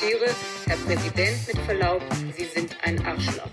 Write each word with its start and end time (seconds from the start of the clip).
Ich 0.00 0.06
zitiere, 0.06 0.34
Herr 0.66 0.76
Präsident, 0.76 1.46
mit 1.46 1.58
Verlaub, 1.66 2.00
Sie 2.34 2.44
sind 2.44 2.74
ein 2.84 3.04
Arschloch. 3.04 3.50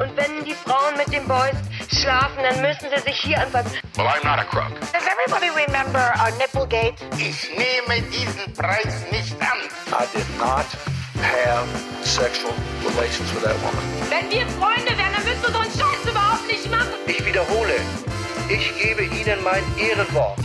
Und 0.00 0.16
wenn 0.16 0.42
die 0.44 0.54
Frauen 0.54 0.96
mit 0.96 1.12
den 1.12 1.28
Boys 1.28 1.56
schlafen, 2.00 2.42
dann 2.42 2.62
müssen 2.62 2.88
sie 2.94 3.02
sich 3.02 3.20
hier 3.20 3.38
anfassen. 3.38 3.72
Well, 3.96 4.06
I'm 4.06 4.24
not 4.24 4.38
a 4.38 4.44
crook. 4.44 4.72
Does 4.80 5.04
everybody 5.06 5.50
remember 5.50 6.14
our 6.18 6.30
Nipplegate? 6.38 6.94
Ich 7.18 7.50
nehme 7.50 8.00
diesen 8.10 8.54
Preis 8.54 9.04
nicht 9.10 9.36
an. 9.42 9.58
I 9.92 10.06
did 10.16 10.38
not 10.38 10.64
have 11.20 11.68
sexual 12.06 12.54
relations 12.82 13.30
with 13.34 13.42
that 13.42 13.56
woman. 13.60 13.84
Wenn 14.08 14.30
wir 14.30 14.46
Freunde 14.58 14.96
wären, 14.96 15.12
dann 15.12 15.24
würdest 15.26 15.46
du 15.46 15.52
so 15.52 15.58
einen 15.58 15.72
Scheiß 15.72 16.10
überhaupt 16.10 16.46
nicht 16.46 16.70
machen. 16.70 16.88
Ich 17.06 17.22
wiederhole, 17.24 17.74
ich 18.48 18.82
gebe 18.82 19.02
Ihnen 19.04 19.42
mein 19.44 19.62
Ehrenwort. 19.76 20.38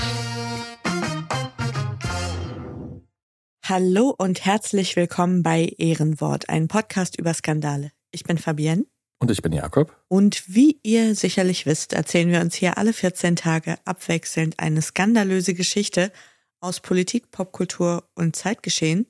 Hallo 3.71 4.13
und 4.17 4.43
herzlich 4.43 4.97
willkommen 4.97 5.43
bei 5.43 5.73
Ehrenwort, 5.77 6.49
ein 6.49 6.67
Podcast 6.67 7.17
über 7.17 7.33
Skandale. 7.33 7.93
Ich 8.11 8.25
bin 8.25 8.37
Fabienne. 8.37 8.85
Und 9.17 9.31
ich 9.31 9.41
bin 9.41 9.53
Jakob. 9.53 9.95
Und 10.09 10.43
wie 10.53 10.81
ihr 10.83 11.15
sicherlich 11.15 11.65
wisst, 11.65 11.93
erzählen 11.93 12.27
wir 12.27 12.41
uns 12.41 12.53
hier 12.53 12.77
alle 12.77 12.91
14 12.91 13.37
Tage 13.37 13.77
abwechselnd 13.85 14.59
eine 14.59 14.81
skandalöse 14.81 15.53
Geschichte 15.53 16.11
aus 16.59 16.81
Politik, 16.81 17.31
Popkultur 17.31 18.03
und 18.13 18.35
Zeitgeschehen. 18.35 19.07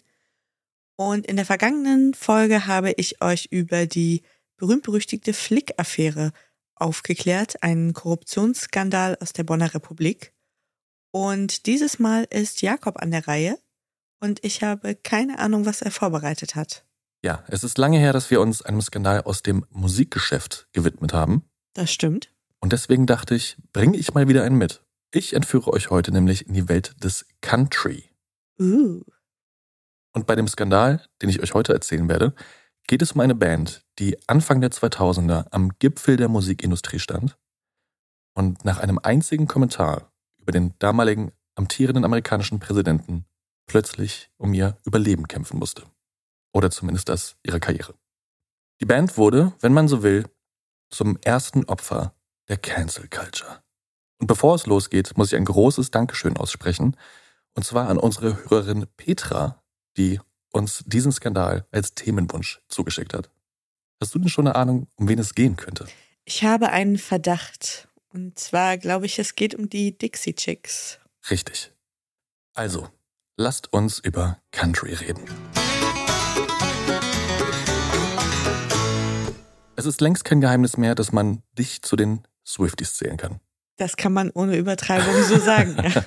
Und 0.95 1.25
in 1.25 1.37
der 1.37 1.45
vergangenen 1.45 2.13
Folge 2.13 2.67
habe 2.67 2.91
ich 2.97 3.19
euch 3.23 3.47
über 3.49 3.87
die 3.87 4.21
berühmt-berüchtigte 4.57 5.33
Flick-Affäre 5.33 6.33
aufgeklärt, 6.75 7.63
einen 7.63 7.93
Korruptionsskandal 7.93 9.17
aus 9.21 9.33
der 9.33 9.43
Bonner 9.43 9.73
Republik. 9.73 10.33
Und 11.09 11.65
dieses 11.65 11.97
Mal 11.97 12.25
ist 12.29 12.61
Jakob 12.61 13.01
an 13.01 13.09
der 13.09 13.27
Reihe 13.27 13.57
und 14.21 14.43
ich 14.43 14.63
habe 14.63 14.95
keine 14.95 15.39
Ahnung, 15.39 15.65
was 15.65 15.81
er 15.81 15.91
vorbereitet 15.91 16.55
hat. 16.55 16.85
Ja, 17.23 17.43
es 17.47 17.63
ist 17.63 17.77
lange 17.77 17.99
her, 17.99 18.13
dass 18.13 18.31
wir 18.31 18.41
uns 18.41 18.61
einem 18.61 18.81
Skandal 18.81 19.21
aus 19.23 19.43
dem 19.43 19.65
Musikgeschäft 19.69 20.67
gewidmet 20.71 21.13
haben. 21.13 21.43
Das 21.73 21.91
stimmt. 21.91 22.31
Und 22.59 22.73
deswegen 22.73 23.05
dachte 23.05 23.35
ich, 23.35 23.57
bringe 23.73 23.97
ich 23.97 24.13
mal 24.13 24.27
wieder 24.27 24.43
einen 24.43 24.57
mit. 24.57 24.83
Ich 25.11 25.33
entführe 25.33 25.73
euch 25.73 25.89
heute 25.89 26.11
nämlich 26.11 26.47
in 26.47 26.53
die 26.53 26.69
Welt 26.69 26.95
des 27.03 27.25
Country. 27.41 28.05
Uh. 28.59 29.01
Und 30.13 30.25
bei 30.25 30.35
dem 30.35 30.47
Skandal, 30.47 31.05
den 31.21 31.29
ich 31.29 31.41
euch 31.41 31.53
heute 31.53 31.73
erzählen 31.73 32.07
werde, 32.07 32.33
geht 32.87 33.01
es 33.01 33.11
um 33.11 33.21
eine 33.21 33.35
Band, 33.35 33.85
die 33.99 34.17
Anfang 34.27 34.61
der 34.61 34.71
2000er 34.71 35.47
am 35.51 35.71
Gipfel 35.79 36.17
der 36.17 36.27
Musikindustrie 36.27 36.99
stand 36.99 37.37
und 38.33 38.65
nach 38.65 38.79
einem 38.79 38.99
einzigen 38.99 39.47
Kommentar 39.47 40.11
über 40.39 40.51
den 40.51 40.73
damaligen 40.79 41.31
amtierenden 41.55 42.05
amerikanischen 42.05 42.59
Präsidenten 42.59 43.25
plötzlich 43.71 44.29
um 44.35 44.53
ihr 44.53 44.77
Überleben 44.83 45.29
kämpfen 45.29 45.57
musste. 45.57 45.83
Oder 46.51 46.69
zumindest 46.71 47.07
das 47.07 47.37
ihrer 47.41 47.61
Karriere. 47.61 47.93
Die 48.81 48.85
Band 48.85 49.15
wurde, 49.15 49.53
wenn 49.61 49.71
man 49.71 49.87
so 49.87 50.03
will, 50.03 50.25
zum 50.89 51.17
ersten 51.23 51.63
Opfer 51.63 52.13
der 52.49 52.57
Cancel 52.57 53.07
Culture. 53.07 53.63
Und 54.19 54.27
bevor 54.27 54.55
es 54.55 54.65
losgeht, 54.65 55.15
muss 55.15 55.31
ich 55.31 55.37
ein 55.37 55.45
großes 55.45 55.89
Dankeschön 55.89 56.35
aussprechen. 56.35 56.97
Und 57.55 57.63
zwar 57.63 57.87
an 57.87 57.97
unsere 57.97 58.43
Hörerin 58.49 58.87
Petra, 58.97 59.63
die 59.95 60.19
uns 60.51 60.83
diesen 60.85 61.13
Skandal 61.13 61.65
als 61.71 61.95
Themenwunsch 61.95 62.59
zugeschickt 62.67 63.13
hat. 63.13 63.29
Hast 64.01 64.13
du 64.13 64.19
denn 64.19 64.27
schon 64.27 64.47
eine 64.47 64.57
Ahnung, 64.57 64.87
um 64.95 65.07
wen 65.07 65.17
es 65.17 65.33
gehen 65.33 65.55
könnte? 65.55 65.87
Ich 66.25 66.43
habe 66.43 66.71
einen 66.71 66.97
Verdacht. 66.97 67.87
Und 68.11 68.37
zwar 68.37 68.77
glaube 68.77 69.05
ich, 69.05 69.17
es 69.17 69.35
geht 69.35 69.55
um 69.55 69.69
die 69.69 69.97
Dixie 69.97 70.35
Chicks. 70.35 70.99
Richtig. 71.29 71.71
Also, 72.53 72.89
lasst 73.41 73.73
uns 73.73 73.97
über 73.99 74.37
Country 74.51 74.93
reden. 74.93 75.23
Es 79.75 79.85
ist 79.87 79.99
längst 79.99 80.23
kein 80.23 80.41
Geheimnis 80.41 80.77
mehr, 80.77 80.93
dass 80.93 81.11
man 81.11 81.41
dich 81.57 81.81
zu 81.81 81.95
den 81.95 82.23
Swifties 82.45 82.95
zählen 82.95 83.17
kann. 83.17 83.39
Das 83.77 83.97
kann 83.97 84.13
man 84.13 84.29
ohne 84.29 84.57
Übertreibung 84.57 85.23
so 85.23 85.39
sagen. 85.39 85.75
Ja. 85.83 86.03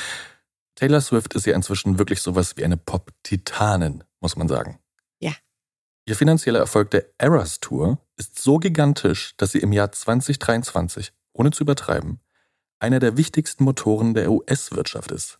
Taylor 0.76 1.00
Swift 1.00 1.34
ist 1.34 1.46
ja 1.46 1.54
inzwischen 1.54 1.98
wirklich 1.98 2.22
sowas 2.22 2.56
wie 2.56 2.64
eine 2.64 2.76
Pop-Titanin, 2.76 4.04
muss 4.20 4.36
man 4.36 4.46
sagen. 4.46 4.78
Ja. 5.18 5.32
Ihr 6.06 6.14
finanzieller 6.14 6.60
Erfolg 6.60 6.92
der 6.92 7.06
Eras 7.18 7.58
Tour 7.58 7.98
ist 8.16 8.40
so 8.40 8.58
gigantisch, 8.58 9.34
dass 9.36 9.50
sie 9.50 9.58
im 9.58 9.72
Jahr 9.72 9.90
2023, 9.90 11.12
ohne 11.32 11.50
zu 11.50 11.64
übertreiben, 11.64 12.20
einer 12.78 13.00
der 13.00 13.16
wichtigsten 13.16 13.64
Motoren 13.64 14.14
der 14.14 14.30
US-Wirtschaft 14.30 15.10
ist. 15.10 15.38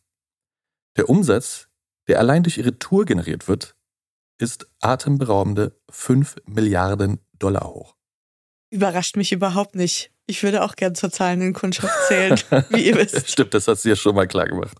Der 0.96 1.08
Umsatz, 1.08 1.68
der 2.08 2.18
allein 2.18 2.42
durch 2.42 2.58
ihre 2.58 2.78
Tour 2.78 3.04
generiert 3.04 3.48
wird, 3.48 3.74
ist 4.38 4.66
atemberaubende 4.80 5.80
5 5.90 6.36
Milliarden 6.46 7.20
Dollar 7.38 7.68
hoch. 7.68 7.94
Überrascht 8.70 9.16
mich 9.16 9.32
überhaupt 9.32 9.74
nicht. 9.74 10.10
Ich 10.26 10.42
würde 10.42 10.62
auch 10.62 10.76
gern 10.76 10.94
zur 10.94 11.10
zahlenden 11.10 11.52
Kundschaft 11.52 11.94
zählen, 12.08 12.38
wie 12.70 12.86
ihr 12.86 12.96
wisst. 12.96 13.30
Stimmt, 13.30 13.54
das 13.54 13.68
hat 13.68 13.78
sie 13.78 13.90
ja 13.90 13.96
schon 13.96 14.14
mal 14.14 14.26
klar 14.26 14.46
gemacht. 14.46 14.76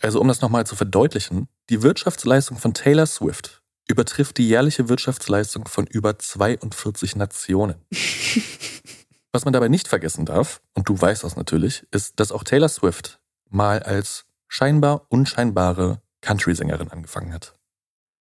Also 0.00 0.20
um 0.20 0.28
das 0.28 0.40
nochmal 0.40 0.66
zu 0.66 0.76
verdeutlichen, 0.76 1.48
die 1.70 1.82
Wirtschaftsleistung 1.82 2.58
von 2.58 2.74
Taylor 2.74 3.06
Swift 3.06 3.62
übertrifft 3.88 4.38
die 4.38 4.48
jährliche 4.48 4.88
Wirtschaftsleistung 4.88 5.66
von 5.66 5.86
über 5.86 6.18
42 6.18 7.16
Nationen. 7.16 7.76
Was 9.32 9.44
man 9.44 9.52
dabei 9.52 9.68
nicht 9.68 9.88
vergessen 9.88 10.24
darf, 10.24 10.62
und 10.74 10.88
du 10.88 11.00
weißt 11.00 11.24
das 11.24 11.36
natürlich, 11.36 11.86
ist, 11.90 12.18
dass 12.20 12.32
auch 12.32 12.44
Taylor 12.44 12.68
Swift 12.68 13.20
mal 13.50 13.82
als 13.82 14.27
scheinbar 14.48 15.06
unscheinbare 15.08 16.00
Country-Sängerin 16.22 16.90
angefangen 16.90 17.32
hat. 17.32 17.54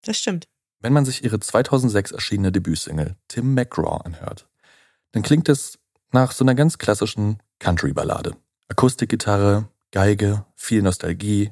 Das 0.03 0.17
stimmt. 0.17 0.47
Wenn 0.79 0.93
man 0.93 1.05
sich 1.05 1.23
ihre 1.23 1.39
2006 1.39 2.11
erschienene 2.11 2.51
Debütsingle 2.51 3.15
Tim 3.27 3.53
McGraw 3.55 4.01
anhört, 4.05 4.47
dann 5.13 5.23
klingt 5.23 5.49
es 5.49 5.79
nach 6.11 6.31
so 6.31 6.43
einer 6.43 6.53
ganz 6.55 6.77
klassischen 6.77 7.41
Country-Ballade. 7.59 8.35
Akustikgitarre, 8.69 9.69
Geige, 9.91 10.45
viel 10.55 10.81
Nostalgie. 10.83 11.51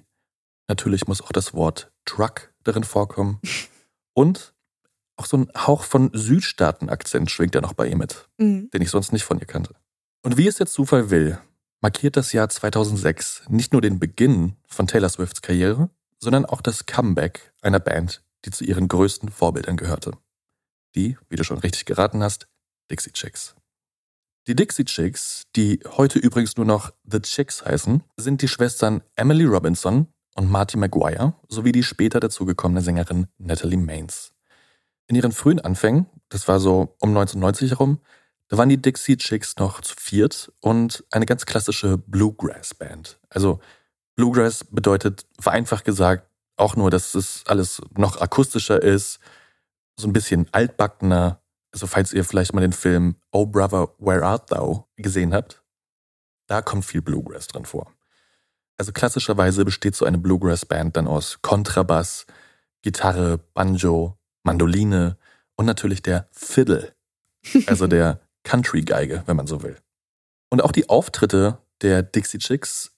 Natürlich 0.67 1.07
muss 1.07 1.21
auch 1.21 1.31
das 1.31 1.53
Wort 1.53 1.91
Truck 2.05 2.53
darin 2.63 2.83
vorkommen. 2.83 3.39
Und 4.13 4.53
auch 5.17 5.25
so 5.25 5.37
ein 5.37 5.49
Hauch 5.55 5.83
von 5.83 6.11
Südstaaten-Akzent 6.13 7.31
schwingt 7.31 7.55
ja 7.55 7.61
noch 7.61 7.73
bei 7.73 7.87
ihr 7.87 7.97
mit, 7.97 8.27
Mhm. 8.37 8.69
den 8.71 8.81
ich 8.81 8.89
sonst 8.91 9.11
nicht 9.13 9.23
von 9.23 9.39
ihr 9.39 9.45
kannte. 9.47 9.73
Und 10.23 10.37
wie 10.37 10.47
es 10.47 10.55
der 10.57 10.67
Zufall 10.67 11.09
will, 11.09 11.37
markiert 11.85 12.17
das 12.17 12.33
Jahr 12.33 12.49
2006 12.49 13.43
nicht 13.47 13.71
nur 13.71 13.79
den 13.79 13.99
Beginn 13.99 14.55
von 14.67 14.87
Taylor 14.87 15.07
Swifts 15.07 15.43
Karriere, 15.43 15.91
sondern 16.17 16.43
auch 16.43 16.61
das 16.61 16.87
Comeback 16.87 17.53
einer 17.61 17.79
Band, 17.79 18.23
die 18.43 18.49
zu 18.49 18.63
ihren 18.63 18.87
größten 18.87 19.29
Vorbildern 19.29 19.77
gehörte. 19.77 20.13
Die, 20.95 21.15
wie 21.29 21.35
du 21.35 21.43
schon 21.43 21.59
richtig 21.59 21.85
geraten 21.85 22.23
hast, 22.23 22.47
Dixie 22.89 23.11
Chicks. 23.11 23.53
Die 24.47 24.55
Dixie 24.55 24.85
Chicks, 24.85 25.43
die 25.55 25.79
heute 25.85 26.17
übrigens 26.17 26.57
nur 26.57 26.65
noch 26.65 26.91
The 27.03 27.19
Chicks 27.19 27.63
heißen, 27.63 28.01
sind 28.17 28.41
die 28.41 28.47
Schwestern 28.47 29.03
Emily 29.15 29.45
Robinson 29.45 30.07
und 30.33 30.49
Marty 30.49 30.77
Maguire 30.77 31.35
sowie 31.49 31.71
die 31.71 31.83
später 31.83 32.19
dazugekommene 32.19 32.81
Sängerin 32.81 33.27
Natalie 33.37 33.77
Maines. 33.77 34.33
In 35.05 35.15
ihren 35.15 35.33
frühen 35.33 35.59
Anfängen, 35.59 36.07
das 36.29 36.47
war 36.47 36.59
so 36.59 36.95
um 36.99 37.09
1990 37.09 37.69
herum, 37.69 37.99
da 38.47 38.57
waren 38.57 38.69
die 38.69 38.81
Dixie 38.81 39.17
Chicks 39.17 39.55
noch 39.57 39.81
zu 39.81 39.95
viert 39.97 40.51
und 40.61 41.03
eine 41.11 41.25
ganz 41.25 41.45
klassische 41.45 41.97
Bluegrass-Band. 41.97 43.19
Also 43.29 43.59
Bluegrass 44.15 44.63
bedeutet 44.63 45.25
vereinfacht 45.39 45.85
gesagt 45.85 46.29
auch 46.57 46.75
nur, 46.75 46.89
dass 46.89 47.15
es 47.15 47.43
alles 47.47 47.81
noch 47.97 48.21
akustischer 48.21 48.81
ist, 48.81 49.19
so 49.97 50.07
ein 50.07 50.13
bisschen 50.13 50.47
altbackener. 50.51 51.41
Also 51.71 51.87
falls 51.87 52.13
ihr 52.13 52.23
vielleicht 52.23 52.53
mal 52.53 52.61
den 52.61 52.71
Film 52.71 53.15
Oh 53.31 53.45
Brother, 53.45 53.89
Where 53.97 54.25
Art 54.25 54.49
Thou 54.49 54.87
gesehen 54.95 55.33
habt, 55.33 55.63
da 56.47 56.61
kommt 56.61 56.85
viel 56.85 57.01
Bluegrass 57.01 57.47
drin 57.47 57.65
vor. 57.65 57.91
Also 58.77 58.91
klassischerweise 58.91 59.65
besteht 59.65 59.95
so 59.95 60.05
eine 60.05 60.17
Bluegrass-Band 60.17 60.95
dann 60.95 61.07
aus 61.07 61.39
Kontrabass, 61.41 62.25
Gitarre, 62.81 63.39
Banjo, 63.53 64.17
Mandoline 64.43 65.17
und 65.55 65.65
natürlich 65.65 66.01
der 66.01 66.27
Fiddle, 66.31 66.93
also 67.67 67.87
der 67.87 68.21
Country-Geige, 68.45 69.23
wenn 69.25 69.35
man 69.35 69.47
so 69.47 69.61
will. 69.61 69.75
Und 70.49 70.63
auch 70.63 70.71
die 70.71 70.87
Auftritte 70.87 71.57
der 71.81 72.01
Dixie 72.03 72.37
Chicks 72.37 72.91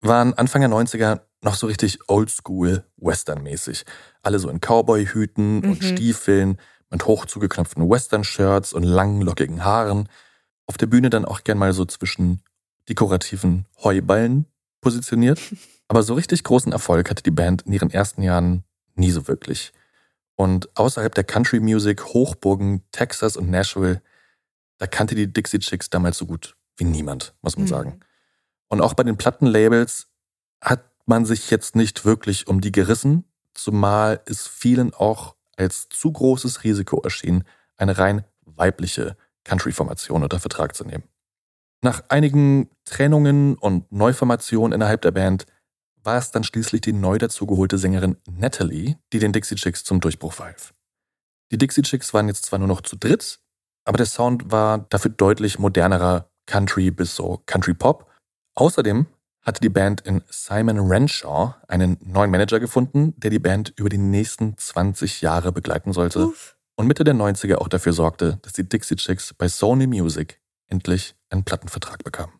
waren 0.00 0.32
Anfang 0.34 0.62
der 0.62 0.70
90er 0.70 1.20
noch 1.42 1.54
so 1.56 1.66
richtig 1.66 1.98
oldschool 2.08 2.84
Western-mäßig. 2.96 3.84
Alle 4.22 4.38
so 4.38 4.48
in 4.48 4.60
Cowboy-Hüten 4.60 5.62
und 5.64 5.82
Mhm. 5.82 5.86
Stiefeln, 5.96 6.58
mit 6.90 7.06
hoch 7.06 7.26
zugeknöpften 7.26 7.88
Western-Shirts 7.88 8.72
und 8.72 8.84
langen, 8.84 9.22
lockigen 9.22 9.64
Haaren. 9.64 10.08
Auf 10.66 10.76
der 10.78 10.86
Bühne 10.86 11.10
dann 11.10 11.24
auch 11.24 11.42
gern 11.44 11.58
mal 11.58 11.72
so 11.72 11.84
zwischen 11.84 12.42
dekorativen 12.88 13.66
Heuballen 13.82 14.46
positioniert. 14.80 15.40
Aber 15.88 16.02
so 16.02 16.14
richtig 16.14 16.44
großen 16.44 16.72
Erfolg 16.72 17.10
hatte 17.10 17.22
die 17.22 17.30
Band 17.30 17.62
in 17.62 17.72
ihren 17.72 17.90
ersten 17.90 18.22
Jahren 18.22 18.64
nie 18.94 19.10
so 19.10 19.26
wirklich. 19.28 19.72
Und 20.36 20.74
außerhalb 20.76 21.14
der 21.14 21.24
Country 21.24 21.60
Music 21.60 22.04
Hochburgen 22.04 22.82
Texas 22.92 23.36
und 23.36 23.50
Nashville, 23.50 24.00
da 24.78 24.86
kannte 24.86 25.14
die 25.14 25.32
Dixie 25.32 25.58
Chicks 25.58 25.90
damals 25.90 26.18
so 26.18 26.26
gut 26.26 26.56
wie 26.76 26.84
niemand, 26.84 27.34
muss 27.42 27.56
man 27.56 27.64
Mhm. 27.64 27.70
sagen. 27.70 28.00
Und 28.68 28.80
auch 28.80 28.94
bei 28.94 29.02
den 29.02 29.16
Plattenlabels 29.16 30.08
hat 30.60 30.84
man 31.06 31.24
sich 31.24 31.50
jetzt 31.50 31.76
nicht 31.76 32.04
wirklich 32.04 32.46
um 32.46 32.60
die 32.60 32.72
gerissen, 32.72 33.24
zumal 33.54 34.20
es 34.26 34.46
vielen 34.46 34.94
auch 34.94 35.36
als 35.56 35.88
zu 35.88 36.10
großes 36.10 36.64
Risiko 36.64 37.00
erschien, 37.02 37.44
eine 37.76 37.98
rein 37.98 38.24
weibliche 38.44 39.16
Country-Formation 39.44 40.22
unter 40.22 40.40
Vertrag 40.40 40.74
zu 40.74 40.84
nehmen. 40.84 41.04
Nach 41.82 42.04
einigen 42.08 42.70
Trennungen 42.84 43.56
und 43.56 43.90
Neuformationen 43.90 44.72
innerhalb 44.72 45.02
der 45.02 45.10
Band 45.10 45.46
war 46.04 46.16
es 46.16 46.30
dann 46.30 46.44
schließlich 46.44 46.80
die 46.80 46.92
neu 46.92 47.18
dazugeholte 47.18 47.76
Sängerin 47.78 48.16
Natalie, 48.28 48.96
die 49.12 49.18
den 49.18 49.32
Dixie 49.32 49.56
Chicks 49.56 49.84
zum 49.84 50.00
Durchbruch 50.00 50.32
verhalf. 50.32 50.74
Die 51.50 51.58
Dixie 51.58 51.82
Chicks 51.82 52.14
waren 52.14 52.28
jetzt 52.28 52.46
zwar 52.46 52.58
nur 52.58 52.68
noch 52.68 52.80
zu 52.80 52.96
dritt, 52.96 53.40
aber 53.84 53.96
der 53.96 54.06
Sound 54.06 54.50
war 54.50 54.86
dafür 54.88 55.10
deutlich 55.10 55.58
modernerer 55.58 56.28
Country 56.46 56.90
bis 56.90 57.14
so 57.14 57.42
Country 57.46 57.74
Pop. 57.74 58.10
Außerdem 58.54 59.06
hatte 59.42 59.60
die 59.60 59.68
Band 59.68 60.02
in 60.02 60.22
Simon 60.28 60.78
Renshaw 60.78 61.54
einen 61.68 61.98
neuen 62.00 62.30
Manager 62.30 62.60
gefunden, 62.60 63.14
der 63.16 63.30
die 63.30 63.38
Band 63.38 63.72
über 63.76 63.88
die 63.88 63.98
nächsten 63.98 64.56
20 64.56 65.20
Jahre 65.20 65.52
begleiten 65.52 65.92
sollte 65.92 66.26
Uff. 66.28 66.56
und 66.76 66.86
Mitte 66.86 67.04
der 67.04 67.14
90er 67.14 67.56
auch 67.56 67.68
dafür 67.68 67.92
sorgte, 67.92 68.38
dass 68.42 68.52
die 68.52 68.68
Dixie 68.68 68.96
Chicks 68.96 69.34
bei 69.34 69.48
Sony 69.48 69.86
Music 69.86 70.40
endlich 70.68 71.16
einen 71.28 71.44
Plattenvertrag 71.44 72.04
bekamen. 72.04 72.34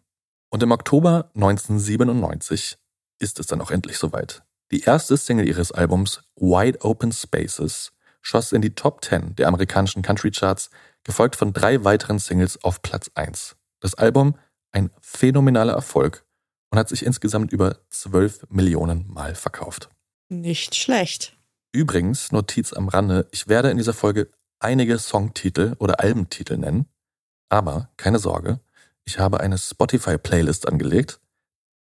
Und 0.50 0.62
im 0.62 0.70
Oktober 0.70 1.30
1997 1.34 2.78
ist 3.18 3.40
es 3.40 3.46
dann 3.46 3.60
auch 3.60 3.70
endlich 3.70 3.98
soweit. 3.98 4.42
Die 4.70 4.82
erste 4.82 5.16
Single 5.16 5.48
ihres 5.48 5.72
Albums 5.72 6.22
Wide 6.36 6.80
Open 6.82 7.12
Spaces 7.12 7.92
schoss 8.22 8.52
in 8.52 8.62
die 8.62 8.74
Top 8.74 9.04
10 9.04 9.36
der 9.36 9.48
amerikanischen 9.48 10.02
Country 10.02 10.30
Charts, 10.30 10.70
gefolgt 11.04 11.36
von 11.36 11.52
drei 11.52 11.84
weiteren 11.84 12.18
Singles 12.18 12.62
auf 12.64 12.80
Platz 12.80 13.10
1. 13.14 13.56
Das 13.80 13.94
Album 13.94 14.36
ein 14.70 14.90
phänomenaler 15.00 15.74
Erfolg 15.74 16.24
und 16.70 16.78
hat 16.78 16.88
sich 16.88 17.04
insgesamt 17.04 17.52
über 17.52 17.78
12 17.90 18.46
Millionen 18.48 19.12
Mal 19.12 19.34
verkauft. 19.34 19.90
Nicht 20.28 20.74
schlecht. 20.74 21.36
Übrigens, 21.72 22.32
Notiz 22.32 22.72
am 22.72 22.88
Rande, 22.88 23.28
ich 23.32 23.48
werde 23.48 23.70
in 23.70 23.76
dieser 23.76 23.92
Folge 23.92 24.30
einige 24.60 24.98
Songtitel 24.98 25.74
oder 25.78 26.00
Albentitel 26.00 26.56
nennen, 26.56 26.86
aber 27.48 27.90
keine 27.96 28.18
Sorge, 28.18 28.60
ich 29.04 29.18
habe 29.18 29.40
eine 29.40 29.58
Spotify-Playlist 29.58 30.68
angelegt. 30.68 31.20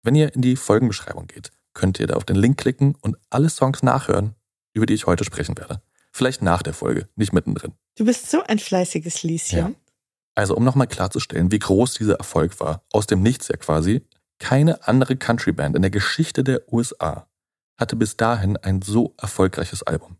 Wenn 0.02 0.14
ihr 0.14 0.34
in 0.34 0.42
die 0.42 0.56
Folgenbeschreibung 0.56 1.26
geht, 1.26 1.50
könnt 1.74 1.98
ihr 1.98 2.06
da 2.06 2.14
auf 2.14 2.24
den 2.24 2.36
Link 2.36 2.58
klicken 2.58 2.94
und 3.00 3.16
alle 3.28 3.50
Songs 3.50 3.82
nachhören, 3.82 4.34
über 4.72 4.86
die 4.86 4.94
ich 4.94 5.06
heute 5.06 5.24
sprechen 5.24 5.58
werde. 5.58 5.82
Vielleicht 6.12 6.42
nach 6.42 6.62
der 6.62 6.74
Folge, 6.74 7.08
nicht 7.16 7.32
mittendrin. 7.32 7.72
Du 7.96 8.04
bist 8.04 8.30
so 8.30 8.42
ein 8.44 8.58
fleißiges 8.58 9.22
Lieschen. 9.22 9.76
Also 10.34 10.56
um 10.56 10.64
nochmal 10.64 10.86
klarzustellen, 10.86 11.52
wie 11.52 11.58
groß 11.58 11.94
dieser 11.94 12.14
Erfolg 12.14 12.60
war, 12.60 12.82
aus 12.92 13.06
dem 13.06 13.22
Nichts 13.22 13.48
ja 13.48 13.56
quasi, 13.56 14.02
keine 14.38 14.86
andere 14.88 15.16
Countryband 15.16 15.76
in 15.76 15.82
der 15.82 15.90
Geschichte 15.90 16.42
der 16.42 16.72
USA 16.72 17.26
hatte 17.80 17.96
bis 17.96 18.16
dahin 18.16 18.56
ein 18.58 18.82
so 18.82 19.14
erfolgreiches 19.16 19.82
Album. 19.82 20.18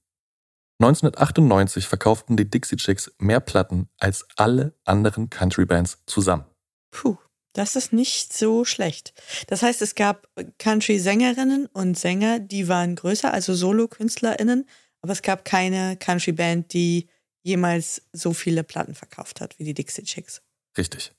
1998 0.81 1.87
verkauften 1.87 2.39
die 2.39 2.49
Dixie 2.49 2.77
Chicks 2.77 3.13
mehr 3.19 3.41
Platten 3.41 3.91
als 3.99 4.27
alle 4.37 4.75
anderen 4.85 5.29
Countrybands 5.29 5.99
zusammen. 6.07 6.47
Puh, 6.91 7.19
das 7.53 7.77
ist 7.77 7.93
nicht 7.93 8.33
so 8.33 8.65
schlecht. 8.65 9.13
Das 9.47 9.63
heißt, 9.63 9.83
es 9.83 9.95
gab 9.95 10.27
Country-Sängerinnen 10.59 11.67
und 11.67 11.99
Sänger, 11.99 12.39
die 12.39 12.67
waren 12.69 12.97
größer, 12.97 13.33
also 13.33 13.55
Solo-KünstlerInnen, 13.55 14.67
aber 15.03 15.13
es 15.13 15.23
gab 15.23 15.45
keine 15.45 15.97
Country-Band, 15.97 16.73
die 16.73 17.09
jemals 17.43 18.03
so 18.13 18.33
viele 18.33 18.65
Platten 18.65 18.95
verkauft 18.95 19.41
hat 19.41 19.59
wie 19.59 19.65
die 19.65 19.75
Dixie 19.75 20.03
Chicks. 20.03 20.43
Richtig. 20.77 21.13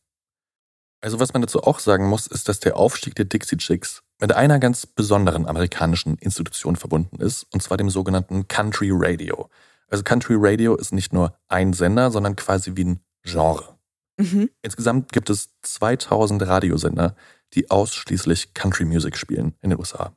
Also 1.01 1.19
was 1.19 1.33
man 1.33 1.41
dazu 1.41 1.63
auch 1.63 1.79
sagen 1.79 2.07
muss, 2.07 2.27
ist, 2.27 2.47
dass 2.47 2.59
der 2.59 2.77
Aufstieg 2.77 3.15
der 3.15 3.25
Dixie 3.25 3.57
Chicks 3.57 4.03
mit 4.19 4.31
einer 4.33 4.59
ganz 4.59 4.85
besonderen 4.85 5.47
amerikanischen 5.47 6.17
Institution 6.19 6.75
verbunden 6.75 7.19
ist, 7.19 7.47
und 7.51 7.63
zwar 7.63 7.77
dem 7.77 7.89
sogenannten 7.89 8.47
Country 8.47 8.91
Radio. 8.93 9.49
Also 9.87 10.03
Country 10.03 10.35
Radio 10.37 10.75
ist 10.75 10.93
nicht 10.93 11.11
nur 11.11 11.35
ein 11.47 11.73
Sender, 11.73 12.11
sondern 12.11 12.35
quasi 12.35 12.75
wie 12.75 12.85
ein 12.85 12.99
Genre. 13.23 13.77
Mhm. 14.17 14.51
Insgesamt 14.61 15.11
gibt 15.11 15.31
es 15.31 15.49
2000 15.63 16.43
Radiosender, 16.43 17.15
die 17.55 17.71
ausschließlich 17.71 18.53
Country 18.53 18.85
Music 18.85 19.17
spielen 19.17 19.55
in 19.61 19.71
den 19.71 19.79
USA. 19.79 20.15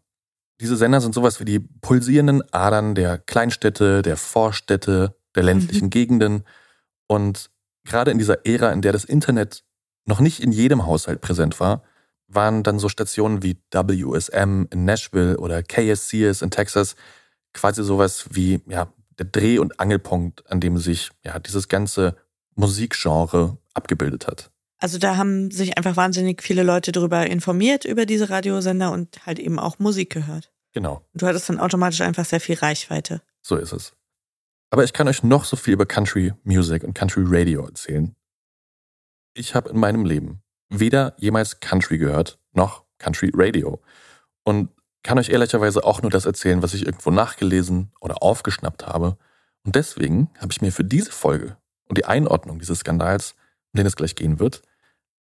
Diese 0.61 0.77
Sender 0.77 1.01
sind 1.01 1.15
sowas 1.15 1.41
wie 1.41 1.45
die 1.45 1.59
pulsierenden 1.59 2.43
Adern 2.53 2.95
der 2.95 3.19
Kleinstädte, 3.19 4.03
der 4.03 4.17
Vorstädte, 4.17 5.17
der 5.35 5.43
ländlichen 5.43 5.91
Gegenden. 5.91 6.45
Und 7.07 7.51
gerade 7.85 8.11
in 8.11 8.19
dieser 8.19 8.47
Ära, 8.47 8.71
in 8.73 8.83
der 8.83 8.93
das 8.93 9.05
Internet 9.05 9.65
noch 10.07 10.21
nicht 10.21 10.41
in 10.41 10.53
jedem 10.53 10.87
Haushalt 10.87 11.21
präsent 11.21 11.59
war, 11.61 11.83
waren 12.29 12.63
dann 12.63 12.79
so 12.79 12.89
Stationen 12.89 13.43
wie 13.43 13.57
WSM 13.73 14.67
in 14.71 14.85
Nashville 14.85 15.39
oder 15.39 15.63
KSCS 15.63 16.43
in 16.43 16.51
Texas 16.51 16.97
quasi 17.53 17.83
sowas 17.85 18.27
wie 18.31 18.61
ja, 18.67 18.93
der 19.19 19.27
Dreh- 19.27 19.59
und 19.59 19.81
Angelpunkt, 19.81 20.51
an 20.51 20.61
dem 20.61 20.79
sich 20.79 21.11
ja 21.25 21.39
dieses 21.39 21.69
ganze 21.69 22.17
Musikgenre 22.55 23.59
abgebildet 23.73 24.27
hat. 24.27 24.51
Also 24.79 24.99
da 24.99 25.17
haben 25.17 25.51
sich 25.51 25.77
einfach 25.79 25.97
wahnsinnig 25.97 26.43
viele 26.43 26.63
Leute 26.63 26.93
darüber 26.93 27.27
informiert, 27.27 27.85
über 27.85 28.07
diese 28.07 28.29
Radiosender 28.31 28.93
und 28.93 29.25
halt 29.27 29.39
eben 29.39 29.59
auch 29.59 29.79
Musik 29.79 30.11
gehört. 30.11 30.53
Genau, 30.73 31.05
Und 31.13 31.23
du 31.23 31.27
hattest 31.27 31.49
dann 31.49 31.61
automatisch 31.61 32.01
einfach 32.01 32.25
sehr 32.25 32.41
viel 32.41 32.57
Reichweite. 32.57 33.23
so 33.43 33.57
ist 33.57 33.73
es. 33.73 33.93
Aber 34.71 34.83
ich 34.83 34.93
kann 34.93 35.07
euch 35.07 35.23
noch 35.23 35.45
so 35.45 35.55
viel 35.57 35.75
über 35.75 35.87
Country 35.87 36.33
Music 36.43 36.83
und 36.83 36.95
Country 36.95 37.23
Radio 37.25 37.65
erzählen. 37.65 38.17
Ich 39.35 39.55
habe 39.55 39.71
in 39.71 39.79
meinem 39.79 40.05
Leben 40.05 40.43
weder 40.69 41.15
jemals 41.19 41.61
Country 41.61 41.99
gehört, 41.99 42.41
noch 42.53 42.85
Country 42.99 43.31
Radio. 43.35 43.81
Und 44.43 44.71
kann 45.05 45.19
euch 45.19 45.29
ehrlicherweise 45.29 45.85
auch 45.85 46.03
nur 46.03 46.11
das 46.11 46.27
erzählen, 46.27 46.63
was 46.63 46.75
ich 46.75 46.87
irgendwo 46.87 47.11
nachgelesen 47.11 47.93
oder 48.01 48.23
aufgeschnappt 48.23 48.87
habe. 48.87 49.17
Und 49.65 49.77
deswegen 49.77 50.31
habe 50.39 50.51
ich 50.51 50.61
mir 50.61 50.73
für 50.73 50.85
diese 50.85 51.13
Folge 51.13 51.57
und 51.89 51.99
die 51.99 52.07
Einordnung 52.07 52.59
dieses 52.59 52.81
Skandals 52.81 53.37
um 53.75 53.79
den 53.79 53.87
es 53.87 53.97
gleich 53.97 54.15
gehen 54.15 54.39
wird, 54.39 54.63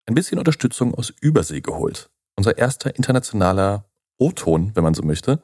ein 0.05 0.15
bisschen 0.15 0.39
Unterstützung 0.39 0.95
aus 0.95 1.13
Übersee 1.21 1.61
geholt. 1.61 2.09
Unser 2.37 2.57
erster 2.57 2.95
internationaler 2.95 3.85
O-Ton, 4.17 4.71
wenn 4.73 4.83
man 4.83 4.93
so 4.93 5.03
möchte. 5.03 5.41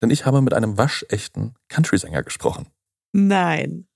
Denn 0.00 0.10
ich 0.10 0.24
habe 0.24 0.40
mit 0.40 0.54
einem 0.54 0.78
waschechten 0.78 1.54
Country-Sänger 1.68 2.22
gesprochen. 2.22 2.68
Nein. 3.12 3.86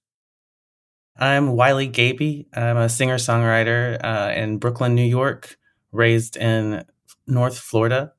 I'm 1.16 1.56
Wiley 1.56 1.88
Gaby. 1.88 2.48
I'm 2.54 2.76
a 2.76 2.88
singer 2.88 3.18
songwriter 3.18 3.98
uh, 4.02 4.32
in 4.36 4.58
Brooklyn, 4.58 4.94
New 4.94 5.02
York, 5.02 5.58
raised 5.92 6.36
in 6.36 6.84
North 7.26 7.58
Florida. 7.58 8.14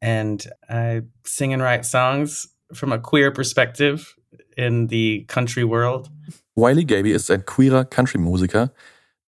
And 0.00 0.44
I 0.68 1.02
sing 1.24 1.52
and 1.52 1.62
write 1.62 1.84
songs 1.84 2.48
from 2.74 2.92
a 2.92 2.98
queer 2.98 3.30
perspective 3.32 4.14
in 4.56 4.88
the 4.88 5.24
country 5.28 5.64
world. 5.64 6.10
Wiley 6.54 6.84
Gaby 6.84 7.12
ist 7.12 7.30
ein 7.30 7.44
queerer 7.46 7.84
Country-Musiker, 7.84 8.72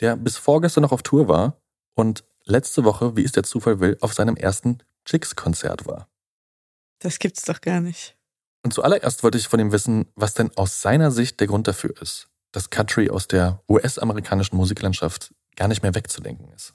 der 0.05 0.17
bis 0.17 0.37
vorgestern 0.37 0.83
noch 0.83 0.93
auf 0.93 1.03
Tour 1.03 1.29
war 1.29 1.63
und 1.95 2.25
letzte 2.45 2.85
Woche, 2.85 3.17
wie 3.17 3.25
es 3.25 3.33
der 3.33 3.43
Zufall 3.43 3.81
will, 3.81 3.97
auf 4.03 4.13
seinem 4.13 4.37
ersten 4.37 4.79
Chicks-Konzert 5.07 5.87
war. 5.87 6.09
Das 6.99 7.19
gibt's 7.19 7.43
doch 7.43 7.63
gar 7.63 7.81
nicht. 7.81 8.15
Und 8.63 8.75
zuallererst 8.75 9.23
wollte 9.23 9.39
ich 9.39 9.49
von 9.49 9.61
ihm 9.61 9.73
wissen, 9.73 10.07
was 10.15 10.35
denn 10.35 10.51
aus 10.57 10.83
seiner 10.83 11.11
Sicht 11.11 11.41
der 11.41 11.47
Grund 11.47 11.67
dafür 11.67 11.95
ist, 12.03 12.29
dass 12.53 12.69
Country 12.69 13.09
aus 13.09 13.29
der 13.29 13.63
US-amerikanischen 13.67 14.57
Musiklandschaft 14.57 15.35
gar 15.57 15.69
nicht 15.69 15.83
mehr 15.83 15.95
wegzudenken 15.95 16.53
ist. 16.53 16.75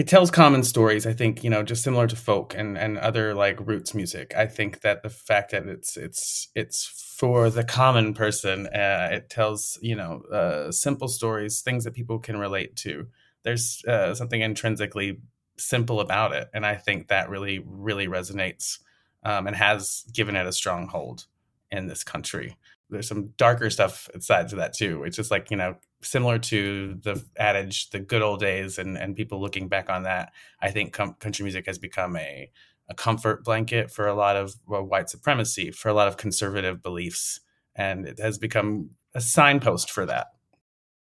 It 0.00 0.08
tells 0.08 0.30
common 0.30 0.62
stories 0.62 1.06
i 1.06 1.12
think 1.12 1.44
you 1.44 1.50
know 1.50 1.62
just 1.62 1.84
similar 1.84 2.06
to 2.06 2.16
folk 2.16 2.54
and 2.56 2.78
and 2.78 2.96
other 2.96 3.34
like 3.34 3.58
roots 3.60 3.94
music. 3.94 4.32
I 4.34 4.46
think 4.46 4.80
that 4.80 5.02
the 5.02 5.10
fact 5.10 5.50
that 5.50 5.66
it's 5.66 5.98
it's 5.98 6.48
it's 6.54 6.86
for 7.18 7.50
the 7.50 7.64
common 7.64 8.14
person 8.14 8.66
uh, 8.68 9.10
it 9.12 9.28
tells 9.28 9.78
you 9.82 9.94
know 9.94 10.22
uh, 10.32 10.72
simple 10.72 11.06
stories 11.06 11.60
things 11.60 11.84
that 11.84 11.92
people 11.92 12.18
can 12.18 12.38
relate 12.38 12.76
to. 12.76 13.08
There's 13.42 13.84
uh, 13.86 14.14
something 14.14 14.40
intrinsically 14.40 15.20
simple 15.58 16.00
about 16.00 16.32
it 16.32 16.48
and 16.54 16.64
i 16.64 16.74
think 16.74 17.08
that 17.08 17.28
really 17.28 17.58
really 17.66 18.06
resonates 18.06 18.78
um, 19.24 19.46
and 19.46 19.54
has 19.54 20.04
given 20.14 20.34
it 20.34 20.46
a 20.46 20.52
stronghold 20.52 21.26
in 21.70 21.86
this 21.86 22.02
country. 22.02 22.56
There's 22.88 23.06
some 23.06 23.34
darker 23.36 23.68
stuff 23.68 24.08
aside 24.14 24.48
to 24.48 24.56
that 24.56 24.72
too 24.72 25.04
it's 25.04 25.16
just 25.16 25.30
like 25.30 25.50
you 25.50 25.58
know 25.58 25.76
similar 26.02 26.38
to 26.38 26.94
the 27.02 27.22
adage 27.36 27.90
the 27.90 28.00
good 28.00 28.22
old 28.22 28.40
days 28.40 28.78
and 28.78 28.96
and 28.96 29.16
people 29.16 29.40
looking 29.40 29.68
back 29.68 29.90
on 29.90 30.04
that 30.04 30.32
i 30.60 30.70
think 30.70 30.92
com- 30.92 31.14
country 31.14 31.42
music 31.42 31.66
has 31.66 31.78
become 31.78 32.16
a 32.16 32.50
a 32.88 32.94
comfort 32.94 33.44
blanket 33.44 33.90
for 33.90 34.08
a 34.08 34.14
lot 34.14 34.36
of 34.36 34.54
well, 34.66 34.82
white 34.82 35.08
supremacy 35.08 35.70
for 35.70 35.88
a 35.88 35.94
lot 35.94 36.08
of 36.08 36.16
conservative 36.16 36.82
beliefs 36.82 37.40
and 37.74 38.06
it 38.06 38.18
has 38.18 38.38
become 38.38 38.90
a 39.14 39.20
signpost 39.20 39.90
for 39.90 40.06
that 40.06 40.28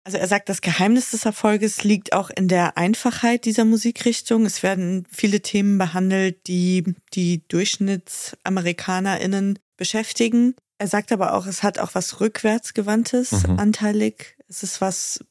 Also 0.02 0.16
er 0.16 0.28
sagt, 0.28 0.48
das 0.48 0.62
Geheimnis 0.62 1.10
des 1.10 1.26
Erfolges 1.26 1.84
liegt 1.84 2.14
auch 2.14 2.30
in 2.30 2.48
der 2.48 2.78
Einfachheit 2.78 3.44
dieser 3.44 3.66
Musikrichtung. 3.66 4.46
Es 4.46 4.62
werden 4.62 5.06
viele 5.10 5.42
Themen 5.42 5.76
behandelt, 5.76 6.46
die 6.46 6.94
die 7.12 7.46
DurchschnittsamerikanerInnen 7.48 9.58
beschäftigen. 9.76 10.54
Er 10.80 10.86
sagt 10.88 11.12
aber 11.12 11.34
auch, 11.34 11.44
es 11.44 11.62
hat 11.62 11.78
auch 11.78 11.94
was 11.94 12.20
rückwärtsgewandtes 12.20 13.46
Mhm. 13.46 13.58
anteilig. 13.58 14.38
Es 14.48 14.62
ist 14.62 14.80
was 14.80 15.22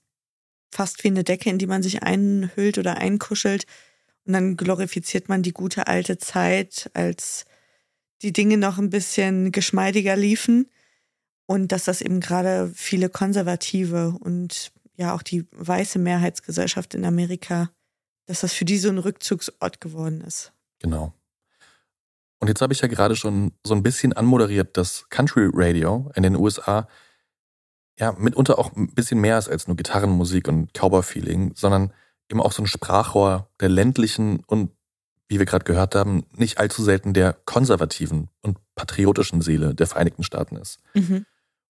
fast 0.71 1.03
wie 1.03 1.07
eine 1.07 1.23
Decke, 1.23 1.49
in 1.49 1.57
die 1.57 1.65
man 1.65 1.81
sich 1.81 2.03
einhüllt 2.03 2.77
oder 2.77 2.97
einkuschelt. 2.97 3.65
Und 4.25 4.33
dann 4.33 4.57
glorifiziert 4.57 5.27
man 5.27 5.41
die 5.41 5.51
gute 5.51 5.87
alte 5.87 6.19
Zeit, 6.19 6.91
als 6.93 7.45
die 8.21 8.31
Dinge 8.31 8.57
noch 8.57 8.77
ein 8.77 8.91
bisschen 8.91 9.51
geschmeidiger 9.51 10.15
liefen. 10.15 10.69
Und 11.47 11.71
dass 11.71 11.85
das 11.85 12.01
eben 12.01 12.19
gerade 12.19 12.71
viele 12.75 13.09
Konservative 13.09 14.15
und 14.19 14.71
ja 14.97 15.15
auch 15.15 15.23
die 15.23 15.47
weiße 15.49 15.97
Mehrheitsgesellschaft 15.97 16.93
in 16.93 17.05
Amerika, 17.05 17.71
dass 18.27 18.41
das 18.41 18.53
für 18.53 18.65
die 18.65 18.77
so 18.77 18.89
ein 18.89 18.99
Rückzugsort 18.99 19.81
geworden 19.81 20.21
ist. 20.21 20.53
Genau. 20.77 21.11
Und 22.39 22.47
jetzt 22.47 22.61
habe 22.61 22.73
ich 22.73 22.81
ja 22.81 22.87
gerade 22.87 23.15
schon 23.15 23.51
so 23.65 23.73
ein 23.73 23.83
bisschen 23.83 24.13
anmoderiert, 24.13 24.77
dass 24.77 25.09
Country 25.09 25.49
Radio 25.53 26.11
in 26.15 26.23
den 26.23 26.35
USA 26.35 26.87
ja 27.99 28.13
mitunter 28.13 28.57
auch 28.57 28.75
ein 28.75 28.93
bisschen 28.93 29.19
mehr 29.19 29.37
ist 29.37 29.49
als 29.49 29.67
nur 29.67 29.75
Gitarrenmusik 29.75 30.47
und 30.47 30.73
Cowboy-Feeling, 30.73 31.53
sondern 31.55 31.93
eben 32.29 32.41
auch 32.41 32.53
so 32.53 32.63
ein 32.63 32.67
Sprachrohr 32.67 33.49
der 33.59 33.69
ländlichen 33.69 34.43
und, 34.47 34.71
wie 35.27 35.37
wir 35.37 35.45
gerade 35.45 35.65
gehört 35.65 35.95
haben, 35.95 36.25
nicht 36.31 36.59
allzu 36.59 36.81
selten 36.81 37.13
der 37.13 37.33
konservativen 37.33 38.29
und 38.41 38.57
patriotischen 38.75 39.41
Seele 39.41 39.75
der 39.75 39.87
Vereinigten 39.87 40.23
Staaten 40.23 40.55
ist. 40.55 40.79
Mhm. 40.93 41.25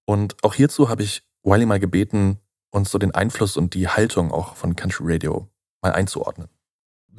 Und 0.06 0.44
auch 0.44 0.54
hierzu 0.54 0.90
habe 0.90 1.04
ich 1.04 1.24
Wiley 1.44 1.66
mal 1.66 1.80
gebeten, 1.80 2.40
uns 2.70 2.92
so 2.92 3.00
den 3.00 3.16
Einfluss 3.16 3.58
und 3.58 3.74
die 3.74 3.88
Haltung 3.88 4.32
auch 4.32 4.56
von 4.56 4.76
Country 4.76 5.14
Radio 5.14 5.50
mal 5.82 5.94
einzuordnen. 5.94 6.50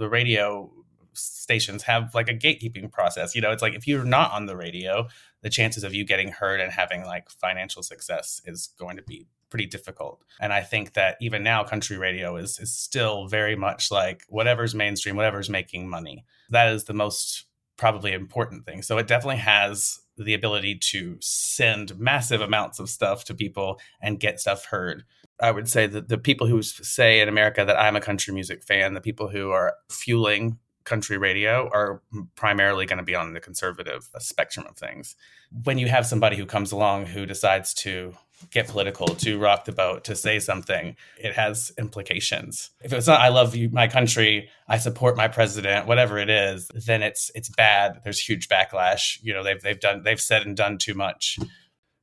the 0.00 0.06
radio 0.06 0.70
stations 1.14 1.82
have 1.84 2.14
like 2.14 2.28
a 2.28 2.34
gatekeeping 2.34 2.90
process. 2.90 3.34
You 3.34 3.40
know, 3.40 3.50
it's 3.50 3.62
like 3.62 3.74
if 3.74 3.86
you're 3.86 4.04
not 4.04 4.32
on 4.32 4.46
the 4.46 4.56
radio, 4.56 5.08
the 5.42 5.50
chances 5.50 5.84
of 5.84 5.94
you 5.94 6.04
getting 6.04 6.28
heard 6.28 6.60
and 6.60 6.72
having 6.72 7.04
like 7.04 7.30
financial 7.30 7.82
success 7.82 8.40
is 8.44 8.68
going 8.78 8.96
to 8.96 9.02
be 9.02 9.26
pretty 9.50 9.66
difficult. 9.66 10.22
And 10.40 10.52
I 10.52 10.62
think 10.62 10.94
that 10.94 11.16
even 11.20 11.42
now, 11.42 11.64
country 11.64 11.98
radio 11.98 12.36
is 12.36 12.58
is 12.58 12.72
still 12.72 13.26
very 13.26 13.56
much 13.56 13.90
like 13.90 14.24
whatever's 14.28 14.74
mainstream, 14.74 15.16
whatever's 15.16 15.50
making 15.50 15.88
money. 15.88 16.24
That 16.50 16.72
is 16.72 16.84
the 16.84 16.94
most 16.94 17.46
probably 17.76 18.12
important 18.12 18.64
thing. 18.64 18.82
So 18.82 18.98
it 18.98 19.06
definitely 19.08 19.38
has 19.38 19.98
the 20.16 20.34
ability 20.34 20.76
to 20.76 21.16
send 21.20 21.98
massive 21.98 22.42
amounts 22.42 22.78
of 22.78 22.90
stuff 22.90 23.24
to 23.24 23.34
people 23.34 23.80
and 24.02 24.20
get 24.20 24.38
stuff 24.38 24.66
heard. 24.66 25.04
I 25.40 25.50
would 25.50 25.68
say 25.68 25.86
that 25.86 26.08
the 26.08 26.18
people 26.18 26.46
who 26.46 26.62
say 26.62 27.20
in 27.20 27.28
America 27.28 27.64
that 27.64 27.80
I'm 27.80 27.96
a 27.96 28.00
country 28.00 28.34
music 28.34 28.62
fan, 28.62 28.92
the 28.92 29.00
people 29.00 29.28
who 29.28 29.50
are 29.50 29.74
fueling 29.88 30.58
country 30.84 31.18
radio 31.18 31.68
are 31.72 32.02
primarily 32.34 32.86
going 32.86 32.98
to 32.98 33.04
be 33.04 33.14
on 33.14 33.32
the 33.32 33.40
conservative 33.40 34.08
uh, 34.14 34.18
spectrum 34.18 34.66
of 34.68 34.76
things. 34.76 35.16
When 35.64 35.78
you 35.78 35.88
have 35.88 36.06
somebody 36.06 36.36
who 36.36 36.46
comes 36.46 36.72
along 36.72 37.06
who 37.06 37.26
decides 37.26 37.74
to 37.74 38.14
get 38.50 38.68
political, 38.68 39.08
to 39.08 39.38
rock 39.38 39.66
the 39.66 39.72
boat, 39.72 40.04
to 40.04 40.16
say 40.16 40.38
something, 40.38 40.96
it 41.18 41.34
has 41.34 41.72
implications. 41.78 42.70
If 42.82 42.92
it's 42.92 43.06
not 43.06 43.20
I 43.20 43.28
love 43.28 43.54
you, 43.54 43.68
my 43.68 43.88
country, 43.88 44.48
I 44.68 44.78
support 44.78 45.16
my 45.16 45.28
president, 45.28 45.86
whatever 45.86 46.18
it 46.18 46.30
is, 46.30 46.68
then 46.74 47.02
it's 47.02 47.30
it's 47.34 47.50
bad. 47.50 48.00
There's 48.02 48.18
huge 48.18 48.48
backlash. 48.48 49.18
You 49.22 49.34
know, 49.34 49.44
they've 49.44 49.60
they've 49.60 49.80
done 49.80 50.02
they've 50.02 50.20
said 50.20 50.42
and 50.42 50.56
done 50.56 50.78
too 50.78 50.94
much. 50.94 51.38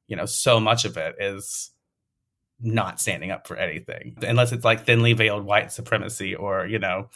You 0.07 0.15
know, 0.15 0.25
so 0.25 0.59
much 0.59 0.85
of 0.85 0.95
it 0.97 1.15
is 1.19 1.71
not 2.59 2.99
standing 2.99 3.29
up 3.29 3.45
for 3.45 3.55
anything 3.55 4.17
unless 4.23 4.51
it's 4.51 4.65
like 4.65 4.83
thinly 4.83 5.13
veiled 5.13 5.45
white 5.45 5.71
supremacy 5.71 6.33
or 6.33 6.65
you 6.65 6.79
know 6.79 7.07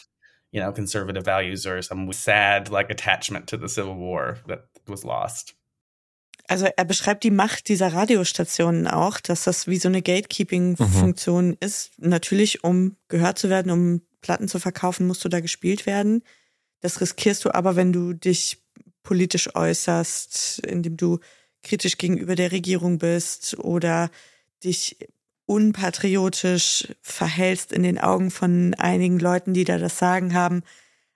you 0.52 0.62
know 0.62 0.72
conservative 0.72 1.26
values 1.26 1.66
or 1.66 1.82
some 1.82 2.12
sad 2.14 2.70
like 2.70 2.90
attachment 2.90 3.48
to 3.48 3.58
the 3.58 3.68
civil 3.68 3.96
war 3.96 4.38
that 4.48 4.68
was 4.86 5.04
lost 5.04 5.56
Also 6.48 6.66
er 6.66 6.86
beschreibt 6.86 7.24
die 7.24 7.32
Macht 7.32 7.70
dieser 7.70 7.94
Radiostationen 7.94 8.88
auch, 8.88 9.22
dass 9.22 9.46
das 9.46 9.68
wie 9.68 9.78
so 9.78 9.88
eine 9.88 10.02
Gatekeeping-Funktion 10.02 11.56
ist. 11.62 11.92
Natürlich, 11.98 12.64
um 12.66 12.98
gehört 13.08 13.40
zu 13.40 13.50
werden, 13.50 13.72
um 13.72 14.02
Platten 14.20 14.50
zu 14.50 14.60
verkaufen, 14.60 15.08
musst 15.08 15.24
du 15.24 15.30
da 15.30 15.40
gespielt 15.40 15.86
werden. 15.86 16.24
Das 16.82 17.00
riskierst 17.00 17.46
du 17.46 17.54
aber, 17.54 17.76
wenn 17.78 17.94
du 17.94 18.14
dich 18.14 18.58
politisch 19.04 19.56
äußerst, 19.56 20.60
indem 20.60 20.98
du 20.98 21.20
kritisch 21.64 21.98
gegenüber 21.98 22.36
der 22.36 22.52
Regierung 22.52 22.98
bist 22.98 23.58
oder 23.60 24.10
dich 24.64 24.98
unpatriotisch 25.52 26.88
verhältst 27.02 27.74
in 27.74 27.84
den 27.84 28.00
Augen 28.00 28.32
von 28.32 28.74
einigen 28.76 29.20
Leuten, 29.20 29.54
die 29.54 29.66
da 29.66 29.78
das 29.78 29.98
Sagen 29.98 30.34
haben. 30.34 30.64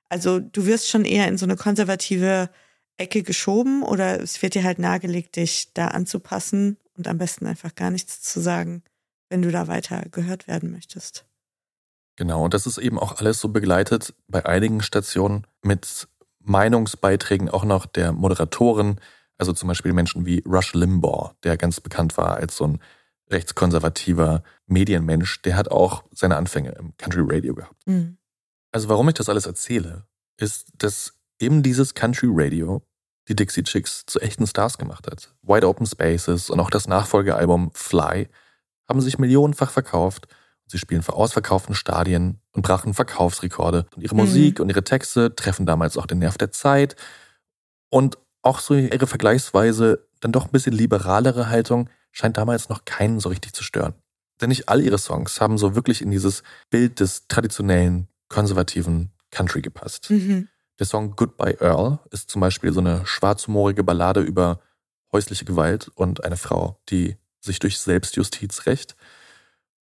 Also 0.10 0.40
du 0.40 0.66
wirst 0.66 0.90
schon 0.90 1.06
eher 1.06 1.30
in 1.30 1.38
so 1.38 1.46
eine 1.46 1.56
konservative 1.56 2.50
Ecke 2.98 3.24
geschoben 3.24 3.82
oder 3.82 4.22
es 4.22 4.42
wird 4.42 4.56
dir 4.56 4.66
halt 4.66 4.78
nahegelegt, 4.78 5.38
dich 5.38 5.72
da 5.74 5.88
anzupassen 5.88 6.76
und 6.98 7.08
am 7.08 7.18
besten 7.18 7.46
einfach 7.46 7.76
gar 7.76 7.92
nichts 7.92 8.22
zu 8.22 8.42
sagen, 8.42 8.84
wenn 9.30 9.42
du 9.42 9.52
da 9.52 9.70
weiter 9.70 10.04
gehört 10.12 10.50
werden 10.50 10.70
möchtest. 10.70 11.26
Genau, 12.18 12.44
und 12.44 12.54
das 12.54 12.68
ist 12.68 12.78
eben 12.78 13.00
auch 13.00 13.18
alles 13.20 13.40
so 13.40 13.48
begleitet 13.48 14.14
bei 14.28 14.46
einigen 14.46 14.82
Stationen 14.82 15.48
mit 15.62 16.10
Meinungsbeiträgen 16.40 17.50
auch 17.50 17.64
noch 17.64 17.86
der 17.86 18.12
Moderatoren, 18.12 19.00
also 19.38 19.54
zum 19.54 19.70
Beispiel 19.70 19.94
Menschen 19.94 20.26
wie 20.26 20.44
Rush 20.46 20.74
Limbaugh, 20.74 21.36
der 21.44 21.56
ganz 21.56 21.80
bekannt 21.80 22.18
war 22.18 22.36
als 22.36 22.58
so 22.58 22.68
ein 22.68 22.80
rechtskonservativer 23.30 24.44
Medienmensch, 24.68 25.42
der 25.42 25.56
hat 25.56 25.70
auch 25.70 26.04
seine 26.12 26.38
Anfänge 26.38 26.72
im 26.72 26.96
Country 26.98 27.24
Radio 27.26 27.56
gehabt. 27.56 27.88
Mhm. 27.88 28.18
Also 28.72 28.90
warum 28.90 29.08
ich 29.10 29.16
das 29.16 29.30
alles 29.30 29.46
erzähle, 29.46 30.06
ist, 30.38 30.68
dass 30.78 31.14
eben 31.40 31.64
dieses 31.64 31.94
Country 31.94 32.28
Radio 32.30 32.82
die 33.28 33.36
Dixie 33.36 33.64
Chicks 33.64 34.06
zu 34.06 34.20
echten 34.20 34.46
Stars 34.46 34.78
gemacht 34.78 35.08
hat. 35.10 35.34
Wide 35.42 35.68
Open 35.68 35.86
Spaces 35.86 36.50
und 36.50 36.60
auch 36.60 36.70
das 36.70 36.88
Nachfolgealbum 36.88 37.72
Fly 37.74 38.28
haben 38.88 39.02
sich 39.02 39.18
millionenfach 39.18 39.72
verkauft. 39.72 40.28
Sie 40.68 40.78
spielen 40.78 41.02
vor 41.02 41.16
ausverkauften 41.16 41.76
Stadien 41.76 42.40
und 42.52 42.62
brachen 42.62 42.94
Verkaufsrekorde. 42.94 43.86
Und 43.96 44.04
ihre 44.04 44.16
Mhm. 44.16 44.22
Musik 44.22 44.60
und 44.60 44.70
ihre 44.70 44.84
Texte 44.84 45.36
treffen 45.36 45.66
damals 45.66 45.98
auch 45.98 46.06
den 46.06 46.20
Nerv 46.20 46.38
der 46.38 46.52
Zeit. 46.52 46.96
Und 47.90 48.18
auch 48.42 48.60
so 48.60 48.76
ihre 48.76 49.08
vergleichsweise 49.08 50.08
dann 50.20 50.32
doch 50.32 50.46
ein 50.46 50.52
bisschen 50.52 50.74
liberalere 50.74 51.50
Haltung 51.50 51.90
scheint 52.16 52.38
damals 52.38 52.70
noch 52.70 52.86
keinen 52.86 53.20
so 53.20 53.30
richtig 53.30 53.54
zu 53.54 53.64
stören. 53.64 53.94
Denn 54.42 54.50
nicht 54.50 54.70
all 54.70 54.82
ihre 54.82 54.98
Songs 54.98 55.40
haben 55.42 55.58
so 55.58 55.76
wirklich 55.76 56.02
in 56.02 56.12
dieses 56.12 56.44
Bild 56.70 57.00
des 57.00 57.28
traditionellen, 57.28 58.08
konservativen 58.30 59.12
Country 59.32 59.62
gepasst. 59.62 60.10
Mhm. 60.10 60.48
Der 60.80 60.86
Song 60.86 61.16
Goodbye 61.16 61.58
Earl 61.60 62.00
ist 62.12 62.30
zum 62.30 62.42
Beispiel 62.42 62.74
so 62.74 62.80
eine 62.80 63.06
schwarzhumorige 63.06 63.84
Ballade 63.84 64.22
über 64.22 64.60
häusliche 65.12 65.46
Gewalt 65.46 65.90
und 65.96 66.24
eine 66.24 66.38
Frau, 66.38 66.80
die 66.90 67.18
sich 67.40 67.60
durch 67.60 67.80
Selbstjustiz 67.80 68.66
rächt. 68.66 68.96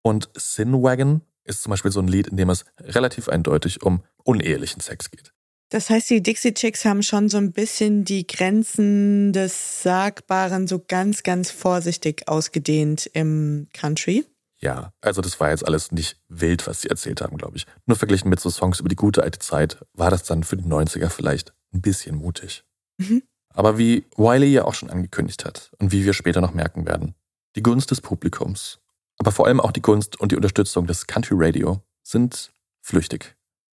Und 0.01 0.29
Sin 0.35 0.73
Wagon 0.73 1.21
ist 1.43 1.63
zum 1.63 1.71
Beispiel 1.71 1.91
so 1.91 1.99
ein 1.99 2.07
Lied, 2.07 2.27
in 2.27 2.37
dem 2.37 2.49
es 2.49 2.65
relativ 2.79 3.29
eindeutig 3.29 3.83
um 3.83 4.03
unehelichen 4.23 4.81
Sex 4.81 5.09
geht. 5.11 5.33
Das 5.73 5.89
heißt, 5.89 6.11
die 6.11 6.21
Dixie 6.21 6.53
Chicks 6.53 6.85
haben 6.85 7.01
schon 7.01 7.29
so 7.29 7.37
ein 7.37 7.51
bisschen 7.51 8.05
die 8.05 8.27
Grenzen 8.27 9.33
des 9.33 9.81
Sagbaren 9.81 10.67
so 10.67 10.77
ganz, 10.77 11.23
ganz 11.23 11.49
vorsichtig 11.49 12.27
ausgedehnt 12.27 13.09
im 13.13 13.65
Country. 13.73 14.23
Ja, 14.61 14.93
also 15.01 15.21
das 15.21 15.39
war 15.39 15.49
jetzt 15.49 15.65
alles 15.65 15.91
nicht 15.91 16.21
wild, 16.29 16.67
was 16.67 16.81
sie 16.81 16.91
erzählt 16.91 17.21
haben, 17.21 17.37
glaube 17.37 17.57
ich. 17.57 17.65
Nur 17.87 17.97
verglichen 17.97 18.29
mit 18.29 18.39
so 18.39 18.51
Songs 18.51 18.81
über 18.81 18.87
die 18.87 18.95
gute 18.95 19.23
alte 19.23 19.39
Zeit 19.39 19.83
war 19.93 20.11
das 20.11 20.21
dann 20.21 20.43
für 20.43 20.57
die 20.57 20.63
90er 20.63 21.09
vielleicht 21.09 21.55
ein 21.73 21.81
bisschen 21.81 22.17
mutig. 22.17 22.63
Mhm. 22.99 23.23
Aber 23.49 23.79
wie 23.79 24.05
Wiley 24.15 24.53
ja 24.53 24.65
auch 24.65 24.75
schon 24.75 24.91
angekündigt 24.91 25.43
hat 25.43 25.71
und 25.79 25.91
wie 25.91 26.05
wir 26.05 26.13
später 26.13 26.39
noch 26.39 26.53
merken 26.53 26.85
werden, 26.85 27.15
die 27.55 27.63
Gunst 27.63 27.89
des 27.89 27.99
Publikums, 27.99 28.79
aber 29.17 29.31
vor 29.31 29.47
allem 29.47 29.59
auch 29.59 29.71
die 29.71 29.81
Gunst 29.81 30.19
und 30.19 30.31
die 30.31 30.35
Unterstützung 30.35 30.85
des 30.85 31.07
Country 31.07 31.33
Radio 31.35 31.81
sind 32.03 32.51
flüchtig. 32.83 33.35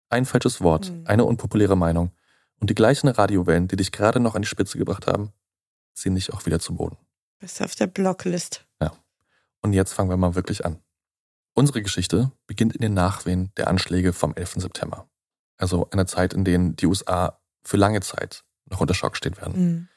Ein 0.08 0.24
falsches 0.24 0.60
Wort, 0.60 0.90
Mhm. 0.90 1.04
eine 1.06 1.24
unpopuläre 1.24 1.76
Meinung 1.76 2.12
und 2.60 2.70
die 2.70 2.74
gleichen 2.74 3.08
Radiowellen, 3.08 3.68
die 3.68 3.76
dich 3.76 3.92
gerade 3.92 4.20
noch 4.20 4.34
an 4.34 4.42
die 4.42 4.48
Spitze 4.48 4.78
gebracht 4.78 5.06
haben, 5.06 5.32
ziehen 5.94 6.14
dich 6.14 6.32
auch 6.32 6.46
wieder 6.46 6.60
zu 6.60 6.74
Boden. 6.74 6.96
Bist 7.38 7.60
auf 7.62 7.74
der 7.74 7.86
Blocklist. 7.86 8.62
Und 9.62 9.72
jetzt 9.72 9.94
fangen 9.94 10.10
wir 10.10 10.16
mal 10.16 10.36
wirklich 10.36 10.64
an. 10.64 10.78
Unsere 11.54 11.82
Geschichte 11.82 12.30
beginnt 12.46 12.76
in 12.76 12.82
den 12.82 12.94
Nachwehen 12.94 13.50
der 13.56 13.66
Anschläge 13.66 14.12
vom 14.12 14.32
11. 14.34 14.60
September. 14.60 15.08
Also 15.56 15.88
einer 15.90 16.06
Zeit, 16.06 16.34
in 16.34 16.44
der 16.44 16.56
die 16.58 16.86
USA 16.86 17.40
für 17.64 17.76
lange 17.76 18.00
Zeit 18.00 18.44
noch 18.66 18.80
unter 18.80 18.94
Schock 18.94 19.16
stehen 19.16 19.36
werden. 19.38 19.58
Mhm. 19.58 19.88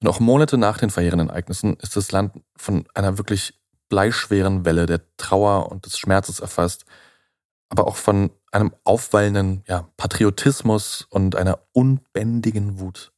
Und 0.00 0.08
auch 0.08 0.18
Monate 0.18 0.56
nach 0.56 0.78
den 0.78 0.88
verheerenden 0.88 1.28
Ereignissen 1.28 1.74
ist 1.80 1.94
das 1.96 2.10
Land 2.10 2.40
von 2.56 2.86
einer 2.94 3.18
wirklich 3.18 3.60
bleischweren 3.90 4.64
Welle 4.64 4.86
der 4.86 5.02
Trauer 5.18 5.70
und 5.70 5.84
des 5.84 5.98
Schmerzes 5.98 6.40
erfasst, 6.40 6.86
aber 7.68 7.86
auch 7.86 7.96
von 7.96 8.30
einem 8.52 8.74
aufwallenden 8.84 9.64
ja, 9.66 9.88
Patriotismus 9.96 11.06
und 11.10 11.36
einer 11.36 11.58
unbändigen 11.72 12.78
Wut. 12.78 13.12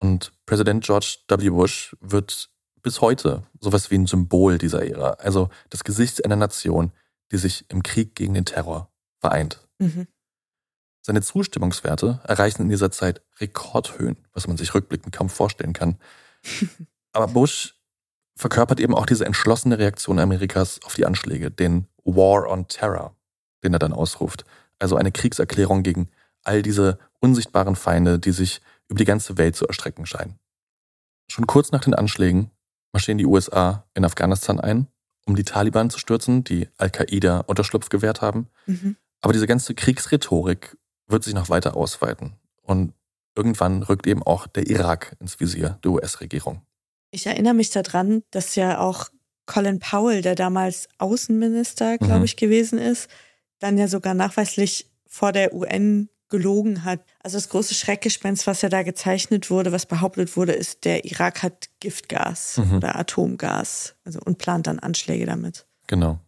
Und 0.00 0.32
Präsident 0.46 0.84
George 0.84 1.18
W. 1.28 1.50
Bush 1.50 1.96
wird 2.00 2.50
bis 2.82 3.00
heute 3.00 3.44
sowas 3.60 3.90
wie 3.90 3.96
ein 3.96 4.06
Symbol 4.06 4.58
dieser 4.58 4.84
Ära, 4.86 5.10
also 5.12 5.50
das 5.68 5.84
Gesicht 5.84 6.24
einer 6.24 6.36
Nation, 6.36 6.92
die 7.30 7.36
sich 7.36 7.64
im 7.68 7.82
Krieg 7.82 8.14
gegen 8.14 8.34
den 8.34 8.44
Terror 8.44 8.90
vereint. 9.20 9.66
Mhm. 9.78 10.06
Seine 11.02 11.22
Zustimmungswerte 11.22 12.20
erreichen 12.24 12.62
in 12.62 12.68
dieser 12.68 12.90
Zeit 12.90 13.22
Rekordhöhen, 13.38 14.16
was 14.32 14.46
man 14.46 14.56
sich 14.56 14.74
rückblickend 14.74 15.14
kaum 15.14 15.28
vorstellen 15.28 15.72
kann. 15.72 15.98
Aber 17.12 17.28
Bush 17.28 17.74
verkörpert 18.36 18.80
eben 18.80 18.94
auch 18.94 19.06
diese 19.06 19.24
entschlossene 19.26 19.78
Reaktion 19.78 20.18
Amerikas 20.18 20.80
auf 20.84 20.94
die 20.94 21.06
Anschläge, 21.06 21.50
den 21.50 21.86
War 22.04 22.48
on 22.48 22.68
Terror, 22.68 23.14
den 23.62 23.72
er 23.72 23.78
dann 23.78 23.92
ausruft. 23.92 24.44
Also 24.78 24.96
eine 24.96 25.12
Kriegserklärung 25.12 25.82
gegen 25.82 26.08
all 26.42 26.62
diese 26.62 26.98
unsichtbaren 27.20 27.76
Feinde, 27.76 28.18
die 28.18 28.32
sich 28.32 28.60
über 28.88 28.98
die 28.98 29.04
ganze 29.04 29.36
Welt 29.38 29.56
zu 29.56 29.66
erstrecken 29.66 30.06
scheinen. 30.06 30.38
Schon 31.28 31.46
kurz 31.46 31.70
nach 31.70 31.82
den 31.82 31.94
Anschlägen 31.94 32.50
marschieren 32.92 33.18
die 33.18 33.26
USA 33.26 33.84
in 33.94 34.04
Afghanistan 34.04 34.58
ein, 34.58 34.86
um 35.26 35.36
die 35.36 35.44
Taliban 35.44 35.90
zu 35.90 35.98
stürzen, 35.98 36.42
die 36.44 36.68
Al-Qaida 36.78 37.40
Unterschlupf 37.40 37.88
gewährt 37.88 38.20
haben. 38.20 38.48
Mhm. 38.66 38.96
Aber 39.20 39.32
diese 39.32 39.46
ganze 39.46 39.74
Kriegsrhetorik 39.74 40.76
wird 41.06 41.22
sich 41.24 41.34
noch 41.34 41.50
weiter 41.50 41.76
ausweiten. 41.76 42.32
Und 42.62 42.94
irgendwann 43.36 43.82
rückt 43.82 44.06
eben 44.06 44.22
auch 44.22 44.46
der 44.46 44.66
Irak 44.68 45.14
ins 45.20 45.38
Visier 45.38 45.78
der 45.84 45.92
US-Regierung. 45.92 46.62
Ich 47.12 47.26
erinnere 47.26 47.54
mich 47.54 47.70
daran, 47.70 48.22
dass 48.30 48.54
ja 48.56 48.78
auch 48.80 49.08
Colin 49.46 49.78
Powell, 49.78 50.22
der 50.22 50.34
damals 50.36 50.88
Außenminister, 50.98 51.98
glaube 51.98 52.20
Mhm. 52.20 52.24
ich, 52.24 52.36
gewesen 52.36 52.78
ist, 52.78 53.08
dann 53.60 53.78
ja 53.78 53.86
sogar 53.88 54.14
nachweislich 54.14 54.90
vor 55.06 55.32
der 55.32 55.54
UN 55.54 56.08
gelogen 56.28 56.84
hat. 56.84 57.00
Also 57.22 57.36
das 57.36 57.48
große 57.48 57.74
Schreckgespenst, 57.74 58.46
was 58.46 58.62
ja 58.62 58.68
da 58.68 58.82
gezeichnet 58.82 59.50
wurde, 59.50 59.72
was 59.72 59.86
behauptet 59.86 60.36
wurde, 60.36 60.52
ist, 60.52 60.84
der 60.84 61.04
Irak 61.04 61.42
hat 61.42 61.68
Giftgas 61.80 62.58
Mhm. 62.58 62.76
oder 62.76 62.96
Atomgas 62.96 63.94
also, 64.04 64.20
und 64.24 64.38
plant 64.38 64.66
dann 64.66 64.78
Anschläge 64.78 65.26
damit. 65.26 65.66
Genau. 65.88 66.20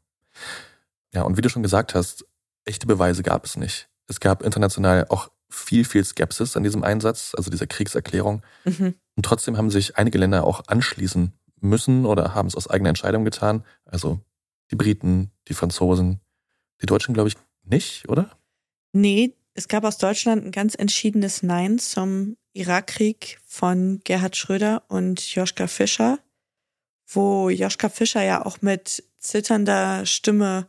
Ja, 1.14 1.23
und 1.23 1.37
wie 1.37 1.40
du 1.40 1.49
schon 1.49 1.62
gesagt 1.62 1.95
hast, 1.95 2.25
echte 2.64 2.87
Beweise 2.87 3.23
gab 3.23 3.45
es 3.45 3.57
nicht. 3.57 3.88
Es 4.09 4.18
gab 4.18 4.42
international 4.42 5.07
auch 5.09 5.31
viel, 5.49 5.85
viel 5.85 6.05
Skepsis 6.05 6.57
an 6.57 6.62
diesem 6.62 6.83
Einsatz, 6.83 7.35
also 7.37 7.51
dieser 7.51 7.66
Kriegserklärung. 7.66 8.42
Mhm. 8.64 8.95
Und 9.14 9.25
trotzdem 9.25 9.57
haben 9.57 9.71
sich 9.71 9.97
einige 9.97 10.18
Länder 10.18 10.45
auch 10.45 10.62
anschließen 10.66 11.33
müssen 11.61 12.07
oder 12.07 12.35
haben 12.35 12.49
es 12.49 12.57
aus 12.57 12.68
eigener 12.68 12.88
Entscheidung 12.88 13.25
getan. 13.25 13.64
Also 13.85 14.18
die 14.71 14.77
Briten, 14.77 15.31
die 15.49 15.55
Franzosen, 15.55 16.21
die 16.83 16.87
Deutschen, 16.87 17.14
glaube 17.14 17.29
ich, 17.29 17.37
nicht, 17.64 18.09
oder? 18.09 18.37
Nee, 18.92 19.35
es 19.55 19.68
gab 19.68 19.85
aus 19.85 19.99
Deutschland 19.99 20.45
ein 20.45 20.53
ganz 20.53 20.75
entschiedenes 20.75 21.42
Nein 21.42 21.79
zum 21.79 22.37
Irakkrieg 22.53 23.38
von 23.47 24.01
Gerhard 24.05 24.37
Schröder 24.37 24.83
und 24.88 25.21
Joschka 25.35 25.66
Fischer, 25.66 26.18
wo 27.07 27.49
Joschka 27.51 27.88
Fischer 27.88 28.23
ja 28.23 28.45
auch 28.45 28.61
mit 28.62 29.05
zitternder 29.18 30.05
Stimme 30.07 30.66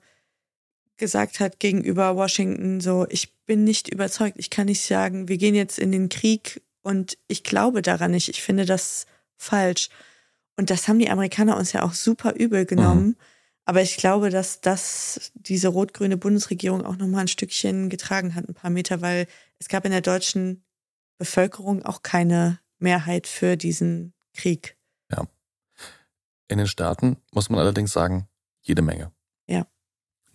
gesagt 0.97 1.39
hat 1.39 1.59
gegenüber 1.59 2.15
Washington 2.15 2.79
so, 2.79 3.05
ich 3.09 3.33
bin 3.45 3.63
nicht 3.63 3.89
überzeugt, 3.89 4.37
ich 4.37 4.49
kann 4.49 4.67
nicht 4.67 4.85
sagen, 4.85 5.27
wir 5.27 5.37
gehen 5.37 5.55
jetzt 5.55 5.79
in 5.79 5.91
den 5.91 6.09
Krieg 6.09 6.61
und 6.81 7.17
ich 7.27 7.43
glaube 7.43 7.81
daran 7.81 8.11
nicht, 8.11 8.29
ich 8.29 8.41
finde 8.41 8.65
das 8.65 9.05
falsch. 9.35 9.89
Und 10.55 10.69
das 10.69 10.87
haben 10.87 10.99
die 10.99 11.09
Amerikaner 11.09 11.57
uns 11.57 11.73
ja 11.73 11.81
auch 11.81 11.93
super 11.93 12.35
übel 12.35 12.65
genommen. 12.65 13.17
Aber 13.65 13.81
ich 13.81 13.97
glaube, 13.97 14.29
dass 14.29 14.59
das 14.61 15.31
diese 15.35 15.69
rot-grüne 15.69 16.17
Bundesregierung 16.17 16.85
auch 16.85 16.97
nochmal 16.97 17.21
ein 17.21 17.27
Stückchen 17.27 17.89
getragen 17.89 18.35
hat, 18.35 18.47
ein 18.47 18.53
paar 18.53 18.71
Meter, 18.71 19.01
weil 19.01 19.27
es 19.59 19.69
gab 19.69 19.85
in 19.85 19.91
der 19.91 20.01
deutschen 20.01 20.63
Bevölkerung 21.17 21.83
auch 21.85 22.03
keine 22.03 22.59
Mehrheit 22.79 23.27
für 23.27 23.55
diesen 23.55 24.13
Krieg. 24.33 24.77
In 26.53 26.57
den 26.59 26.67
Staaten 26.67 27.17
muss 27.31 27.49
man 27.49 27.59
allerdings 27.59 27.93
sagen, 27.93 28.27
jede 28.61 28.81
Menge. 28.81 29.11
Ja. 29.47 29.65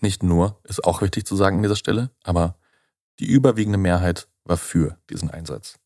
Nicht 0.01 0.23
nur, 0.23 0.61
ist 0.65 0.83
auch 0.85 1.03
wichtig 1.03 1.27
zu 1.27 1.37
sagen 1.37 1.59
an 1.59 1.63
dieser 1.63 1.77
Stelle, 1.77 2.11
aber 2.25 2.57
die 3.21 3.27
überwiegende 3.27 3.79
Mehrheit 3.79 4.29
war 4.45 4.57
für 4.57 4.99
diesen 5.11 5.31
Einsatz. 5.31 5.79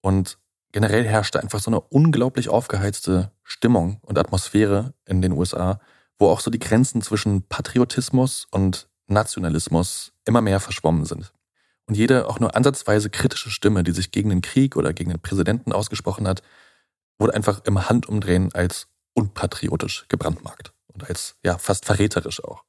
Und 0.00 0.38
generell 0.72 1.04
herrschte 1.04 1.40
einfach 1.40 1.60
so 1.60 1.70
eine 1.70 1.80
unglaublich 1.80 2.48
aufgeheizte 2.48 3.30
Stimmung 3.42 3.98
und 4.02 4.18
Atmosphäre 4.18 4.94
in 5.04 5.22
den 5.22 5.32
USA, 5.32 5.80
wo 6.18 6.28
auch 6.28 6.40
so 6.40 6.50
die 6.50 6.58
Grenzen 6.58 7.02
zwischen 7.02 7.42
Patriotismus 7.42 8.46
und 8.50 8.88
Nationalismus 9.06 10.12
immer 10.24 10.40
mehr 10.40 10.60
verschwommen 10.60 11.04
sind. 11.04 11.32
Und 11.86 11.96
jede 11.96 12.28
auch 12.28 12.40
nur 12.40 12.56
ansatzweise 12.56 13.10
kritische 13.10 13.50
Stimme, 13.50 13.84
die 13.84 13.92
sich 13.92 14.10
gegen 14.10 14.30
den 14.30 14.42
Krieg 14.42 14.76
oder 14.76 14.92
gegen 14.92 15.10
den 15.10 15.20
Präsidenten 15.20 15.72
ausgesprochen 15.72 16.26
hat, 16.26 16.42
wurde 17.18 17.34
einfach 17.34 17.64
im 17.64 17.88
Handumdrehen 17.88 18.52
als 18.54 18.88
unpatriotisch 19.14 20.06
gebrandmarkt 20.08 20.72
und 20.88 21.08
als 21.08 21.36
ja 21.44 21.58
fast 21.58 21.84
verräterisch 21.84 22.42
auch. 22.42 22.64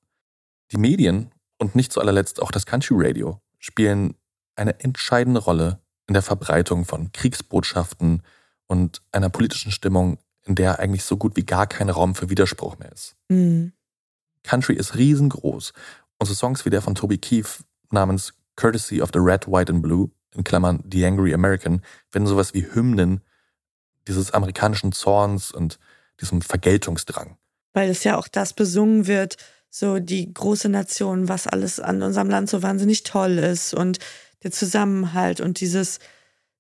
Die 0.72 0.78
Medien 0.78 1.32
und 1.58 1.76
nicht 1.76 1.92
zu 1.92 2.00
allerletzt 2.00 2.42
auch 2.42 2.52
das 2.52 2.66
Country 2.66 2.96
Radio 2.98 3.42
spielen 3.58 4.16
eine 4.56 4.80
entscheidende 4.80 5.40
Rolle 5.40 5.80
in 6.08 6.14
der 6.14 6.24
Verbreitung 6.24 6.86
von 6.86 7.12
Kriegsbotschaften 7.12 8.24
und 8.68 9.02
einer 9.12 9.30
politischen 9.30 9.72
Stimmung, 9.72 10.20
in 10.48 10.56
der 10.56 10.80
eigentlich 10.80 11.04
so 11.04 11.18
gut 11.18 11.36
wie 11.36 11.46
gar 11.46 11.68
kein 11.68 11.90
Raum 11.90 12.16
für 12.16 12.30
Widerspruch 12.30 12.80
mehr 12.80 12.92
ist. 12.92 13.16
Mhm. 13.30 13.74
Country 14.44 14.76
ist 14.76 14.96
riesengroß. 14.96 15.74
Und 16.18 16.26
so 16.26 16.34
Songs 16.34 16.66
wie 16.66 16.70
der 16.70 16.82
von 16.82 16.96
Toby 16.96 17.18
Keith 17.18 17.64
namens 17.92 18.34
Courtesy 18.56 19.02
of 19.02 19.10
the 19.14 19.20
Red, 19.20 19.48
White 19.48 19.72
and 19.72 19.82
Blue, 19.82 20.10
in 20.34 20.44
Klammern 20.44 20.84
The 20.90 21.06
Angry 21.06 21.34
American, 21.34 21.82
werden 22.12 22.28
sowas 22.28 22.54
wie 22.54 22.66
Hymnen 22.74 23.22
dieses 24.08 24.32
amerikanischen 24.32 24.92
Zorns 24.94 25.52
und 25.52 25.80
diesem 26.22 26.42
Vergeltungsdrang. 26.42 27.38
Weil 27.74 27.90
es 27.90 28.04
ja 28.04 28.18
auch 28.18 28.28
das 28.28 28.54
besungen 28.54 29.08
wird, 29.08 29.38
so 29.70 30.00
die 30.00 30.34
große 30.34 30.70
Nation, 30.70 31.28
was 31.28 31.46
alles 31.46 31.80
an 31.80 32.02
unserem 32.02 32.30
Land 32.30 32.50
so 32.50 32.64
wahnsinnig 32.64 33.04
toll 33.04 33.38
ist 33.38 33.74
und 33.74 34.00
der 34.44 34.52
Zusammenhalt 34.52 35.42
und 35.42 35.60
dieses 35.60 36.00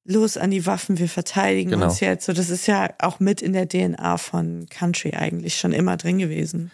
Los 0.09 0.37
an 0.37 0.51
die 0.51 0.65
Waffen, 0.65 0.97
wir 0.99 1.09
verteidigen 1.09 1.71
Genau. 1.71 1.85
uns 1.87 1.99
jetzt. 1.99 2.25
So, 2.25 2.33
das 2.33 2.49
ist 2.49 2.65
ja 2.65 2.89
auch 2.99 3.19
mit 3.19 3.41
in 3.41 3.51
der 3.51 3.67
DNA 3.67 4.17
von 4.17 4.65
Country 4.69 5.11
eigentlich 5.13 5.59
schon 5.59 5.73
immer 5.73 5.97
drin 5.97 6.17
gewesen. 6.17 6.71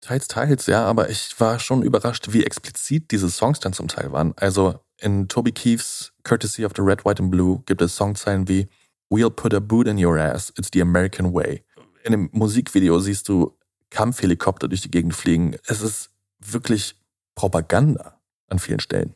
Teils, 0.00 0.28
teils, 0.28 0.66
ja, 0.66 0.84
aber 0.84 1.10
ich 1.10 1.38
war 1.38 1.58
schon 1.58 1.82
überrascht, 1.82 2.32
wie 2.32 2.42
explizit 2.44 3.10
diese 3.10 3.28
Songs 3.30 3.60
dann 3.60 3.74
zum 3.74 3.88
Teil 3.88 4.12
waren. 4.12 4.32
Also 4.36 4.78
in 4.98 5.28
Toby 5.28 5.52
Keiths 5.52 6.12
Courtesy 6.22 6.64
of 6.64 6.72
the 6.74 6.82
Red, 6.82 7.04
White 7.04 7.22
and 7.22 7.30
Blue 7.30 7.62
gibt 7.66 7.82
es 7.82 7.96
Songzeilen 7.96 8.48
wie 8.48 8.66
We'll 9.10 9.30
put 9.30 9.52
a 9.52 9.60
boot 9.60 9.86
in 9.86 10.02
your 10.02 10.18
ass, 10.18 10.52
it's 10.58 10.70
the 10.72 10.80
American 10.80 11.34
way. 11.34 11.62
In 12.02 12.12
dem 12.12 12.30
Musikvideo 12.32 12.98
siehst 12.98 13.28
du 13.28 13.56
Kampfhelikopter 13.90 14.68
durch 14.68 14.80
die 14.80 14.90
Gegend 14.90 15.14
fliegen. 15.14 15.54
Es 15.66 15.82
ist 15.82 16.10
wirklich 16.40 16.96
Propaganda 17.34 18.20
an 18.48 18.58
vielen 18.58 18.80
Stellen. 18.80 19.14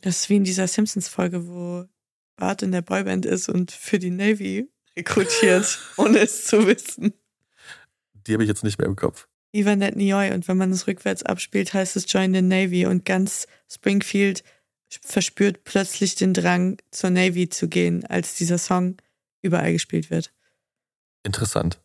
Das 0.00 0.16
ist 0.16 0.28
wie 0.30 0.36
in 0.36 0.44
dieser 0.44 0.66
Simpsons-Folge, 0.66 1.46
wo 1.46 1.84
Bart 2.40 2.62
in 2.62 2.72
der 2.72 2.82
Boyband 2.82 3.24
ist 3.24 3.48
und 3.48 3.70
für 3.70 4.00
die 4.00 4.10
Navy 4.10 4.68
rekrutiert, 4.96 5.78
ohne 5.96 6.18
es 6.18 6.46
zu 6.46 6.66
wissen. 6.66 7.12
Die 8.26 8.32
habe 8.32 8.42
ich 8.42 8.48
jetzt 8.48 8.64
nicht 8.64 8.78
mehr 8.78 8.88
im 8.88 8.96
Kopf. 8.96 9.28
Ivan 9.52 9.78
Nioy 9.78 10.32
und 10.32 10.48
wenn 10.48 10.56
man 10.56 10.72
es 10.72 10.86
rückwärts 10.86 11.22
abspielt, 11.22 11.72
heißt 11.72 11.96
es 11.96 12.12
Join 12.12 12.34
the 12.34 12.42
Navy 12.42 12.86
und 12.86 13.04
ganz 13.04 13.46
Springfield 13.68 14.42
verspürt 15.02 15.64
plötzlich 15.64 16.16
den 16.16 16.34
Drang, 16.34 16.78
zur 16.90 17.10
Navy 17.10 17.48
zu 17.48 17.68
gehen, 17.68 18.04
als 18.06 18.34
dieser 18.34 18.58
Song 18.58 18.96
überall 19.42 19.72
gespielt 19.72 20.10
wird. 20.10 20.32
Interessant. 21.22 21.80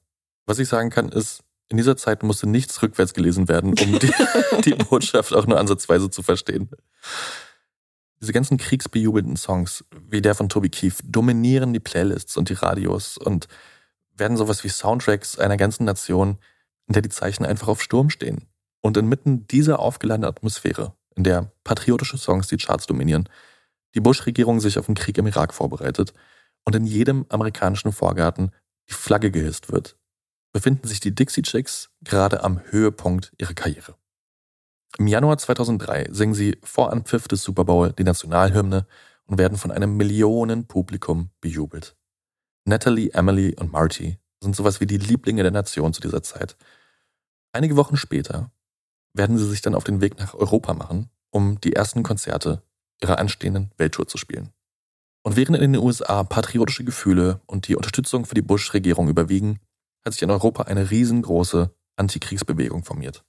Was 0.46 0.60
ich 0.60 0.68
sagen 0.68 0.90
kann, 0.90 1.10
ist, 1.10 1.44
in 1.70 1.78
dieser 1.78 1.98
Zeit 1.98 2.24
musste 2.24 2.48
nichts 2.48 2.82
rückwärts 2.82 3.14
gelesen 3.14 3.48
werden, 3.48 3.72
um 3.72 4.00
die, 4.00 4.12
die 4.66 4.76
Botschaft 4.76 5.34
auch 5.34 5.48
nur 5.48 5.60
ansatzweise 5.60 6.10
zu 6.10 6.22
verstehen. 6.22 6.70
Diese 8.22 8.34
ganzen 8.34 8.58
kriegsbejubelten 8.58 9.36
Songs, 9.36 9.84
wie 10.10 10.22
der 10.22 10.36
von 10.36 10.50
Toby 10.50 10.70
Keith, 10.70 11.02
dominieren 11.04 11.74
die 11.74 11.80
Playlists 11.80 12.38
und 12.38 12.50
die 12.50 12.54
Radios 12.54 13.18
und 13.18 13.48
werden 14.16 14.38
sowas 14.38 14.64
wie 14.64 14.70
Soundtracks 14.70 15.38
einer 15.38 15.58
ganzen 15.58 15.86
Nation, 15.86 16.38
in 16.88 16.94
der 16.94 17.02
die 17.02 17.10
Zeichen 17.10 17.46
einfach 17.46 17.68
auf 17.68 17.82
Sturm 17.82 18.10
stehen. 18.10 18.48
Und 18.82 18.98
inmitten 18.98 19.48
dieser 19.48 19.80
aufgeladenen 19.80 20.30
Atmosphäre, 20.30 20.94
in 21.16 21.24
der 21.24 21.52
patriotische 21.64 22.18
Songs 22.18 22.48
die 22.48 22.58
Charts 22.58 22.86
dominieren, 22.86 23.28
die 23.96 24.02
Bush-Regierung 24.02 24.60
sich 24.60 24.78
auf 24.78 24.86
den 24.86 24.96
Krieg 24.96 25.18
im 25.18 25.28
Irak 25.28 25.54
vorbereitet 25.54 26.14
und 26.66 26.76
in 26.76 26.86
jedem 26.86 27.26
amerikanischen 27.30 27.92
Vorgarten 27.92 28.52
die 28.90 28.94
Flagge 28.94 29.32
gehisst 29.32 29.72
wird, 29.72 29.98
befinden 30.54 30.88
sich 30.88 31.00
die 31.00 31.16
Dixie 31.16 31.42
Chicks 31.42 31.90
gerade 32.02 32.44
am 32.44 32.62
Höhepunkt 32.70 33.34
ihrer 33.38 33.54
Karriere. 33.54 33.96
Im 34.98 35.08
Januar 35.08 35.38
2003 35.38 36.08
singen 36.12 36.34
sie 36.34 36.58
vor 36.64 36.94
Anpfiff 36.94 37.28
des 37.28 37.44
Super 37.44 37.66
Bowl 37.66 37.92
die 37.92 38.06
Nationalhymne 38.06 38.88
und 39.26 39.38
werden 39.38 39.58
von 39.58 39.72
einem 39.72 39.98
Millionenpublikum 39.98 41.32
bejubelt. 41.42 41.98
Natalie, 42.64 43.12
Emily 43.12 43.56
und 43.60 43.74
Marty 43.74 44.20
sind 44.42 44.56
sowas 44.56 44.80
wie 44.80 44.86
die 44.86 44.98
Lieblinge 44.98 45.44
der 45.44 45.52
Nation 45.52 45.94
zu 45.94 46.00
dieser 46.00 46.24
Zeit. 46.24 46.56
Einige 47.52 47.76
Wochen 47.76 47.98
später 47.98 48.52
werden 49.14 49.38
sie 49.38 49.48
sich 49.48 49.62
dann 49.62 49.76
auf 49.76 49.84
den 49.84 50.00
Weg 50.00 50.18
nach 50.18 50.34
Europa 50.34 50.74
machen, 50.74 51.10
um 51.30 51.60
die 51.60 51.74
ersten 51.74 52.04
Konzerte 52.04 52.64
ihrer 53.02 53.20
anstehenden 53.20 53.72
Welttour 53.78 54.08
zu 54.08 54.18
spielen. 54.18 54.52
Und 55.24 55.36
während 55.36 55.58
in 55.58 55.74
den 55.74 55.82
USA 55.82 56.24
patriotische 56.24 56.86
Gefühle 56.86 57.42
und 57.48 57.68
die 57.68 57.76
Unterstützung 57.76 58.26
für 58.26 58.36
die 58.36 58.42
Bush-Regierung 58.42 59.10
überwiegen, 59.10 59.60
hat 60.06 60.14
sich 60.14 60.22
in 60.22 60.32
Europa 60.32 60.64
eine 60.64 60.92
riesengroße 60.92 61.74
Antikriegsbewegung 61.98 62.84
formiert. 62.84 63.26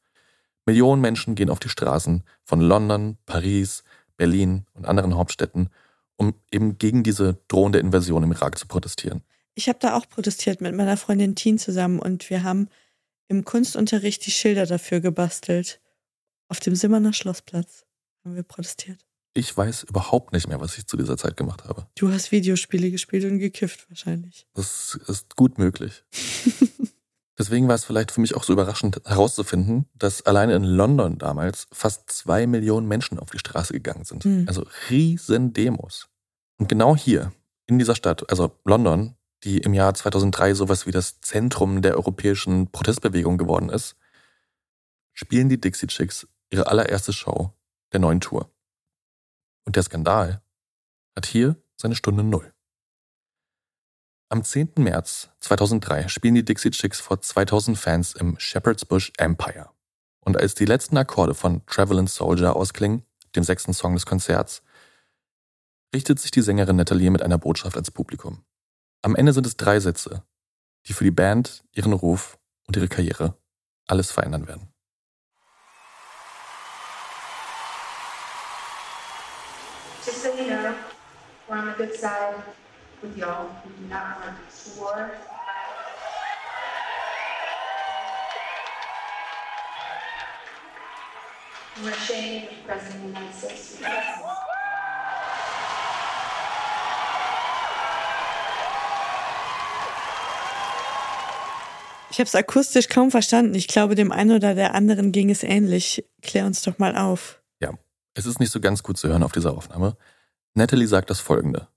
Millionen 0.66 1.00
Menschen 1.00 1.34
gehen 1.34 1.50
auf 1.50 1.60
die 1.60 1.68
Straßen 1.68 2.22
von 2.44 2.60
London, 2.60 3.16
Paris, 3.24 3.84
Berlin 4.16 4.66
und 4.74 4.86
anderen 4.86 5.16
Hauptstädten, 5.16 5.70
um 6.16 6.34
eben 6.50 6.78
gegen 6.78 7.02
diese 7.02 7.38
drohende 7.48 7.78
Invasion 7.78 8.22
im 8.22 8.32
Irak 8.32 8.58
zu 8.58 8.66
protestieren. 8.66 9.22
Ich 9.54 9.68
habe 9.68 9.78
da 9.80 9.96
auch 9.96 10.08
protestiert 10.08 10.60
mit 10.60 10.74
meiner 10.74 10.96
Freundin 10.96 11.34
Teen 11.34 11.58
zusammen 11.58 11.98
und 11.98 12.28
wir 12.28 12.42
haben 12.42 12.68
im 13.28 13.44
Kunstunterricht 13.44 14.26
die 14.26 14.30
Schilder 14.30 14.66
dafür 14.66 15.00
gebastelt. 15.00 15.80
Auf 16.48 16.60
dem 16.60 16.74
Simmerner 16.74 17.12
Schlossplatz 17.12 17.84
haben 18.24 18.34
wir 18.34 18.42
protestiert. 18.42 19.06
Ich 19.34 19.54
weiß 19.54 19.84
überhaupt 19.84 20.32
nicht 20.32 20.48
mehr, 20.48 20.60
was 20.60 20.78
ich 20.78 20.86
zu 20.86 20.96
dieser 20.96 21.18
Zeit 21.18 21.36
gemacht 21.36 21.64
habe. 21.64 21.86
Du 21.94 22.10
hast 22.10 22.32
Videospiele 22.32 22.90
gespielt 22.90 23.24
und 23.24 23.38
gekifft 23.38 23.86
wahrscheinlich. 23.90 24.46
Das 24.54 24.98
ist 25.08 25.36
gut 25.36 25.58
möglich. 25.58 26.04
Deswegen 27.38 27.68
war 27.68 27.74
es 27.74 27.84
vielleicht 27.84 28.10
für 28.10 28.20
mich 28.20 28.34
auch 28.34 28.44
so 28.44 28.52
überraschend 28.54 29.00
herauszufinden, 29.04 29.86
dass 29.94 30.24
alleine 30.24 30.54
in 30.54 30.64
London 30.64 31.18
damals 31.18 31.66
fast 31.70 32.10
zwei 32.10 32.46
Millionen 32.46 32.88
Menschen 32.88 33.18
auf 33.18 33.30
die 33.30 33.38
Straße 33.38 33.74
gegangen 33.74 34.04
sind. 34.04 34.24
Hm. 34.24 34.44
Also 34.48 34.66
riesen 34.88 35.52
Demos. 35.52 36.08
Und 36.58 36.68
genau 36.68 36.96
hier, 36.96 37.32
in 37.66 37.78
dieser 37.78 37.94
Stadt, 37.94 38.30
also 38.30 38.58
London, 38.64 39.16
die 39.44 39.58
im 39.58 39.74
Jahr 39.74 39.92
2003 39.92 40.54
sowas 40.54 40.86
wie 40.86 40.92
das 40.92 41.20
Zentrum 41.20 41.82
der 41.82 41.96
europäischen 41.96 42.70
Protestbewegung 42.70 43.36
geworden 43.36 43.68
ist, 43.68 43.96
spielen 45.12 45.48
die 45.50 45.60
Dixie 45.60 45.88
Chicks 45.88 46.26
ihre 46.50 46.68
allererste 46.68 47.12
Show 47.12 47.52
der 47.92 48.00
neuen 48.00 48.20
Tour. 48.20 48.50
Und 49.64 49.76
der 49.76 49.82
Skandal 49.82 50.42
hat 51.14 51.26
hier 51.26 51.56
seine 51.76 51.96
Stunde 51.96 52.22
Null. 52.22 52.52
Am 54.28 54.42
10. 54.42 54.72
März 54.78 55.30
2003 55.38 56.08
spielen 56.08 56.34
die 56.34 56.44
Dixie 56.44 56.70
Chicks 56.70 56.98
vor 56.98 57.20
2000 57.20 57.78
Fans 57.78 58.12
im 58.12 58.36
Shepherd's 58.40 58.84
Bush 58.84 59.12
Empire. 59.18 59.70
Und 60.18 60.36
als 60.36 60.56
die 60.56 60.64
letzten 60.64 60.96
Akkorde 60.96 61.32
von 61.32 61.64
Travelin' 61.66 62.08
Soldier 62.08 62.56
ausklingen, 62.56 63.06
dem 63.36 63.44
sechsten 63.44 63.72
Song 63.72 63.94
des 63.94 64.04
Konzerts, 64.04 64.64
richtet 65.94 66.18
sich 66.18 66.32
die 66.32 66.40
Sängerin 66.40 66.74
Natalie 66.74 67.10
mit 67.10 67.22
einer 67.22 67.38
Botschaft 67.38 67.76
ans 67.76 67.92
Publikum. 67.92 68.44
Am 69.02 69.14
Ende 69.14 69.32
sind 69.32 69.46
es 69.46 69.56
drei 69.56 69.78
Sätze, 69.78 70.24
die 70.86 70.92
für 70.92 71.04
die 71.04 71.12
Band, 71.12 71.62
ihren 71.70 71.92
Ruf 71.92 72.36
und 72.66 72.76
ihre 72.76 72.88
Karriere 72.88 73.38
alles 73.86 74.10
verändern 74.10 74.48
werden. 74.48 74.74
Just 80.04 80.24
so 80.24 80.30
you 80.30 80.48
know, 80.48 80.74
we're 81.48 81.58
on 81.58 81.66
the 81.66 81.84
good 81.84 81.94
side 81.94 82.34
with 83.02 83.16
y'all. 83.16 83.48
We 83.64 83.72
do 83.82 83.88
not 83.88 84.18
war. 84.78 85.10
We're 91.82 91.90
ashamed 91.90 92.48
of 92.48 92.66
President 92.66 92.94
of 92.94 93.00
the 93.02 93.08
United 93.08 93.34
States. 93.34 93.78
Ich 102.10 102.18
habe 102.18 102.28
es 102.28 102.34
akustisch 102.34 102.88
kaum 102.88 103.10
verstanden. 103.10 103.54
Ich 103.54 103.68
glaube, 103.68 103.94
dem 103.94 104.10
einen 104.10 104.34
oder 104.34 104.54
der 104.54 104.74
anderen 104.74 105.12
ging 105.12 105.28
es 105.28 105.42
ähnlich. 105.42 106.02
Klär 106.22 106.46
uns 106.46 106.62
doch 106.62 106.78
mal 106.78 106.96
auf. 106.96 107.42
Ja, 107.60 107.72
es 108.14 108.24
ist 108.24 108.40
nicht 108.40 108.50
so 108.50 108.58
ganz 108.58 108.82
gut 108.82 108.96
zu 108.96 109.08
hören 109.08 109.22
auf 109.22 109.32
dieser 109.32 109.52
Aufnahme. 109.52 109.98
Natalie 110.54 110.86
sagt 110.86 111.10
das 111.10 111.20
folgende. 111.20 111.68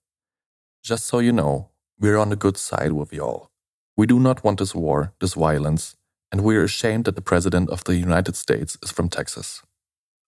Just 0.84 1.08
so 1.08 1.20
you 1.20 1.32
know, 1.32 1.70
we're 2.00 2.18
on 2.18 2.30
the 2.30 2.38
good 2.38 2.58
side 2.58 2.94
with 2.94 3.12
y'all. 3.12 3.50
We 3.98 4.08
do 4.08 4.20
not 4.20 4.44
want 4.44 4.60
this 4.60 4.74
war, 4.74 5.14
this 5.20 5.34
violence, 5.34 5.98
and 6.32 6.42
we're 6.42 6.64
ashamed 6.64 7.06
that 7.06 7.16
the 7.16 7.22
President 7.22 7.70
of 7.70 7.84
the 7.86 7.96
United 7.96 8.36
States 8.36 8.78
is 8.82 8.92
from 8.92 9.10
Texas. 9.10 9.64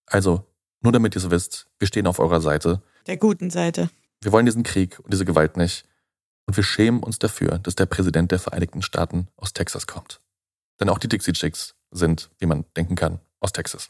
Also, 0.07 0.45
nur 0.81 0.91
damit 0.91 1.15
ihr 1.15 1.23
es 1.23 1.29
wisst, 1.29 1.67
wir 1.79 1.87
stehen 1.87 2.05
auf 2.05 2.19
eurer 2.19 2.41
Seite. 2.41 2.81
Der 3.07 3.17
guten 3.17 3.49
Seite. 3.49 3.89
Wir 4.21 4.31
wollen 4.31 4.45
diesen 4.45 4.63
Krieg 4.63 4.99
und 4.99 5.13
diese 5.13 5.25
Gewalt 5.25 5.55
nicht. 5.55 5.85
Und 6.47 6.57
wir 6.57 6.63
schämen 6.63 7.01
uns 7.01 7.17
dafür, 7.17 7.59
dass 7.59 7.75
der 7.75 7.85
Präsident 7.85 8.31
der 8.31 8.39
Vereinigten 8.39 8.81
Staaten 8.81 9.27
aus 9.37 9.53
Texas 9.53 9.87
kommt. 9.87 10.19
Denn 10.79 10.89
auch 10.89 10.97
die 10.97 11.07
Dixie 11.07 11.33
Chicks 11.33 11.75
sind, 11.91 12.29
wie 12.39 12.45
man 12.45 12.65
denken 12.75 12.95
kann, 12.95 13.19
aus 13.39 13.53
Texas. 13.53 13.89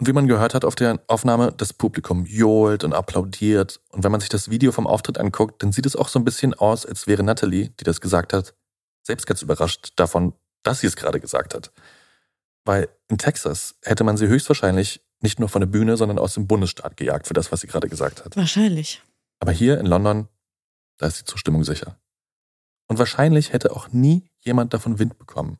Und 0.00 0.06
wie 0.06 0.12
man 0.12 0.28
gehört 0.28 0.54
hat 0.54 0.64
auf 0.64 0.76
der 0.76 1.00
Aufnahme, 1.08 1.52
das 1.56 1.72
Publikum 1.72 2.24
johlt 2.24 2.84
und 2.84 2.92
applaudiert. 2.92 3.80
Und 3.90 4.04
wenn 4.04 4.12
man 4.12 4.20
sich 4.20 4.28
das 4.28 4.48
Video 4.48 4.70
vom 4.70 4.86
Auftritt 4.86 5.18
anguckt, 5.18 5.62
dann 5.62 5.72
sieht 5.72 5.86
es 5.86 5.96
auch 5.96 6.08
so 6.08 6.20
ein 6.20 6.24
bisschen 6.24 6.54
aus, 6.54 6.86
als 6.86 7.08
wäre 7.08 7.24
Natalie, 7.24 7.70
die 7.80 7.84
das 7.84 8.00
gesagt 8.00 8.32
hat, 8.32 8.54
selbst 9.02 9.26
ganz 9.26 9.42
überrascht 9.42 9.92
davon, 9.96 10.34
dass 10.62 10.80
sie 10.80 10.86
es 10.86 10.94
gerade 10.94 11.18
gesagt 11.18 11.54
hat. 11.54 11.72
Weil 12.64 12.88
in 13.08 13.18
Texas 13.18 13.76
hätte 13.82 14.04
man 14.04 14.16
sie 14.16 14.28
höchstwahrscheinlich 14.28 15.00
nicht 15.20 15.40
nur 15.40 15.48
von 15.48 15.62
der 15.62 15.66
Bühne, 15.66 15.96
sondern 15.96 16.18
aus 16.18 16.34
dem 16.34 16.46
Bundesstaat 16.46 16.96
gejagt 16.96 17.26
für 17.26 17.34
das, 17.34 17.50
was 17.50 17.60
sie 17.60 17.66
gerade 17.66 17.88
gesagt 17.88 18.24
hat. 18.24 18.36
Wahrscheinlich. 18.36 19.02
Aber 19.40 19.50
hier 19.50 19.80
in 19.80 19.86
London, 19.86 20.28
da 20.98 21.06
ist 21.06 21.20
die 21.20 21.24
Zustimmung 21.24 21.64
sicher. 21.64 21.98
Und 22.86 22.98
wahrscheinlich 22.98 23.52
hätte 23.52 23.74
auch 23.74 23.88
nie 23.88 24.30
jemand 24.40 24.74
davon 24.74 24.98
Wind 24.98 25.18
bekommen. 25.18 25.58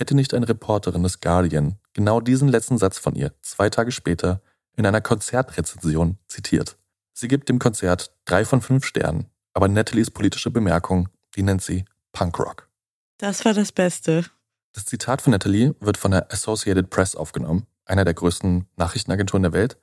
Hätte 0.00 0.14
nicht 0.14 0.32
eine 0.32 0.48
Reporterin 0.48 1.02
des 1.02 1.20
Guardian 1.20 1.78
genau 1.92 2.22
diesen 2.22 2.48
letzten 2.48 2.78
Satz 2.78 2.96
von 2.96 3.14
ihr 3.14 3.34
zwei 3.42 3.68
Tage 3.68 3.92
später 3.92 4.40
in 4.74 4.86
einer 4.86 5.02
Konzertrezension 5.02 6.16
zitiert. 6.26 6.78
Sie 7.12 7.28
gibt 7.28 7.50
dem 7.50 7.58
Konzert 7.58 8.10
drei 8.24 8.46
von 8.46 8.62
fünf 8.62 8.86
Sternen, 8.86 9.26
aber 9.52 9.68
Natalies 9.68 10.10
politische 10.10 10.50
Bemerkung, 10.50 11.10
die 11.36 11.42
nennt 11.42 11.60
sie 11.60 11.84
Punkrock. 12.12 12.70
Das 13.18 13.44
war 13.44 13.52
das 13.52 13.72
Beste. 13.72 14.24
Das 14.72 14.86
Zitat 14.86 15.20
von 15.20 15.32
Natalie 15.32 15.74
wird 15.80 15.98
von 15.98 16.12
der 16.12 16.32
Associated 16.32 16.88
Press 16.88 17.14
aufgenommen, 17.14 17.66
einer 17.84 18.06
der 18.06 18.14
größten 18.14 18.68
Nachrichtenagenturen 18.76 19.42
der 19.42 19.52
Welt, 19.52 19.76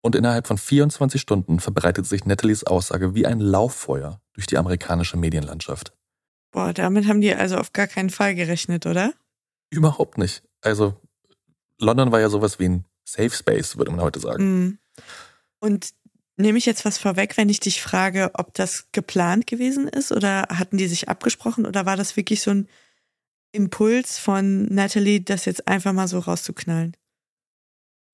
und 0.00 0.14
innerhalb 0.14 0.46
von 0.46 0.58
24 0.58 1.20
Stunden 1.20 1.58
verbreitet 1.58 2.06
sich 2.06 2.24
Natalies 2.24 2.62
Aussage 2.62 3.16
wie 3.16 3.26
ein 3.26 3.40
Lauffeuer 3.40 4.20
durch 4.34 4.46
die 4.46 4.58
amerikanische 4.58 5.16
Medienlandschaft. 5.16 5.92
Boah, 6.52 6.72
damit 6.72 7.08
haben 7.08 7.20
die 7.20 7.34
also 7.34 7.56
auf 7.56 7.72
gar 7.72 7.88
keinen 7.88 8.10
Fall 8.10 8.36
gerechnet, 8.36 8.86
oder? 8.86 9.12
Überhaupt 9.76 10.18
nicht. 10.18 10.42
Also, 10.62 10.94
London 11.78 12.10
war 12.12 12.20
ja 12.20 12.28
sowas 12.28 12.58
wie 12.58 12.68
ein 12.68 12.84
Safe 13.04 13.30
Space, 13.30 13.76
würde 13.76 13.90
man 13.90 14.00
heute 14.00 14.18
sagen. 14.20 14.44
Mhm. 14.44 14.78
Und 15.60 15.90
nehme 16.36 16.58
ich 16.58 16.66
jetzt 16.66 16.84
was 16.84 16.98
vorweg, 16.98 17.36
wenn 17.36 17.48
ich 17.48 17.60
dich 17.60 17.82
frage, 17.82 18.30
ob 18.34 18.54
das 18.54 18.88
geplant 18.92 19.46
gewesen 19.46 19.88
ist 19.88 20.12
oder 20.12 20.42
hatten 20.50 20.76
die 20.76 20.86
sich 20.88 21.08
abgesprochen 21.08 21.66
oder 21.66 21.86
war 21.86 21.96
das 21.96 22.16
wirklich 22.16 22.42
so 22.42 22.50
ein 22.50 22.68
Impuls 23.52 24.18
von 24.18 24.66
Natalie, 24.66 25.20
das 25.20 25.44
jetzt 25.44 25.66
einfach 25.68 25.92
mal 25.92 26.08
so 26.08 26.18
rauszuknallen? 26.18 26.96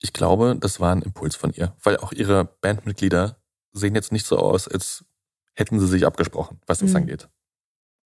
Ich 0.01 0.13
glaube, 0.13 0.55
das 0.59 0.79
war 0.79 0.93
ein 0.95 1.01
Impuls 1.01 1.35
von 1.35 1.53
ihr, 1.53 1.75
weil 1.83 1.97
auch 1.97 2.11
ihre 2.11 2.45
Bandmitglieder 2.45 3.41
sehen 3.71 3.95
jetzt 3.95 4.11
nicht 4.11 4.25
so 4.25 4.37
aus, 4.37 4.67
als 4.67 5.05
hätten 5.53 5.79
sie 5.79 5.87
sich 5.87 6.05
abgesprochen, 6.05 6.59
was 6.65 6.79
das 6.79 6.91
Mhm. 6.91 6.97
angeht. 6.97 7.29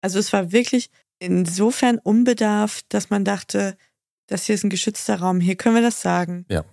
Also 0.01 0.19
es 0.19 0.31
war 0.33 0.51
wirklich 0.51 0.89
insofern 1.19 1.97
unbedarft, 1.99 2.85
dass 2.89 3.09
man 3.09 3.23
dachte, 3.25 3.77
das 4.27 4.45
hier 4.45 4.55
ist 4.55 4.63
ein 4.63 4.69
geschützter 4.69 5.19
Raum, 5.19 5.39
hier 5.39 5.55
können 5.55 5.75
wir 5.75 5.81
das 5.81 6.01
sagen. 6.01 6.45
Ja. 6.49 6.63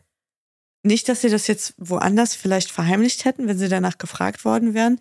Nicht, 0.82 1.08
dass 1.08 1.20
sie 1.20 1.28
das 1.28 1.46
jetzt 1.46 1.74
woanders 1.78 2.34
vielleicht 2.34 2.70
verheimlicht 2.70 3.24
hätten, 3.24 3.46
wenn 3.46 3.58
sie 3.58 3.68
danach 3.68 3.98
gefragt 3.98 4.44
worden 4.44 4.74
wären, 4.74 4.98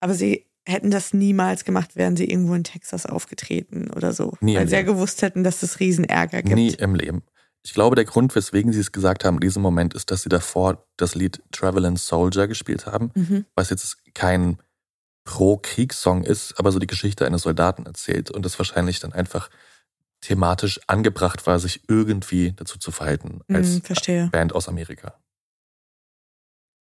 aber 0.00 0.14
sie 0.14 0.46
hätten 0.66 0.90
das 0.90 1.12
niemals 1.12 1.64
gemacht, 1.64 1.96
wären 1.96 2.16
sie 2.16 2.30
irgendwo 2.30 2.54
in 2.54 2.64
Texas 2.64 3.04
aufgetreten 3.04 3.90
oder 3.90 4.12
so. 4.12 4.34
Nie 4.40 4.56
weil 4.56 4.68
sie 4.68 4.76
ja 4.76 4.82
gewusst 4.82 5.22
hätten, 5.22 5.44
dass 5.44 5.62
es 5.62 5.80
Riesenärger 5.80 6.42
gibt. 6.42 6.54
Nie 6.54 6.74
im 6.74 6.94
Leben. 6.94 7.22
Ich 7.62 7.74
glaube, 7.74 7.96
der 7.96 8.04
Grund, 8.04 8.34
weswegen 8.34 8.72
sie 8.72 8.80
es 8.80 8.92
gesagt 8.92 9.24
haben 9.24 9.36
in 9.36 9.40
diesem 9.40 9.62
Moment, 9.62 9.94
ist, 9.94 10.10
dass 10.10 10.22
sie 10.22 10.28
davor 10.28 10.86
das 10.96 11.14
Lied 11.14 11.42
Travelin' 11.50 11.96
Soldier 11.96 12.46
gespielt 12.46 12.86
haben, 12.86 13.10
Mhm. 13.14 13.46
was 13.54 13.70
jetzt 13.70 13.96
kein 14.14 14.58
Pro-Kriegssong 15.24 16.24
ist, 16.24 16.58
aber 16.58 16.70
so 16.72 16.78
die 16.78 16.86
Geschichte 16.86 17.26
eines 17.26 17.42
Soldaten 17.42 17.86
erzählt 17.86 18.30
und 18.30 18.44
das 18.44 18.58
wahrscheinlich 18.58 19.00
dann 19.00 19.12
einfach 19.12 19.50
thematisch 20.20 20.80
angebracht 20.86 21.46
war, 21.46 21.58
sich 21.58 21.82
irgendwie 21.88 22.52
dazu 22.52 22.78
zu 22.78 22.90
verhalten 22.92 23.40
als 23.48 23.68
Mhm, 23.68 23.82
verstehe. 23.82 24.28
Band 24.28 24.54
aus 24.54 24.68
Amerika. 24.68 25.14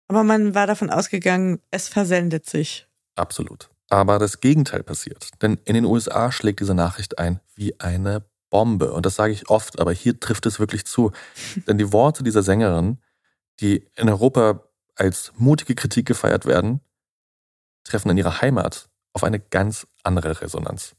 Aber 0.07 0.23
man 0.23 0.53
war 0.53 0.67
davon 0.67 0.89
ausgegangen, 0.89 1.59
es 1.71 1.87
versendet 1.87 2.47
sich. 2.49 2.87
Absolut. 3.15 3.69
Aber 3.89 4.19
das 4.19 4.41
Gegenteil 4.41 4.83
passiert. 4.83 5.29
Denn 5.41 5.59
in 5.65 5.73
den 5.73 5.85
USA 5.85 6.31
schlägt 6.31 6.59
diese 6.59 6.73
Nachricht 6.73 7.17
ein 7.17 7.39
wie 7.55 7.79
eine 7.79 8.25
Bombe. 8.49 8.91
Und 8.91 9.05
das 9.05 9.15
sage 9.15 9.33
ich 9.33 9.49
oft, 9.49 9.79
aber 9.79 9.93
hier 9.93 10.19
trifft 10.19 10.45
es 10.45 10.59
wirklich 10.59 10.85
zu. 10.85 11.11
Denn 11.67 11.77
die 11.77 11.91
Worte 11.91 12.23
dieser 12.23 12.43
Sängerin, 12.43 12.99
die 13.59 13.87
in 13.95 14.09
Europa 14.09 14.63
als 14.95 15.31
mutige 15.37 15.75
Kritik 15.75 16.05
gefeiert 16.05 16.45
werden, 16.45 16.81
treffen 17.83 18.09
in 18.11 18.17
ihrer 18.17 18.41
Heimat 18.41 18.89
auf 19.13 19.23
eine 19.23 19.39
ganz 19.39 19.87
andere 20.03 20.41
Resonanz. 20.41 20.95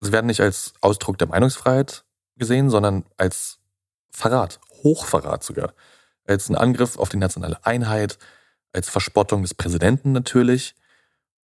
Sie 0.00 0.12
werden 0.12 0.26
nicht 0.26 0.40
als 0.40 0.74
Ausdruck 0.80 1.18
der 1.18 1.28
Meinungsfreiheit 1.28 2.04
gesehen, 2.36 2.70
sondern 2.70 3.04
als 3.16 3.58
Verrat, 4.10 4.60
Hochverrat 4.82 5.42
sogar. 5.42 5.72
Als 6.24 6.48
ein 6.48 6.56
Angriff 6.56 6.98
auf 6.98 7.08
die 7.08 7.16
nationale 7.16 7.64
Einheit, 7.64 8.18
als 8.72 8.88
Verspottung 8.88 9.42
des 9.42 9.54
Präsidenten 9.54 10.12
natürlich 10.12 10.74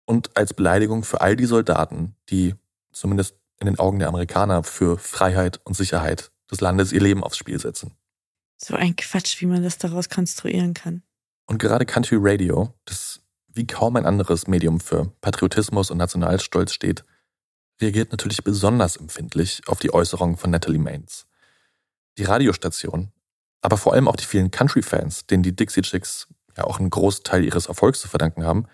und 0.04 0.36
als 0.36 0.54
Beleidigung 0.54 1.04
für 1.04 1.20
all 1.20 1.36
die 1.36 1.46
Soldaten, 1.46 2.14
die 2.30 2.54
zumindest 2.92 3.36
in 3.60 3.66
den 3.66 3.78
Augen 3.78 3.98
der 3.98 4.08
Amerikaner 4.08 4.62
für 4.62 4.98
Freiheit 4.98 5.60
und 5.64 5.74
Sicherheit 5.74 6.30
des 6.50 6.60
Landes 6.60 6.92
ihr 6.92 7.00
Leben 7.00 7.24
aufs 7.24 7.38
Spiel 7.38 7.58
setzen. 7.58 7.92
So 8.56 8.74
ein 8.74 8.94
Quatsch, 8.96 9.40
wie 9.40 9.46
man 9.46 9.62
das 9.62 9.78
daraus 9.78 10.08
konstruieren 10.08 10.74
kann. 10.74 11.02
Und 11.46 11.58
gerade 11.58 11.86
Country 11.86 12.16
Radio, 12.18 12.72
das 12.84 13.20
wie 13.54 13.66
kaum 13.66 13.96
ein 13.96 14.06
anderes 14.06 14.46
Medium 14.46 14.80
für 14.80 15.12
Patriotismus 15.20 15.90
und 15.90 15.98
Nationalstolz 15.98 16.72
steht, 16.72 17.04
reagiert 17.80 18.12
natürlich 18.12 18.44
besonders 18.44 18.96
empfindlich 18.96 19.62
auf 19.66 19.78
die 19.78 19.92
Äußerungen 19.92 20.36
von 20.36 20.50
Natalie 20.50 20.78
Maines. 20.78 21.26
Die 22.18 22.24
Radiostation, 22.24 23.12
aber 23.60 23.76
vor 23.76 23.94
allem 23.94 24.08
auch 24.08 24.16
die 24.16 24.24
vielen 24.26 24.50
Country-Fans, 24.50 25.26
denen 25.26 25.42
die 25.42 25.56
Dixie 25.56 25.82
Chicks 25.82 26.28
ja 26.56 26.64
auch 26.64 26.78
einen 26.78 26.90
Großteil 26.90 27.44
ihres 27.44 27.66
Erfolgs 27.66 28.00
zu 28.00 28.08
verdanken 28.08 28.44
haben, 28.44 28.66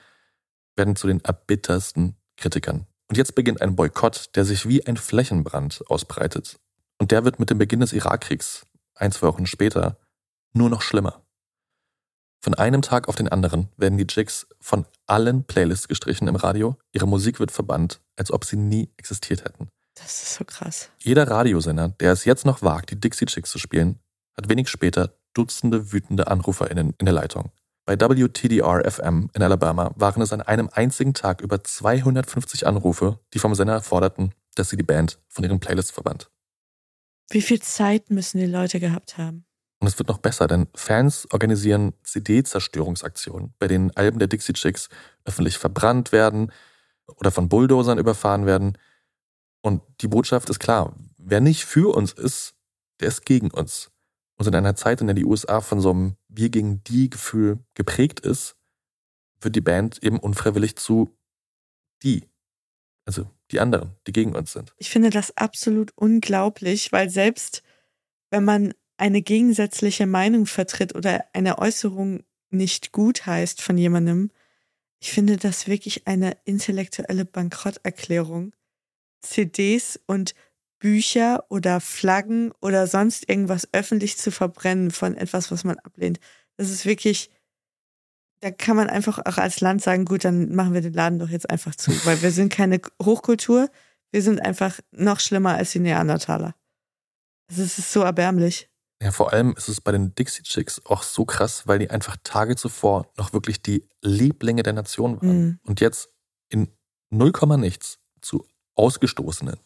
werden 0.77 0.97
zu 0.97 1.07
den 1.07 1.21
erbittersten 1.25 2.17
Kritikern. 2.37 2.87
Und 3.09 3.17
jetzt 3.17 3.35
beginnt 3.35 3.61
ein 3.61 3.77
Boykott, 3.77 4.31
der 4.37 4.45
sich 4.45 4.69
wie 4.69 4.87
ein 4.87 4.97
Flächenbrand 4.97 5.83
ausbreitet. 5.89 6.59
Und 6.99 7.11
der 7.11 7.25
wird 7.25 7.39
mit 7.41 7.51
dem 7.51 7.59
Beginn 7.59 7.81
des 7.81 7.93
Irakkriegs, 7.93 8.67
ein, 8.95 9.13
zwei 9.13 9.27
Wochen 9.29 9.47
später, 9.47 9.99
nur 10.53 10.69
noch 10.69 10.83
schlimmer. 10.83 11.23
Von 12.43 12.55
einem 12.55 12.81
Tag 12.81 13.07
auf 13.09 13.17
den 13.17 13.29
anderen 13.29 13.69
werden 13.77 13.99
die 13.99 14.07
Jigs 14.09 14.47
von 14.61 14.87
allen 15.07 15.45
Playlists 15.45 15.89
gestrichen 15.89 16.27
im 16.27 16.37
Radio. 16.37 16.77
Ihre 16.93 17.07
Musik 17.07 17.39
wird 17.39 17.51
verbannt, 17.51 18.01
als 18.17 18.33
ob 18.33 18.47
sie 18.47 18.57
nie 18.57 18.91
existiert 18.97 19.45
hätten. 19.45 19.69
Das 19.95 20.23
ist 20.23 20.35
so 20.37 20.45
krass. 20.45 20.89
Jeder 20.99 21.29
Radiosender, 21.29 21.91
der 22.01 22.13
es 22.13 22.25
jetzt 22.25 22.47
noch 22.47 22.63
wagt, 22.63 22.91
die 22.91 22.99
Dixie 22.99 23.27
Chicks 23.27 23.51
zu 23.51 23.59
spielen, 23.59 23.99
hat 24.37 24.49
wenig 24.49 24.69
später 24.69 25.15
Dutzende 25.35 25.93
wütende 25.93 26.29
AnruferInnen 26.29 26.95
in 26.99 27.05
der 27.05 27.15
Leitung. 27.15 27.53
Bei 27.85 27.99
WTDR 27.99 28.91
FM 28.91 29.31
in 29.35 29.43
Alabama 29.43 29.93
waren 29.97 30.23
es 30.23 30.33
an 30.33 30.41
einem 30.41 30.71
einzigen 30.73 31.13
Tag 31.13 31.43
über 31.43 31.63
250 31.63 32.67
Anrufe, 32.67 33.19
die 33.35 33.39
vom 33.39 33.55
Sender 33.55 33.83
forderten, 33.83 34.33
dass 34.55 34.71
sie 34.71 34.77
die 34.77 34.83
Band 34.83 35.19
von 35.29 35.45
ihren 35.45 35.61
Playlists 35.61 35.91
verbannt. 35.91 36.31
Wie 37.31 37.43
viel 37.43 37.61
Zeit 37.61 38.11
müssen 38.11 38.39
die 38.39 38.47
Leute 38.47 38.81
gehabt 38.81 39.19
haben? 39.19 39.45
Und 39.81 39.87
es 39.87 39.99
wird 39.99 40.09
noch 40.09 40.19
besser, 40.19 40.47
denn 40.47 40.69
Fans 40.75 41.27
organisieren 41.33 41.95
CD-Zerstörungsaktionen, 42.05 43.55
bei 43.59 43.67
denen 43.67 43.91
Alben 43.97 44.19
der 44.19 44.29
Dixie 44.29 44.53
Chicks 44.53 44.91
öffentlich 45.25 45.57
verbrannt 45.57 46.13
werden 46.13 46.53
oder 47.17 47.31
von 47.31 47.49
Bulldozern 47.49 47.99
überfahren 47.99 48.45
werden. 48.45 48.77
Und 49.63 49.83
die 50.03 50.09
Botschaft 50.09 50.51
ist 50.51 50.59
klar, 50.59 50.95
wer 51.17 51.41
nicht 51.41 51.65
für 51.65 51.95
uns 51.95 52.13
ist, 52.13 52.55
der 53.01 53.09
ist 53.09 53.25
gegen 53.25 53.51
uns. 53.51 53.91
Und 54.37 54.47
in 54.47 54.55
einer 54.55 54.77
Zeit, 54.77 55.01
in 55.01 55.07
der 55.07 55.15
die 55.15 55.25
USA 55.25 55.61
von 55.61 55.81
so 55.81 55.91
einem 55.91 56.17
Wir 56.29 56.51
gegen 56.51 56.85
die 56.85 57.09
Gefühl 57.09 57.59
geprägt 57.75 58.21
ist, 58.21 58.57
wird 59.41 59.57
die 59.57 59.61
Band 59.63 60.03
eben 60.03 60.19
unfreiwillig 60.19 60.77
zu 60.77 61.17
die. 62.03 62.29
Also 63.07 63.31
die 63.51 63.61
anderen, 63.61 63.97
die 64.07 64.13
gegen 64.13 64.35
uns 64.35 64.53
sind. 64.53 64.75
Ich 64.77 64.91
finde 64.91 65.11
das 65.11 65.37
absolut 65.37 65.93
unglaublich, 65.97 66.93
weil 66.93 67.09
selbst 67.11 67.63
wenn 68.31 68.45
man 68.45 68.75
eine 69.01 69.23
gegensätzliche 69.23 70.07
Meinung 70.07 70.47
vertritt 70.47 70.95
oder 70.95 71.25
eine 71.33 71.59
Äußerung 71.59 72.23
nicht 72.51 72.93
gut 72.93 73.27
heißt 73.27 73.63
von 73.63 73.79
jemandem, 73.79 74.31
ich 75.01 75.13
finde 75.13 75.39
das 75.39 75.67
wirklich 75.67 76.07
eine 76.07 76.37
intellektuelle 76.45 77.25
Bankrotterklärung. 77.25 78.53
CDs 79.23 79.99
und 80.07 80.35
Bücher 80.79 81.45
oder 81.49 81.81
Flaggen 81.81 82.53
oder 82.61 82.87
sonst 82.87 83.29
irgendwas 83.29 83.69
öffentlich 83.73 84.19
zu 84.19 84.31
verbrennen 84.31 84.91
von 84.91 85.17
etwas, 85.17 85.51
was 85.51 85.65
man 85.65 85.79
ablehnt. 85.79 86.21
Das 86.57 86.71
ist 86.71 86.85
wirklich, 86.85 87.31
da 88.41 88.51
kann 88.51 88.77
man 88.77 88.89
einfach 88.89 89.19
auch 89.19 89.39
als 89.39 89.61
Land 89.61 89.83
sagen, 89.83 90.05
gut, 90.05 90.25
dann 90.25 90.55
machen 90.55 90.75
wir 90.75 90.81
den 90.83 90.95
Laden 90.95 91.19
doch 91.19 91.29
jetzt 91.29 91.49
einfach 91.49 91.75
zu, 91.75 91.93
weil 92.05 92.21
wir 92.21 92.31
sind 92.31 92.53
keine 92.53 92.81
Hochkultur, 93.03 93.71
wir 94.11 94.23
sind 94.23 94.41
einfach 94.41 94.81
noch 94.91 95.21
schlimmer 95.21 95.55
als 95.55 95.73
die 95.73 95.81
Neandertaler. 95.81 96.55
Also 97.51 97.63
es 97.63 97.79
ist 97.79 97.93
so 97.93 98.03
erbärmlich. 98.03 98.70
Ja, 99.03 99.13
vor 99.13 99.33
allem 99.33 99.55
ist 99.57 99.69
es 99.69 99.81
bei 99.81 99.93
den 99.93 100.15
Dixie 100.15 100.43
Chicks 100.43 100.85
auch 100.85 101.03
so 101.03 101.25
krass, 101.25 101.67
weil 101.67 101.79
die 101.79 101.91
einfach 101.91 102.17
Tage 102.23 102.57
zuvor 102.57 103.11
noch 103.17 103.33
wirklich 103.33 103.63
die 103.63 103.89
Lieblinge 104.03 104.63
der 104.63 104.75
Nation 104.75 105.21
waren. 105.23 105.43
Mhm. 105.43 105.59
Und 105.65 105.81
jetzt 105.81 106.11
in 106.51 106.69
0, 107.11 107.33
nichts 107.59 107.99
zu 108.21 108.47
Ausgestoßenen. 108.75 109.57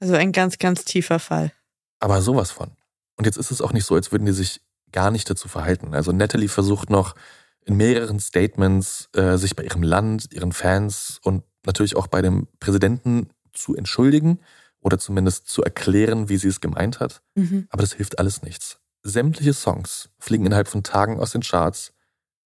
Also 0.00 0.14
ein 0.14 0.32
ganz, 0.32 0.58
ganz 0.58 0.84
tiefer 0.84 1.18
Fall. 1.18 1.52
Aber 1.98 2.22
sowas 2.22 2.50
von. 2.50 2.70
Und 3.16 3.24
jetzt 3.24 3.38
ist 3.38 3.50
es 3.50 3.60
auch 3.60 3.72
nicht 3.72 3.86
so, 3.86 3.94
als 3.94 4.12
würden 4.12 4.26
die 4.26 4.32
sich 4.32 4.60
gar 4.92 5.10
nicht 5.10 5.28
dazu 5.28 5.48
verhalten. 5.48 5.94
Also 5.94 6.12
Natalie 6.12 6.48
versucht 6.48 6.90
noch 6.90 7.14
in 7.64 7.76
mehreren 7.76 8.20
Statements 8.20 9.08
äh, 9.14 9.36
sich 9.36 9.56
bei 9.56 9.64
ihrem 9.64 9.82
Land, 9.82 10.32
ihren 10.32 10.52
Fans 10.52 11.18
und 11.22 11.42
natürlich 11.66 11.96
auch 11.96 12.06
bei 12.06 12.22
dem 12.22 12.46
Präsidenten 12.60 13.30
zu 13.52 13.74
entschuldigen 13.74 14.40
oder 14.84 14.98
zumindest 14.98 15.48
zu 15.48 15.62
erklären, 15.62 16.28
wie 16.28 16.36
sie 16.36 16.48
es 16.48 16.60
gemeint 16.60 17.00
hat. 17.00 17.22
Mhm. 17.34 17.66
Aber 17.70 17.82
das 17.82 17.94
hilft 17.94 18.18
alles 18.18 18.42
nichts. 18.42 18.78
Sämtliche 19.02 19.54
Songs 19.54 20.10
fliegen 20.18 20.46
innerhalb 20.46 20.68
von 20.68 20.84
Tagen 20.84 21.18
aus 21.18 21.32
den 21.32 21.42
Charts. 21.42 21.92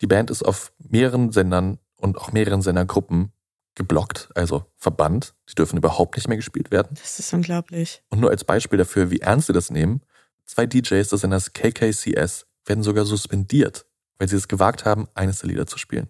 Die 0.01 0.07
Band 0.07 0.31
ist 0.31 0.45
auf 0.45 0.73
mehreren 0.79 1.33
Sendern 1.33 1.79
und 1.97 2.17
auch 2.19 2.31
mehreren 2.31 2.63
Sendergruppen 2.63 3.33
geblockt, 3.75 4.29
also 4.35 4.67
verbannt. 4.77 5.35
Die 5.49 5.55
dürfen 5.55 5.79
überhaupt 5.79 6.17
nicht 6.17 6.29
mehr 6.29 6.37
gespielt 6.37 6.71
werden. 6.71 6.97
Das 7.01 7.19
ist 7.19 7.33
unglaublich. 7.33 8.03
Und 8.11 8.21
nur 8.21 8.31
als 8.31 8.45
Beispiel 8.45 8.79
dafür, 8.79 9.11
wie 9.11 9.21
ernst 9.21 9.47
sie 9.47 9.53
das 9.53 9.71
nehmen, 9.71 10.03
zwei 10.45 10.67
DJs 10.67 11.09
des 11.09 11.21
Senders 11.21 11.53
KKCS 11.53 12.47
werden 12.67 12.83
sogar 12.83 13.07
suspendiert, 13.07 13.87
weil 14.19 14.29
sie 14.29 14.37
es 14.37 14.49
gewagt 14.49 14.85
haben, 14.85 15.09
eines 15.15 15.41
der 15.41 15.49
Lieder 15.49 15.67
zu 15.67 15.79
spielen. 15.79 16.09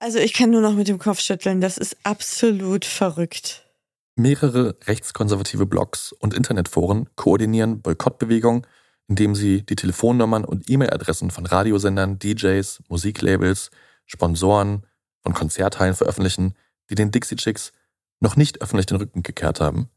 Also 0.00 0.18
ich 0.18 0.32
kann 0.32 0.50
nur 0.50 0.60
noch 0.60 0.74
mit 0.74 0.88
dem 0.88 0.98
Kopf 0.98 1.20
schütteln. 1.20 1.60
Das 1.60 1.78
ist 1.78 1.96
absolut 2.02 2.84
verrückt. 2.84 3.64
Mehrere 4.14 4.76
rechtskonservative 4.84 5.64
Blogs 5.64 6.12
und 6.12 6.34
Internetforen 6.34 7.08
koordinieren 7.16 7.80
Boykottbewegungen, 7.80 8.66
indem 9.08 9.34
sie 9.34 9.64
die 9.64 9.76
Telefonnummern 9.76 10.44
und 10.44 10.68
E-Mail-Adressen 10.68 11.30
von 11.30 11.46
Radiosendern, 11.46 12.18
DJs, 12.18 12.82
Musiklabels, 12.88 13.70
Sponsoren 14.04 14.86
und 15.24 15.34
Konzerthallen 15.34 15.94
veröffentlichen, 15.94 16.54
die 16.90 16.94
den 16.94 17.10
Dixie 17.10 17.36
Chicks 17.36 17.72
noch 18.20 18.36
nicht 18.36 18.60
öffentlich 18.60 18.86
den 18.86 18.98
Rücken 18.98 19.22
gekehrt 19.22 19.60
haben. 19.60 19.88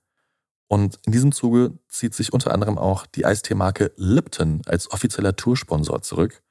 Und 0.67 0.99
in 1.05 1.11
diesem 1.11 1.31
Zuge 1.31 1.77
zieht 1.89 2.15
sich 2.15 2.33
unter 2.33 2.53
anderem 2.53 2.77
auch 2.77 3.05
die 3.05 3.25
Eistee-Marke 3.25 3.91
Lipton 3.97 4.61
als 4.65 4.89
offizieller 4.91 5.35
Toursponsor 5.35 6.01
zurück 6.01 6.41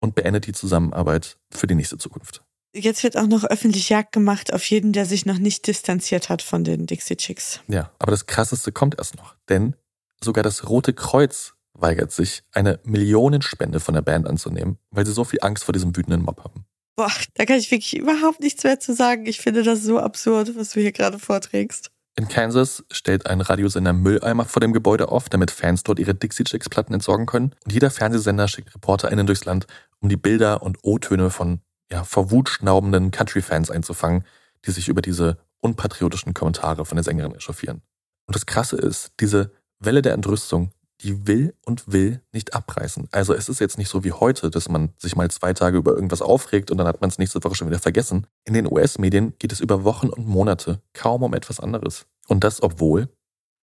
und 0.00 0.14
beendet 0.14 0.46
die 0.46 0.52
Zusammenarbeit 0.52 1.38
für 1.50 1.66
die 1.66 1.74
nächste 1.74 1.98
Zukunft. 1.98 2.44
Jetzt 2.74 3.02
wird 3.02 3.16
auch 3.16 3.26
noch 3.26 3.44
öffentlich 3.44 3.88
Jagd 3.88 4.12
gemacht 4.12 4.52
auf 4.52 4.64
jeden, 4.64 4.92
der 4.92 5.06
sich 5.06 5.26
noch 5.26 5.38
nicht 5.38 5.66
distanziert 5.66 6.28
hat 6.28 6.42
von 6.42 6.64
den 6.64 6.86
Dixie 6.86 7.16
Chicks. 7.16 7.60
Ja, 7.66 7.90
aber 7.98 8.10
das 8.10 8.26
Krasseste 8.26 8.72
kommt 8.72 8.98
erst 8.98 9.16
noch. 9.16 9.34
Denn 9.48 9.74
sogar 10.22 10.44
das 10.44 10.68
Rote 10.68 10.92
Kreuz 10.92 11.54
weigert 11.72 12.12
sich, 12.12 12.42
eine 12.52 12.80
Millionenspende 12.84 13.80
von 13.80 13.94
der 13.94 14.02
Band 14.02 14.26
anzunehmen, 14.26 14.78
weil 14.90 15.06
sie 15.06 15.12
so 15.12 15.24
viel 15.24 15.38
Angst 15.42 15.64
vor 15.64 15.72
diesem 15.72 15.96
wütenden 15.96 16.22
Mob 16.22 16.42
haben. 16.44 16.64
Boah, 16.96 17.12
da 17.34 17.44
kann 17.44 17.58
ich 17.58 17.70
wirklich 17.70 17.96
überhaupt 17.96 18.40
nichts 18.40 18.64
mehr 18.64 18.80
zu 18.80 18.92
sagen. 18.92 19.26
Ich 19.26 19.40
finde 19.40 19.62
das 19.62 19.82
so 19.84 20.00
absurd, 20.00 20.56
was 20.56 20.70
du 20.70 20.80
hier 20.80 20.92
gerade 20.92 21.18
vorträgst. 21.18 21.90
In 22.16 22.26
Kansas 22.26 22.84
stellt 22.90 23.26
ein 23.26 23.40
Radiosender 23.40 23.92
Mülleimer 23.92 24.44
vor 24.44 24.58
dem 24.58 24.72
Gebäude 24.72 25.08
auf, 25.08 25.28
damit 25.28 25.52
Fans 25.52 25.84
dort 25.84 26.00
ihre 26.00 26.16
Dixie 26.16 26.42
Chicks 26.42 26.68
Platten 26.68 26.92
entsorgen 26.92 27.26
können. 27.26 27.54
Und 27.64 27.72
jeder 27.72 27.92
Fernsehsender 27.92 28.48
schickt 28.48 28.74
ReporterInnen 28.74 29.26
durchs 29.26 29.44
Land, 29.44 29.68
um 30.00 30.08
die 30.08 30.16
Bilder 30.16 30.62
und 30.64 30.78
O-Töne 30.82 31.30
von 31.30 31.60
ja, 31.90 32.04
vor 32.04 32.30
Wut 32.30 32.48
schnaubenden 32.48 33.10
Country-Fans 33.10 33.70
einzufangen, 33.70 34.24
die 34.66 34.70
sich 34.70 34.88
über 34.88 35.02
diese 35.02 35.38
unpatriotischen 35.60 36.34
Kommentare 36.34 36.84
von 36.84 36.96
der 36.96 37.04
Sängerin 37.04 37.34
echauffieren. 37.34 37.82
Und 38.26 38.36
das 38.36 38.46
Krasse 38.46 38.76
ist, 38.76 39.12
diese 39.20 39.52
Welle 39.78 40.02
der 40.02 40.12
Entrüstung, 40.12 40.72
die 41.00 41.26
will 41.26 41.54
und 41.64 41.92
will 41.92 42.20
nicht 42.32 42.54
abreißen. 42.54 43.08
Also 43.12 43.32
es 43.32 43.48
ist 43.48 43.60
jetzt 43.60 43.78
nicht 43.78 43.88
so 43.88 44.02
wie 44.02 44.12
heute, 44.12 44.50
dass 44.50 44.68
man 44.68 44.90
sich 44.98 45.14
mal 45.14 45.30
zwei 45.30 45.52
Tage 45.52 45.78
über 45.78 45.92
irgendwas 45.92 46.22
aufregt 46.22 46.70
und 46.70 46.78
dann 46.78 46.88
hat 46.88 47.00
man 47.00 47.08
es 47.08 47.18
nächste 47.18 47.42
Woche 47.44 47.54
schon 47.54 47.68
wieder 47.68 47.78
vergessen. 47.78 48.26
In 48.44 48.54
den 48.54 48.70
US-Medien 48.70 49.34
geht 49.38 49.52
es 49.52 49.60
über 49.60 49.84
Wochen 49.84 50.08
und 50.08 50.26
Monate 50.26 50.80
kaum 50.94 51.22
um 51.22 51.34
etwas 51.34 51.60
anderes. 51.60 52.06
Und 52.26 52.42
das 52.42 52.62
obwohl, 52.62 53.08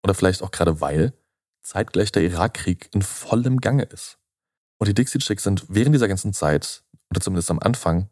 oder 0.03 0.13
vielleicht 0.13 0.41
auch 0.41 0.51
gerade 0.51 0.79
weil, 0.79 1.13
zeitgleich 1.61 2.13
der 2.13 2.23
Irakkrieg 2.23 2.89
in 2.93 3.01
vollem 3.01 3.59
Gange 3.59 3.83
ist. 3.83 4.17
Und 4.79 4.87
die 4.87 4.93
Dixie 4.93 5.19
Chicks 5.19 5.43
sind 5.43 5.65
während 5.67 5.93
dieser 5.93 6.07
ganzen 6.07 6.33
Zeit, 6.33 6.83
oder 7.09 7.21
zumindest 7.21 7.49
am 7.51 7.59
Anfang, 7.59 8.09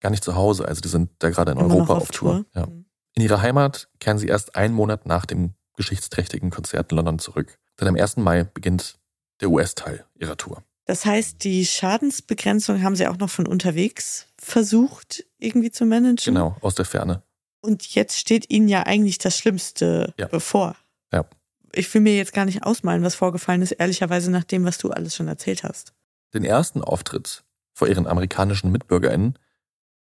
gar 0.00 0.10
nicht 0.10 0.24
zu 0.24 0.34
Hause. 0.34 0.66
Also 0.66 0.80
die 0.80 0.88
sind 0.88 1.10
da 1.18 1.30
gerade 1.30 1.52
in 1.52 1.58
Immer 1.58 1.74
Europa 1.74 1.94
noch 1.94 2.02
auf 2.02 2.10
Tour. 2.10 2.44
Ja. 2.54 2.66
Mhm. 2.66 2.86
In 3.14 3.22
ihre 3.22 3.42
Heimat 3.42 3.88
kehren 4.00 4.18
sie 4.18 4.26
erst 4.26 4.56
einen 4.56 4.74
Monat 4.74 5.06
nach 5.06 5.26
dem 5.26 5.54
geschichtsträchtigen 5.76 6.50
Konzert 6.50 6.90
in 6.92 6.96
London 6.96 7.18
zurück. 7.18 7.58
Denn 7.80 7.88
am 7.88 7.96
1. 7.96 8.16
Mai 8.18 8.44
beginnt 8.44 8.98
der 9.40 9.50
US-Teil 9.50 10.04
ihrer 10.18 10.36
Tour. 10.36 10.62
Das 10.86 11.04
heißt, 11.04 11.44
die 11.44 11.64
Schadensbegrenzung 11.64 12.82
haben 12.82 12.96
sie 12.96 13.06
auch 13.06 13.18
noch 13.18 13.30
von 13.30 13.46
unterwegs 13.46 14.26
versucht, 14.36 15.24
irgendwie 15.38 15.70
zu 15.70 15.84
managen. 15.86 16.34
Genau, 16.34 16.56
aus 16.60 16.74
der 16.74 16.84
Ferne. 16.84 17.22
Und 17.60 17.94
jetzt 17.94 18.18
steht 18.18 18.50
ihnen 18.50 18.68
ja 18.68 18.82
eigentlich 18.84 19.18
das 19.18 19.38
Schlimmste 19.38 20.12
Ja. 20.18 20.26
bevor. 20.26 20.76
Ja. 21.12 21.24
Ich 21.72 21.92
will 21.94 22.00
mir 22.00 22.16
jetzt 22.16 22.32
gar 22.32 22.44
nicht 22.44 22.64
ausmalen, 22.64 23.02
was 23.02 23.14
vorgefallen 23.14 23.62
ist, 23.62 23.72
ehrlicherweise 23.72 24.30
nach 24.30 24.44
dem, 24.44 24.64
was 24.64 24.78
du 24.78 24.90
alles 24.90 25.14
schon 25.14 25.28
erzählt 25.28 25.62
hast. 25.62 25.94
Den 26.34 26.44
ersten 26.44 26.82
Auftritt 26.82 27.44
vor 27.74 27.88
ihren 27.88 28.06
amerikanischen 28.06 28.72
MitbürgerInnen 28.72 29.38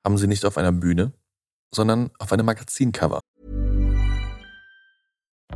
haben 0.04 0.18
sie 0.18 0.26
nicht 0.26 0.44
auf 0.44 0.56
einer 0.56 0.72
Bühne, 0.72 1.12
sondern 1.74 2.10
auf 2.18 2.32
einem 2.32 2.46
Magazincover. 2.46 3.20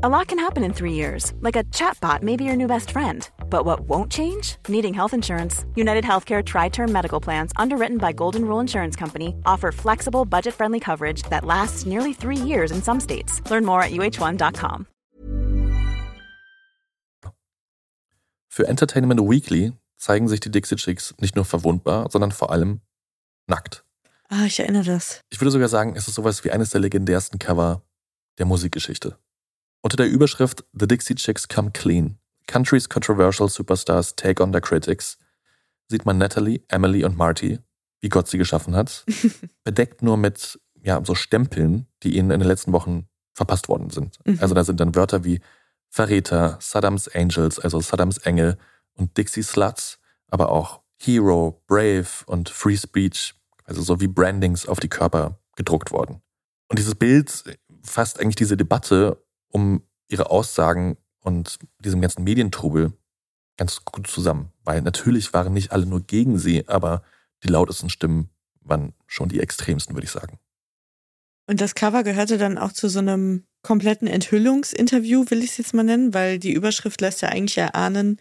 A 0.03 0.09
lot 0.09 0.27
can 0.29 0.39
happen 0.39 0.65
in 0.65 0.73
three 0.73 0.93
years, 0.93 1.33
like 1.41 1.57
a 1.57 1.65
chatbot 1.73 2.23
may 2.23 2.37
be 2.37 2.45
your 2.45 2.57
new 2.57 2.67
best 2.67 2.91
friend. 2.91 3.31
But 3.49 3.65
what 3.65 3.89
won't 3.89 4.11
change? 4.11 4.57
Needing 4.69 4.93
health 4.93 5.15
insurance. 5.15 5.65
United 5.77 6.05
Healthcare 6.05 6.45
Tri 6.45 6.69
Term 6.69 6.93
Medical 6.93 7.21
Plans, 7.21 7.53
underwritten 7.57 7.99
by 7.99 8.13
Golden 8.13 8.45
Rule 8.45 8.61
Insurance 8.61 8.97
Company, 8.97 9.37
offer 9.47 9.73
flexible, 9.73 10.25
budget 10.25 10.53
friendly 10.53 10.81
coverage 10.81 11.23
that 11.31 11.45
lasts 11.45 11.87
nearly 11.87 12.13
three 12.13 12.37
years 12.37 12.71
in 12.73 12.83
some 12.83 13.01
states. 13.01 13.41
Learn 13.51 13.65
more 13.65 13.83
at 13.83 13.93
uh1.com. 13.93 14.87
Für 18.51 18.69
Entertainment 18.69 19.21
Weekly 19.21 19.73
zeigen 19.97 20.29
sich 20.29 20.41
die 20.41 20.51
Dixie 20.51 20.77
Chicks 20.77 21.15
nicht 21.21 21.37
nur 21.37 21.45
verwundbar, 21.45 22.09
sondern 22.11 22.33
vor 22.33 22.51
allem 22.51 22.81
nackt. 23.47 23.85
Ah, 24.29 24.45
ich 24.47 24.59
erinnere 24.59 24.85
das. 24.85 25.21
Ich 25.31 25.41
würde 25.41 25.51
sogar 25.51 25.69
sagen, 25.69 25.97
es 25.97 26.09
ist 26.09 26.15
sowas 26.15 26.45
wie 26.45 26.51
eines 26.51 26.71
der 26.71 26.81
legendärsten 26.81 27.39
Cover 27.39 27.83
der 28.39 28.47
Musikgeschichte. 28.47 29.19
Unter 29.83 29.97
der 29.97 30.09
Überschrift 30.09 30.65
The 30.73 30.89
Dixie 30.89 31.15
Chicks 31.15 31.49
Come 31.49 31.71
Clean, 31.73 32.19
Country's 32.47 32.89
Controversial 32.89 33.49
Superstars 33.49 34.17
Take 34.17 34.43
on 34.43 34.51
Their 34.51 34.63
Critics, 34.63 35.19
sieht 35.89 36.07
man 36.07 36.19
Natalie, 36.19 36.63
Emily 36.69 37.05
und 37.05 37.17
Marty, 37.17 37.59
wie 38.01 38.09
Gott 38.09 38.29
sie 38.29 38.39
geschaffen 38.39 38.75
hat, 38.75 39.05
bedeckt 39.65 40.03
nur 40.03 40.17
mit 40.17 40.59
ja, 40.83 41.03
so 41.05 41.15
Stempeln, 41.15 41.87
die 42.03 42.17
ihnen 42.17 42.31
in 42.31 42.41
den 42.41 42.49
letzten 42.49 42.73
Wochen 42.73 43.09
verpasst 43.35 43.69
worden 43.69 43.91
sind. 43.91 44.19
Mhm. 44.25 44.39
Also 44.41 44.55
da 44.55 44.65
sind 44.65 44.81
dann 44.81 44.95
Wörter 44.95 45.25
wie 45.25 45.41
Verräter, 45.89 46.59
Saddams 46.61 47.09
Angels, 47.09 47.59
also 47.59 47.81
Saddams 47.81 48.19
Engel 48.19 48.59
und 48.95 49.17
Dixie 49.17 49.43
Sluts, 49.43 49.99
aber 50.29 50.51
auch 50.51 50.83
Hero, 50.97 51.63
Brave 51.67 52.07
und 52.27 52.49
Free 52.49 52.77
Speech, 52.77 53.35
also 53.65 53.83
so 53.83 54.01
wie 54.01 54.09
Brandings 54.09 54.67
auf 54.67 54.81
die 54.81 54.89
Körper 54.89 55.39
gedruckt 55.57 55.91
worden. 55.91 56.23
Und 56.69 56.79
dieses 56.79 56.95
Bild 56.95 57.45
fasst 57.83 58.21
eigentlich 58.21 58.37
diese 58.37 58.57
Debatte 58.57 59.25
um 59.49 59.83
ihre 60.09 60.31
Aussagen 60.31 60.97
und 61.21 61.59
diesem 61.79 62.01
ganzen 62.01 62.25
Medientrubel 62.25 62.93
ganz 63.57 63.85
gut 63.85 64.07
zusammen. 64.07 64.53
Weil 64.65 64.83
natürlich 64.83 65.33
waren 65.33 65.53
nicht 65.53 65.73
alle 65.73 65.87
nur 65.87 66.01
gegen 66.01 66.39
sie, 66.39 66.69
aber 66.69 67.03
die 67.43 67.49
lautesten 67.49 67.91
Stimmen 67.91 68.31
waren 68.61 68.95
schon 69.07 69.29
die 69.29 69.41
extremsten, 69.41 69.95
würde 69.95 70.07
ich 70.07 70.11
sagen. 70.11 70.39
Und 71.47 71.61
das 71.61 71.75
Cover 71.75 72.03
gehörte 72.03 72.39
dann 72.39 72.57
auch 72.59 72.73
zu 72.73 72.89
so 72.89 73.01
einem 73.01 73.45
kompletten 73.63 74.09
Enthüllungsinterview, 74.09 75.27
will 75.31 75.43
ich 75.43 75.51
es 75.53 75.57
jetzt 75.59 75.75
mal 75.75 75.83
nennen, 75.83 76.15
weil 76.15 76.39
die 76.39 76.53
Überschrift 76.53 77.01
lässt 77.01 77.23
ja 77.23 77.29
eigentlich 77.29 77.59
erahnen, 77.59 78.19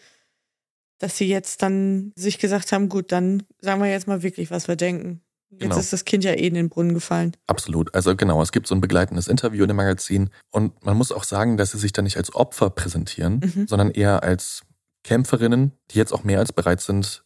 dass 0.99 1.17
sie 1.17 1.27
jetzt 1.27 1.61
dann 1.61 2.11
sich 2.15 2.39
gesagt 2.39 2.71
haben, 2.71 2.89
gut, 2.89 3.11
dann 3.11 3.43
sagen 3.59 3.81
wir 3.81 3.89
jetzt 3.89 4.07
mal 4.07 4.23
wirklich, 4.23 4.51
was 4.51 4.67
wir 4.67 4.75
denken. 4.75 5.21
Jetzt 5.51 5.61
Genau. 5.61 5.77
ist 5.77 5.93
das 5.93 6.03
Kind 6.05 6.23
ja 6.23 6.31
eh 6.31 6.47
in 6.47 6.55
den 6.55 6.69
Brunnen 6.69 6.93
gefallen. 6.95 7.37
Absolut. 7.45 7.93
Also 7.93 8.15
genau, 8.15 8.41
es 8.41 8.51
gibt 8.51 8.65
so 8.65 8.73
ein 8.73 8.81
begleitendes 8.81 9.27
Interview 9.27 9.63
in 9.63 9.67
dem 9.67 9.77
Magazin 9.77 10.29
und 10.49 10.83
man 10.83 10.97
muss 10.97 11.11
auch 11.11 11.23
sagen, 11.23 11.57
dass 11.57 11.71
sie 11.71 11.77
sich 11.77 11.93
da 11.93 12.01
nicht 12.01 12.17
als 12.17 12.33
Opfer 12.33 12.71
präsentieren, 12.71 13.39
Mhm. 13.55 13.67
sondern 13.67 13.91
eher 13.91 14.23
als 14.23 14.61
Kämpferinnen, 15.03 15.73
die 15.91 15.97
jetzt 15.97 16.11
auch 16.13 16.23
mehr 16.23 16.39
als 16.39 16.53
bereit 16.53 16.81
sind, 16.81 17.23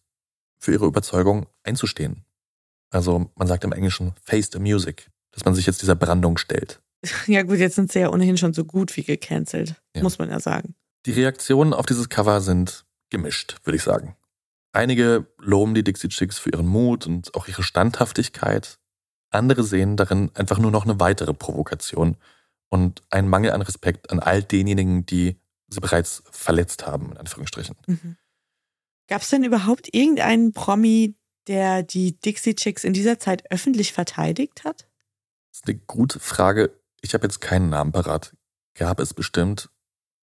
für 0.60 0.73
ihre 0.73 0.86
Überzeugung 0.88 1.45
einzustehen. 1.63 2.25
Also 2.89 3.30
man 3.36 3.47
sagt 3.47 3.63
im 3.63 3.71
Englischen 3.71 4.13
face 4.23 4.49
the 4.51 4.60
music, 4.60 5.10
dass 5.32 5.45
man 5.45 5.53
sich 5.56 5.65
jetzt 5.67 5.82
dieser 5.82 5.95
Brandung 5.95 6.38
stellt. 6.38 6.82
Ja 7.27 7.43
gut, 7.43 7.60
jetzt 7.60 7.75
sind 7.75 7.91
sie 7.91 7.99
ja 7.99 8.10
ohnehin 8.12 8.38
schon 8.38 8.53
so 8.53 8.65
gut 8.65 8.97
wie 8.97 9.03
gecancelt, 9.03 9.75
Ja. 9.95 10.01
muss 10.03 10.17
man 10.17 10.30
ja 10.30 10.39
sagen. 10.39 10.73
Die 11.06 11.12
Reaktionen 11.12 11.73
auf 11.73 11.86
dieses 11.86 12.10
Cover 12.10 12.41
sind 12.41 12.84
gemischt, 13.10 13.58
würde 13.63 13.78
ich 13.78 13.84
sagen. 13.84 14.15
Einige 14.72 15.28
loben 15.39 15.74
die 15.74 15.84
Dixie 15.84 16.10
Chicks 16.10 16.38
für 16.38 16.52
ihren 16.52 16.67
Mut 16.67 17.08
und 17.08 17.34
auch 17.36 17.48
ihre 17.48 17.63
Standhaftigkeit. 17.63 18.80
Andere 19.30 19.63
sehen 19.63 19.98
darin 19.98 20.32
einfach 20.36 20.60
nur 20.60 20.72
noch 20.72 20.86
eine 20.86 21.00
weitere 21.00 21.34
Provokation 21.34 22.17
und 22.70 23.02
einen 23.10 23.30
Mangel 23.30 23.52
an 23.52 23.62
Respekt 23.62 24.12
an 24.12 24.20
all 24.20 24.43
denjenigen, 24.43 25.06
die 25.06 25.39
sie 25.67 25.80
bereits 25.80 26.24
verletzt 26.32 26.86
haben, 26.86 27.12
in 27.12 27.17
Anführungsstrichen. 27.17 27.76
Mhm. 27.88 28.17
Gab 29.08 29.22
es 29.22 29.30
denn 29.30 29.43
überhaupt 29.43 29.93
irgendeinen 29.93 30.52
Promi, 30.52 31.15
der 31.48 31.84
die 31.84 32.20
Dixie 32.20 32.56
Chicks 32.56 32.84
in 32.84 32.93
dieser 32.93 33.20
Zeit 33.20 33.50
öffentlich 33.52 33.93
verteidigt 33.93 34.63
hat? 34.63 34.88
Das 35.50 35.62
ist 35.62 35.67
eine 35.67 35.78
gute 35.88 36.20
Frage. 36.20 36.78
Ich 37.02 37.13
habe 37.13 37.26
jetzt 37.26 37.39
keinen 37.39 37.70
Namen 37.70 37.91
parat. 37.91 38.36
Gab 38.76 39.00
es 39.00 39.13
bestimmt, 39.13 39.70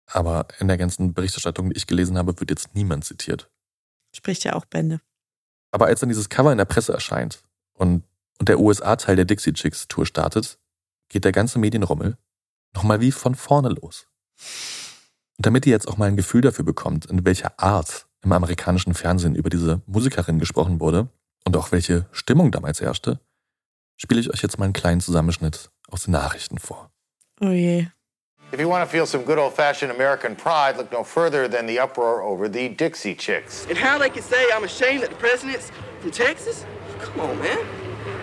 aber 0.06 0.46
in 0.58 0.68
der 0.68 0.76
ganzen 0.76 1.14
Berichterstattung, 1.14 1.70
die 1.70 1.76
ich 1.76 1.86
gelesen 1.86 2.18
habe, 2.18 2.38
wird 2.40 2.50
jetzt 2.50 2.74
niemand 2.74 3.04
zitiert. 3.04 3.50
Spricht 4.14 4.44
ja 4.44 4.54
auch 4.54 4.64
Bände. 4.64 5.00
Aber 5.70 5.86
als 5.86 6.00
dann 6.00 6.08
dieses 6.08 6.28
Cover 6.28 6.52
in 6.52 6.58
der 6.58 6.66
Presse 6.66 6.92
erscheint 6.92 7.42
und, 7.72 8.04
und 8.38 8.48
der 8.48 8.60
USA-Teil 8.60 9.16
der 9.16 9.24
Dixie 9.24 9.52
Chicks 9.52 9.88
Tour 9.88 10.06
startet, 10.06 10.58
geht 11.08 11.24
der 11.24 11.32
ganze 11.32 11.58
Medienrummel 11.58 12.16
nochmal 12.74 13.00
wie 13.00 13.12
von 13.12 13.34
vorne 13.34 13.70
los. 13.70 14.06
Und 15.36 15.46
damit 15.46 15.66
ihr 15.66 15.72
jetzt 15.72 15.88
auch 15.88 15.96
mal 15.96 16.06
ein 16.06 16.16
Gefühl 16.16 16.42
dafür 16.42 16.64
bekommt, 16.64 17.06
in 17.06 17.24
welcher 17.24 17.58
Art 17.58 18.06
im 18.22 18.32
amerikanischen 18.32 18.94
Fernsehen 18.94 19.34
über 19.34 19.50
diese 19.50 19.82
Musikerin 19.86 20.38
gesprochen 20.38 20.80
wurde 20.80 21.08
und 21.44 21.56
auch 21.56 21.72
welche 21.72 22.06
Stimmung 22.12 22.50
damals 22.50 22.80
herrschte, 22.80 23.20
spiele 23.96 24.20
ich 24.20 24.30
euch 24.30 24.42
jetzt 24.42 24.58
mal 24.58 24.64
einen 24.64 24.72
kleinen 24.72 25.00
Zusammenschnitt 25.00 25.70
aus 25.88 26.04
den 26.04 26.12
Nachrichten 26.12 26.58
vor. 26.58 26.90
Oh 27.40 27.50
je. 27.50 27.88
If 28.54 28.60
you 28.60 28.68
want 28.68 28.88
to 28.88 28.92
feel 28.92 29.04
some 29.04 29.24
good 29.24 29.36
old 29.36 29.52
fashioned 29.54 29.90
American 29.90 30.36
pride, 30.36 30.76
look 30.76 30.92
no 30.92 31.02
further 31.02 31.48
than 31.48 31.66
the 31.66 31.80
uproar 31.80 32.22
over 32.22 32.48
the 32.48 32.68
Dixie 32.68 33.16
Chicks. 33.16 33.66
And 33.68 33.76
how 33.76 33.98
they 33.98 34.08
can 34.08 34.22
say 34.22 34.46
I'm 34.54 34.62
ashamed 34.62 35.02
that 35.02 35.10
the 35.10 35.16
president's 35.16 35.72
from 35.98 36.12
Texas? 36.12 36.64
Come 37.00 37.18
on, 37.18 37.36
man. 37.40 37.66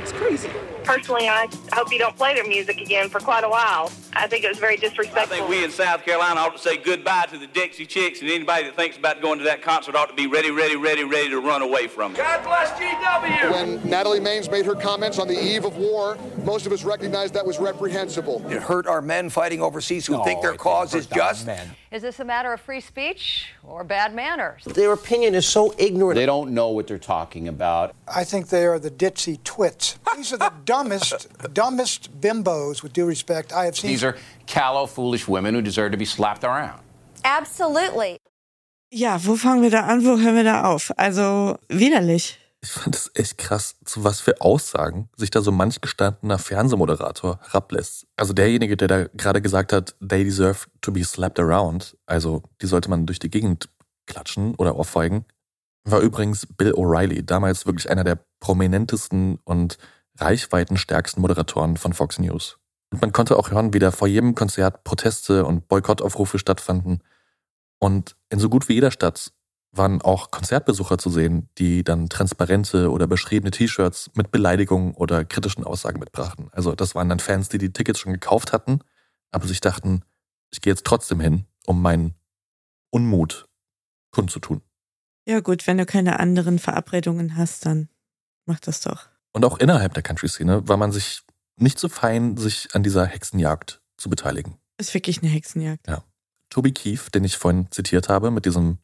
It's 0.02 0.14
crazy. 0.14 0.50
Personally, 0.84 1.28
I 1.30 1.48
hope 1.74 1.92
you 1.92 2.00
don't 2.00 2.16
play 2.16 2.34
their 2.34 2.48
music 2.48 2.82
again 2.82 3.10
for 3.10 3.20
quite 3.20 3.44
a 3.44 3.50
while. 3.50 3.92
I 4.14 4.28
think 4.28 4.44
it 4.44 4.50
was 4.50 4.58
very 4.58 4.76
disrespectful. 4.76 5.22
I 5.22 5.26
disrespectful. 5.26 5.48
think 5.48 5.50
we 5.50 5.64
in 5.64 5.72
South 5.72 6.04
Carolina 6.04 6.40
ought 6.40 6.54
to 6.54 6.60
say 6.60 6.78
goodbye 6.78 7.28
to 7.32 7.38
the 7.38 7.48
Dixie 7.48 7.86
Chicks, 7.86 8.22
and 8.22 8.30
anybody 8.30 8.66
that 8.66 8.76
thinks 8.76 8.98
about 8.98 9.22
going 9.22 9.38
to 9.38 9.46
that 9.46 9.62
concert 9.62 9.96
ought 9.96 10.10
to 10.10 10.16
be 10.16 10.28
ready, 10.28 10.52
ready, 10.52 10.76
ready, 10.76 11.04
ready 11.04 11.30
to 11.30 11.40
run 11.40 11.62
away 11.62 11.88
from 11.88 12.14
them. 12.14 12.22
God 12.26 12.44
bless 12.44 12.72
GW. 12.72 13.52
When 13.52 13.90
Natalie 13.90 14.20
Maines 14.20 14.52
made 14.52 14.66
her 14.66 14.76
comments 14.76 15.20
on 15.20 15.28
the 15.28 15.40
eve 15.40 15.66
of 15.66 15.78
war, 15.78 16.18
most 16.44 16.66
of 16.66 16.72
us 16.72 16.84
recognized 16.84 17.34
that 17.36 17.46
was 17.46 17.60
reprehensible. 17.60 18.44
It 18.50 18.62
hurt 18.62 18.88
our 18.88 19.02
men 19.02 19.30
fighting 19.30 19.62
overseas 19.62 20.06
who 20.08 20.24
think 20.24 20.42
their 20.42 20.56
cause 20.56 20.94
is 20.94 21.06
just. 21.06 21.48
Is 21.92 22.02
this 22.02 22.22
a 22.22 22.26
matter 22.26 22.54
of 22.54 22.62
free 22.62 22.80
speech 22.80 23.50
or 23.64 23.84
bad 23.84 24.16
manners? 24.16 24.64
Their 24.64 24.94
opinion 24.94 25.36
is 25.36 25.46
so 25.46 25.76
ignorant. 25.78 26.16
They 26.16 26.26
don't 26.26 26.52
know 26.54 26.70
what 26.70 26.88
they're 26.88 26.98
talking 26.98 27.50
about. 27.50 27.94
I 28.08 28.24
think 28.24 28.48
they 28.48 28.66
are 28.66 28.80
the 28.80 28.90
ditzy 28.90 29.44
twits. 29.44 30.00
These 30.16 30.32
are 30.32 30.38
the 30.38 30.54
dumbest, 30.72 31.30
dumbest 31.54 32.10
bimbos, 32.22 32.84
with 32.84 32.94
due 32.94 33.06
respect, 33.06 33.52
I 33.52 33.66
have 33.66 33.76
seen. 33.76 33.92
These 33.92 34.06
are 34.06 34.16
callow, 34.48 34.88
foolish 34.88 35.28
women 35.28 35.54
who 35.56 35.62
deserve 35.62 35.92
to 35.92 35.98
be 35.98 36.06
slapped 36.06 36.44
around. 36.44 36.82
Absolutely. 37.24 38.18
Ja, 38.94 39.20
wo 39.26 39.36
fangen 39.36 39.62
wir 39.62 39.70
da 39.70 39.82
an, 39.82 40.04
wo 40.04 40.18
hören 40.18 40.36
wir 40.36 40.44
da 40.44 40.64
auf? 40.66 40.92
Also 40.98 41.58
widerlich. 41.70 42.38
Ich 42.64 42.72
fand 42.72 42.96
es 42.96 43.10
echt 43.16 43.38
krass, 43.38 43.76
zu 43.86 44.04
was 44.04 44.22
für 44.22 44.40
Aussagen 44.40 45.10
sich 45.16 45.32
da 45.32 45.42
so 45.42 45.52
manch 45.52 45.82
gestandener 45.82 46.38
Fernsehmoderator 46.38 47.40
herablässt. 47.42 48.06
Also 48.18 48.34
derjenige, 48.34 48.78
der 48.78 48.88
da 48.88 49.04
gerade 49.16 49.42
gesagt 49.42 49.74
hat, 49.74 49.96
they 50.00 50.24
deserve 50.24 50.68
to 50.82 50.92
be 50.92 51.04
slapped 51.04 51.40
around, 51.40 51.98
also 52.06 52.44
die 52.62 52.68
sollte 52.68 52.90
man 52.90 53.08
durch 53.08 53.18
die 53.18 53.32
Gegend 53.32 53.70
klatschen 54.06 54.54
oder 54.56 54.76
ohrfeigen, 54.76 55.26
war 55.86 56.02
übrigens 56.02 56.46
Bill 56.46 56.74
O'Reilly, 56.74 57.24
damals 57.24 57.66
wirklich 57.66 57.90
einer 57.90 58.04
der 58.04 58.20
prominentesten 58.40 59.40
und 59.44 59.78
reichweitenstärksten 60.22 61.22
Moderatoren 61.22 61.78
von 61.78 61.94
Fox 61.94 62.20
News. 62.20 62.58
Und 62.92 63.02
man 63.02 63.12
konnte 63.12 63.38
auch 63.38 63.52
hören, 63.52 63.74
wie 63.74 63.80
da 63.80 63.92
vor 63.92 64.08
jedem 64.08 64.36
Konzert 64.36 64.84
Proteste 64.84 65.46
und 65.46 65.68
Boykottaufrufe 65.68 66.40
stattfanden. 66.40 67.04
Und 67.80 68.16
in 68.30 68.40
so 68.40 68.50
gut 68.50 68.70
wie 68.70 68.74
jeder 68.74 68.92
Stadt 68.92 69.32
waren 69.72 70.02
auch 70.02 70.32
Konzertbesucher 70.32 70.98
zu 70.98 71.10
sehen, 71.10 71.50
die 71.58 71.84
dann 71.84 72.10
transparente 72.10 72.92
oder 72.92 73.08
beschriebene 73.08 73.52
T-Shirts 73.52 74.12
mit 74.16 74.32
Beleidigungen 74.32 74.94
oder 74.94 75.24
kritischen 75.24 75.64
Aussagen 75.64 76.00
mitbrachten. 76.00 76.50
Also 76.52 76.76
das 76.76 76.94
waren 76.94 77.08
dann 77.08 77.20
Fans, 77.20 77.48
die 77.48 77.58
die 77.58 77.72
Tickets 77.72 78.00
schon 78.00 78.12
gekauft 78.12 78.52
hatten, 78.52 78.82
aber 79.32 79.48
sich 79.48 79.62
dachten, 79.62 80.04
ich 80.52 80.60
gehe 80.60 80.72
jetzt 80.74 80.86
trotzdem 80.86 81.22
hin, 81.22 81.46
um 81.66 81.82
meinen 81.82 82.16
Unmut 82.90 83.48
kundzutun. 84.12 84.62
Ja 85.26 85.40
gut, 85.40 85.66
wenn 85.68 85.78
du 85.78 85.86
keine 85.86 86.20
anderen 86.20 86.60
Verabredungen 86.60 87.38
hast, 87.38 87.66
dann 87.66 87.88
mach 88.46 88.60
das 88.60 88.82
doch. 88.82 89.11
Und 89.34 89.46
auch 89.46 89.58
innerhalb 89.58 89.94
der 89.94 90.04
Country-Szene 90.04 90.68
war 90.68 90.78
man 90.78 90.92
sich 90.92 91.22
nicht 91.58 91.80
so 91.80 91.90
fein, 91.90 92.38
sich 92.38 92.74
an 92.74 92.84
dieser 92.84 93.06
Hexenjagd 93.06 93.82
zu 93.98 94.10
beteiligen. 94.10 94.58
Ist 94.78 94.94
wirklich 94.94 95.22
eine 95.22 95.32
Hexenjagd. 95.32 95.88
Ja. 95.88 96.04
Toby 96.50 96.72
Keefe, 96.72 97.12
den 97.12 97.24
ich 97.24 97.38
vorhin 97.38 97.68
zitiert 97.72 98.10
habe 98.10 98.32
mit 98.32 98.46
diesem 98.46 98.80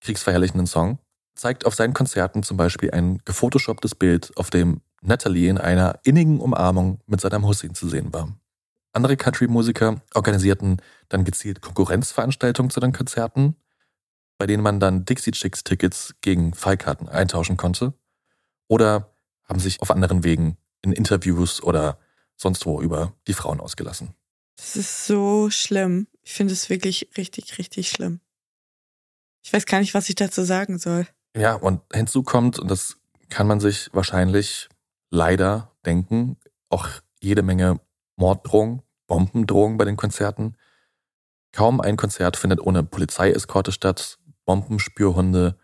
kriegsverherrlichenden 0.00 0.66
Song, 0.66 0.98
zeigt 1.34 1.64
auf 1.64 1.74
seinen 1.74 1.94
Konzerten 1.94 2.42
zum 2.42 2.56
Beispiel 2.56 2.90
ein 2.90 3.18
gefotoshopptes 3.24 3.94
Bild, 3.94 4.36
auf 4.36 4.50
dem 4.50 4.82
Natalie 5.00 5.48
in 5.48 5.58
einer 5.58 6.00
innigen 6.02 6.40
Umarmung 6.40 7.00
mit 7.06 7.20
Saddam 7.20 7.46
Hussein 7.46 7.74
zu 7.74 7.88
sehen 7.88 8.12
war. 8.12 8.36
Andere 8.92 9.16
Country-Musiker 9.16 10.02
organisierten 10.14 10.82
dann 11.08 11.24
gezielt 11.24 11.60
Konkurrenzveranstaltungen 11.60 12.70
zu 12.70 12.80
den 12.80 12.92
Konzerten, 12.92 13.54
bei 14.38 14.46
denen 14.46 14.62
man 14.62 14.80
dann 14.80 15.04
Dixie 15.04 15.30
Chicks 15.30 15.62
Tickets 15.62 16.14
gegen 16.20 16.52
Fallkarten 16.54 17.08
eintauschen 17.08 17.56
konnte. 17.56 17.94
Oder 18.66 19.14
haben 19.48 19.60
sich 19.60 19.80
auf 19.80 19.90
anderen 19.90 20.24
Wegen 20.24 20.56
in 20.82 20.92
Interviews 20.92 21.62
oder 21.62 21.98
sonst 22.36 22.66
wo 22.66 22.80
über 22.80 23.14
die 23.26 23.32
Frauen 23.32 23.60
ausgelassen. 23.60 24.14
Das 24.56 24.76
ist 24.76 25.06
so 25.06 25.50
schlimm. 25.50 26.06
Ich 26.22 26.32
finde 26.34 26.52
es 26.52 26.68
wirklich 26.68 27.10
richtig, 27.16 27.58
richtig 27.58 27.88
schlimm. 27.88 28.20
Ich 29.42 29.52
weiß 29.52 29.66
gar 29.66 29.80
nicht, 29.80 29.94
was 29.94 30.08
ich 30.08 30.14
dazu 30.14 30.42
sagen 30.42 30.78
soll. 30.78 31.06
Ja, 31.36 31.54
und 31.54 31.80
hinzu 31.92 32.22
kommt, 32.22 32.58
und 32.58 32.70
das 32.70 32.96
kann 33.28 33.46
man 33.46 33.60
sich 33.60 33.88
wahrscheinlich 33.92 34.68
leider 35.10 35.72
denken, 35.86 36.36
auch 36.68 36.88
jede 37.20 37.42
Menge 37.42 37.80
Morddrohungen, 38.16 38.82
Bombendrohungen 39.06 39.78
bei 39.78 39.84
den 39.84 39.96
Konzerten. 39.96 40.56
Kaum 41.52 41.80
ein 41.80 41.96
Konzert 41.96 42.36
findet 42.36 42.60
ohne 42.60 42.82
Polizeieskorte 42.82 43.72
statt. 43.72 44.18
Bombenspürhunde. 44.44 45.56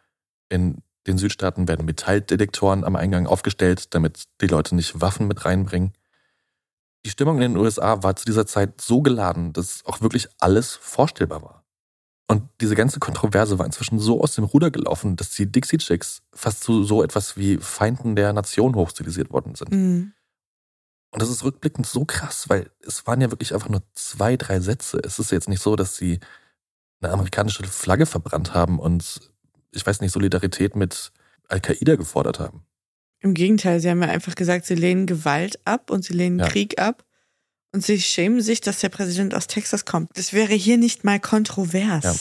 In 0.49 0.83
den 1.07 1.19
Südstaaten 1.19 1.69
werden 1.69 1.87
Metalldetektoren 1.87 2.85
am 2.85 2.97
Eingang 2.97 3.27
aufgestellt, 3.27 3.95
damit 3.95 4.25
die 4.41 4.47
Leute 4.47 4.75
nicht 4.75 5.01
Waffen 5.01 5.27
mit 5.27 5.45
reinbringen. 5.45 5.93
Die 7.05 7.11
Stimmung 7.11 7.37
in 7.37 7.53
den 7.53 7.57
USA 7.57 8.03
war 8.03 8.17
zu 8.17 8.25
dieser 8.25 8.47
Zeit 8.47 8.81
so 8.81 9.03
geladen, 9.03 9.53
dass 9.53 9.85
auch 9.85 10.01
wirklich 10.01 10.29
alles 10.39 10.73
vorstellbar 10.75 11.43
war. 11.43 11.65
Und 12.27 12.49
diese 12.63 12.75
ganze 12.75 13.01
Kontroverse 13.01 13.59
war 13.59 13.67
inzwischen 13.67 13.99
so 13.99 14.23
aus 14.23 14.35
dem 14.35 14.45
Ruder 14.45 14.71
gelaufen, 14.71 15.17
dass 15.17 15.31
die 15.31 15.51
Dixie 15.51 15.77
Chicks 15.77 16.23
fast 16.33 16.63
zu 16.65 16.83
so 16.83 17.03
etwas 17.03 17.37
wie 17.37 17.59
Feinden 17.59 18.17
der 18.17 18.33
Nation 18.33 18.75
hochstilisiert 18.75 19.31
worden 19.31 19.55
sind. 19.55 19.73
Mhm. 19.73 20.13
Und 21.11 21.23
das 21.23 21.29
ist 21.29 21.45
rückblickend 21.45 21.87
so 21.87 22.05
krass, 22.07 22.49
weil 22.49 22.71
es 22.81 23.07
waren 23.07 23.21
ja 23.21 23.31
wirklich 23.31 23.53
einfach 23.53 23.69
nur 23.69 23.83
zwei, 23.93 24.37
drei 24.37 24.59
Sätze. 24.61 24.99
Es 25.05 25.19
ist 25.19 25.31
jetzt 25.31 25.49
nicht 25.49 25.63
so, 25.63 25.77
dass 25.77 25.97
sie 25.97 26.19
eine 27.01 27.13
amerikanische 27.13 27.63
Flagge 27.65 28.07
verbrannt 28.07 28.55
haben 28.55 28.79
und, 28.79 29.21
ich 29.75 29.87
weiß 29.87 30.01
nicht, 30.01 30.13
Solidarität 30.13 30.77
mit 30.77 31.13
Al-Qaida 31.49 31.97
gefordert 31.97 32.39
haben. 32.41 32.65
Im 33.21 33.35
Gegenteil, 33.35 33.81
sie 33.81 33.89
haben 33.91 34.03
ja 34.03 34.09
einfach 34.09 34.35
gesagt, 34.35 34.67
sie 34.67 34.75
lehnen 34.75 35.07
Gewalt 35.07 35.59
ab 35.67 35.91
und 35.91 36.05
sie 36.05 36.13
lehnen 36.13 36.39
Ja. 36.39 36.49
Krieg 36.49 36.81
ab. 36.81 37.05
Und 37.73 37.85
sie 37.85 38.01
schämen 38.01 38.41
sich, 38.41 38.61
dass 38.61 38.79
der 38.79 38.89
Präsident 38.89 39.35
aus 39.35 39.49
Texas 39.49 39.85
kommt. 39.85 40.17
Das 40.17 40.33
wäre 40.33 40.53
hier 40.53 40.79
nicht 40.79 41.03
mal 41.03 41.19
kontrovers. 41.19 42.05
Ja. 42.05 42.15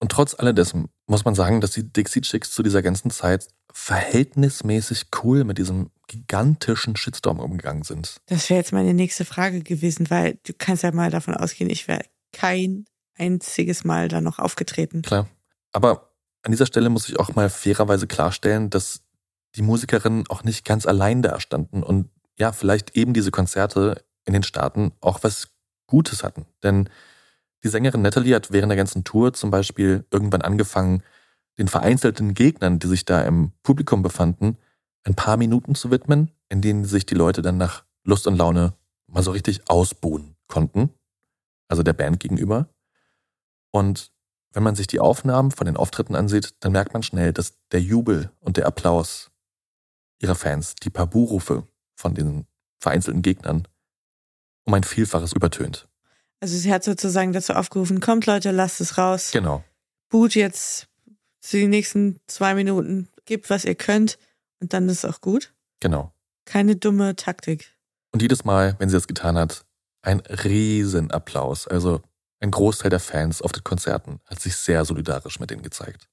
Und 0.00 0.10
trotz 0.10 0.34
alledessen 0.34 0.88
muss 1.06 1.24
man 1.24 1.34
sagen, 1.34 1.60
dass 1.60 1.70
die 1.70 1.92
Dixie 1.92 2.22
Chicks 2.22 2.50
zu 2.50 2.62
dieser 2.62 2.82
ganzen 2.82 3.10
Zeit 3.10 3.46
verhältnismäßig 3.72 5.06
cool 5.22 5.44
mit 5.44 5.58
diesem 5.58 5.90
gigantischen 6.08 6.96
Shitstorm 6.96 7.38
umgegangen 7.38 7.82
sind. 7.82 8.16
Das 8.26 8.50
wäre 8.50 8.58
jetzt 8.60 8.72
meine 8.72 8.94
nächste 8.94 9.24
Frage 9.24 9.62
gewesen, 9.62 10.10
weil 10.10 10.38
du 10.44 10.52
kannst 10.56 10.82
ja 10.82 10.92
mal 10.92 11.10
davon 11.10 11.34
ausgehen, 11.34 11.70
ich 11.70 11.88
wäre 11.88 12.04
kein 12.32 12.84
einziges 13.16 13.84
Mal 13.84 14.08
da 14.08 14.20
noch 14.20 14.38
aufgetreten. 14.38 15.02
Klar. 15.02 15.28
Aber 15.72 16.13
an 16.44 16.52
dieser 16.52 16.66
Stelle 16.66 16.90
muss 16.90 17.08
ich 17.08 17.18
auch 17.18 17.34
mal 17.34 17.48
fairerweise 17.48 18.06
klarstellen, 18.06 18.70
dass 18.70 19.02
die 19.56 19.62
Musikerinnen 19.62 20.24
auch 20.28 20.44
nicht 20.44 20.64
ganz 20.64 20.86
allein 20.86 21.22
da 21.22 21.40
standen 21.40 21.82
und 21.82 22.10
ja, 22.38 22.52
vielleicht 22.52 22.96
eben 22.96 23.14
diese 23.14 23.30
Konzerte 23.30 24.04
in 24.24 24.32
den 24.32 24.42
Staaten 24.42 24.92
auch 25.00 25.22
was 25.22 25.48
Gutes 25.86 26.22
hatten. 26.22 26.46
Denn 26.62 26.88
die 27.62 27.68
Sängerin 27.68 28.02
Natalie 28.02 28.34
hat 28.34 28.52
während 28.52 28.70
der 28.70 28.76
ganzen 28.76 29.04
Tour 29.04 29.32
zum 29.32 29.50
Beispiel 29.50 30.04
irgendwann 30.10 30.42
angefangen, 30.42 31.02
den 31.58 31.68
vereinzelten 31.68 32.34
Gegnern, 32.34 32.78
die 32.78 32.88
sich 32.88 33.04
da 33.04 33.22
im 33.22 33.52
Publikum 33.62 34.02
befanden, 34.02 34.58
ein 35.04 35.14
paar 35.14 35.36
Minuten 35.36 35.74
zu 35.74 35.90
widmen, 35.90 36.30
in 36.48 36.60
denen 36.60 36.84
sich 36.84 37.06
die 37.06 37.14
Leute 37.14 37.40
dann 37.40 37.56
nach 37.56 37.84
Lust 38.02 38.26
und 38.26 38.36
Laune 38.36 38.74
mal 39.06 39.22
so 39.22 39.30
richtig 39.30 39.68
ausbuhen 39.70 40.36
konnten. 40.48 40.90
Also 41.68 41.82
der 41.82 41.92
Band 41.92 42.20
gegenüber. 42.20 42.68
Und 43.70 44.10
wenn 44.54 44.62
man 44.62 44.76
sich 44.76 44.86
die 44.86 45.00
Aufnahmen 45.00 45.50
von 45.50 45.66
den 45.66 45.76
Auftritten 45.76 46.14
ansieht, 46.14 46.54
dann 46.60 46.72
merkt 46.72 46.94
man 46.94 47.02
schnell, 47.02 47.32
dass 47.32 47.54
der 47.72 47.82
Jubel 47.82 48.30
und 48.40 48.56
der 48.56 48.66
Applaus 48.66 49.30
ihrer 50.20 50.36
Fans, 50.36 50.76
die 50.76 50.90
paar 50.90 51.08
Buhrufe 51.08 51.66
von 51.96 52.14
den 52.14 52.46
vereinzelten 52.78 53.22
Gegnern, 53.22 53.66
um 54.64 54.72
ein 54.74 54.84
Vielfaches 54.84 55.32
übertönt. 55.32 55.88
Also 56.40 56.56
sie 56.56 56.72
hat 56.72 56.84
sozusagen 56.84 57.32
dazu 57.32 57.52
aufgerufen, 57.52 58.00
kommt 58.00 58.26
Leute, 58.26 58.52
lasst 58.52 58.80
es 58.80 58.96
raus. 58.96 59.30
Genau. 59.32 59.64
Boot 60.08 60.34
jetzt 60.34 60.88
für 61.40 61.56
die 61.56 61.66
nächsten 61.66 62.20
zwei 62.26 62.54
Minuten, 62.54 63.08
gebt, 63.24 63.50
was 63.50 63.64
ihr 63.64 63.74
könnt 63.74 64.18
und 64.60 64.72
dann 64.72 64.88
ist 64.88 65.04
auch 65.04 65.20
gut. 65.20 65.52
Genau. 65.80 66.12
Keine 66.44 66.76
dumme 66.76 67.16
Taktik. 67.16 67.74
Und 68.12 68.22
jedes 68.22 68.44
Mal, 68.44 68.76
wenn 68.78 68.88
sie 68.88 68.96
das 68.96 69.08
getan 69.08 69.36
hat, 69.36 69.64
ein 70.02 70.20
Riesenapplaus. 70.20 71.66
Also 71.66 72.02
ein 72.40 72.50
Großteil 72.50 72.90
der 72.90 73.00
Fans 73.00 73.42
auf 73.42 73.52
den 73.52 73.64
Konzerten 73.64 74.20
hat 74.26 74.40
sich 74.40 74.56
sehr 74.56 74.84
solidarisch 74.84 75.40
mit 75.40 75.50
denen 75.50 75.62
gezeigt. 75.62 76.08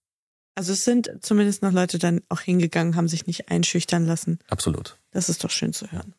Also 0.55 0.73
es 0.73 0.83
sind 0.83 1.11
zumindest 1.21 1.61
noch 1.61 1.71
Leute 1.71 1.97
dann 1.97 2.21
auch 2.29 2.41
hingegangen, 2.41 2.95
haben 2.95 3.07
sich 3.07 3.25
nicht 3.25 3.49
einschüchtern 3.49 4.05
lassen. 4.05 4.39
Absolut. 4.47 4.97
Das 5.11 5.29
ist 5.29 5.43
doch 5.43 5.49
schön 5.49 5.73
zu 5.73 5.91
hören. 5.91 6.13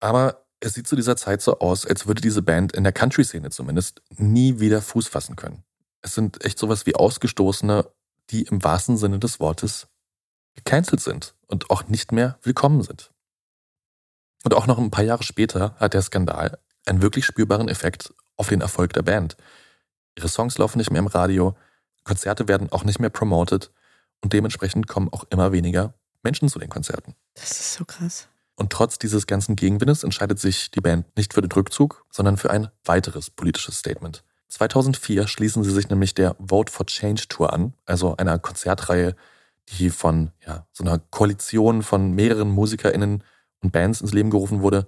Aber 0.00 0.46
es 0.60 0.74
sieht 0.74 0.86
zu 0.86 0.96
dieser 0.96 1.16
Zeit 1.16 1.42
so 1.42 1.58
aus, 1.58 1.86
als 1.86 2.06
würde 2.06 2.20
diese 2.20 2.42
Band 2.42 2.72
in 2.72 2.82
der 2.82 2.92
Country-Szene 2.92 3.50
zumindest 3.50 4.02
nie 4.16 4.58
wieder 4.58 4.82
Fuß 4.82 5.08
fassen 5.08 5.36
können. 5.36 5.62
Es 6.02 6.14
sind 6.14 6.44
echt 6.44 6.58
sowas 6.58 6.86
wie 6.86 6.94
Ausgestoßene, 6.94 7.90
die 8.30 8.42
im 8.42 8.62
wahrsten 8.62 8.96
Sinne 8.96 9.18
des 9.18 9.40
Wortes 9.40 9.88
gecancelt 10.54 11.00
sind 11.00 11.34
und 11.46 11.70
auch 11.70 11.88
nicht 11.88 12.12
mehr 12.12 12.38
willkommen 12.42 12.82
sind. 12.82 13.12
Und 14.44 14.54
auch 14.54 14.66
noch 14.66 14.78
ein 14.78 14.90
paar 14.90 15.04
Jahre 15.04 15.22
später 15.22 15.74
hat 15.76 15.94
der 15.94 16.02
Skandal 16.02 16.58
einen 16.84 17.02
wirklich 17.02 17.24
spürbaren 17.24 17.68
Effekt 17.68 18.14
auf 18.36 18.48
den 18.48 18.60
Erfolg 18.60 18.92
der 18.92 19.02
Band. 19.02 19.36
Ihre 20.16 20.28
Songs 20.28 20.58
laufen 20.58 20.78
nicht 20.78 20.90
mehr 20.90 21.00
im 21.00 21.06
Radio, 21.06 21.56
Konzerte 22.04 22.48
werden 22.48 22.70
auch 22.70 22.84
nicht 22.84 23.00
mehr 23.00 23.10
promoted 23.10 23.70
und 24.22 24.32
dementsprechend 24.32 24.86
kommen 24.86 25.12
auch 25.12 25.24
immer 25.30 25.52
weniger 25.52 25.94
Menschen 26.22 26.48
zu 26.48 26.58
den 26.58 26.70
Konzerten. 26.70 27.14
Das 27.34 27.50
ist 27.52 27.74
so 27.74 27.84
krass. 27.84 28.28
Und 28.54 28.72
trotz 28.72 28.98
dieses 28.98 29.26
ganzen 29.26 29.54
Gegenwindes 29.54 30.02
entscheidet 30.02 30.38
sich 30.40 30.70
die 30.70 30.80
Band 30.80 31.14
nicht 31.16 31.34
für 31.34 31.42
den 31.42 31.52
Rückzug, 31.52 32.04
sondern 32.10 32.38
für 32.38 32.50
ein 32.50 32.68
weiteres 32.84 33.28
politisches 33.28 33.78
Statement. 33.78 34.24
2004 34.48 35.28
schließen 35.28 35.62
sie 35.62 35.72
sich 35.72 35.90
nämlich 35.90 36.14
der 36.14 36.36
Vote 36.38 36.72
for 36.72 36.86
Change 36.86 37.28
Tour 37.28 37.52
an, 37.52 37.74
also 37.84 38.16
einer 38.16 38.38
Konzertreihe, 38.38 39.14
die 39.68 39.90
von 39.90 40.30
ja, 40.46 40.66
so 40.72 40.84
einer 40.84 40.98
Koalition 40.98 41.82
von 41.82 42.12
mehreren 42.12 42.48
MusikerInnen 42.48 43.22
und 43.60 43.72
Bands 43.72 44.00
ins 44.00 44.12
Leben 44.12 44.30
gerufen 44.30 44.62
wurde, 44.62 44.86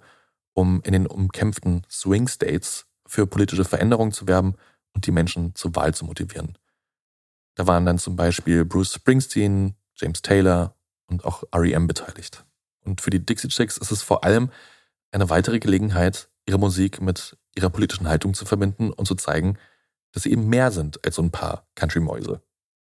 um 0.55 0.80
in 0.82 0.92
den 0.92 1.07
umkämpften 1.07 1.82
Swing 1.90 2.28
States 2.28 2.86
für 3.09 3.27
politische 3.27 3.65
Veränderungen 3.65 4.13
zu 4.13 4.29
werben 4.29 4.55
und 4.95 5.07
die 5.07 5.11
Menschen 5.11 5.55
zur 5.55 5.75
Wahl 5.75 5.95
zu 5.95 6.05
motivieren. 6.05 6.57
Da 7.55 7.67
waren 7.67 7.85
dann 7.85 7.99
zum 7.99 8.15
Beispiel 8.15 8.65
Bruce 8.65 8.95
Springsteen, 8.95 9.75
James 9.95 10.23
Taylor 10.23 10.77
und 11.07 11.25
auch 11.25 11.43
REM 11.53 11.87
beteiligt. 11.87 12.45
Und 12.85 13.01
für 13.01 13.11
die 13.11 13.25
Dixie 13.25 13.49
Chicks 13.49 13.79
ist 13.79 13.91
es 13.91 14.03
vor 14.03 14.25
allem 14.25 14.51
eine 15.11 15.29
weitere 15.31 15.59
Gelegenheit, 15.59 16.29
ihre 16.47 16.59
Musik 16.59 17.01
mit 17.01 17.37
ihrer 17.57 17.71
politischen 17.71 18.09
Haltung 18.09 18.35
zu 18.35 18.45
verbinden 18.45 18.93
und 18.93 19.07
zu 19.07 19.15
zeigen, 19.15 19.59
dass 20.13 20.23
sie 20.23 20.33
eben 20.33 20.49
mehr 20.49 20.71
sind 20.71 21.05
als 21.05 21.17
so 21.17 21.23
ein 21.23 21.31
paar 21.31 21.67
Country-Mäuse. 21.75 22.41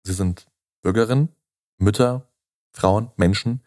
Sie 0.03 0.13
sind 0.13 0.47
Bürgerinnen, 0.83 1.31
Mütter, 1.79 2.29
Frauen, 2.73 3.11
Menschen, 3.17 3.63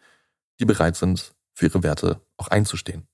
die 0.60 0.64
bereit 0.64 0.96
sind, 0.96 1.34
für 1.52 1.66
ihre 1.66 1.82
Werte 1.82 2.20
auch 2.36 2.48
einzustehen. 2.48 3.06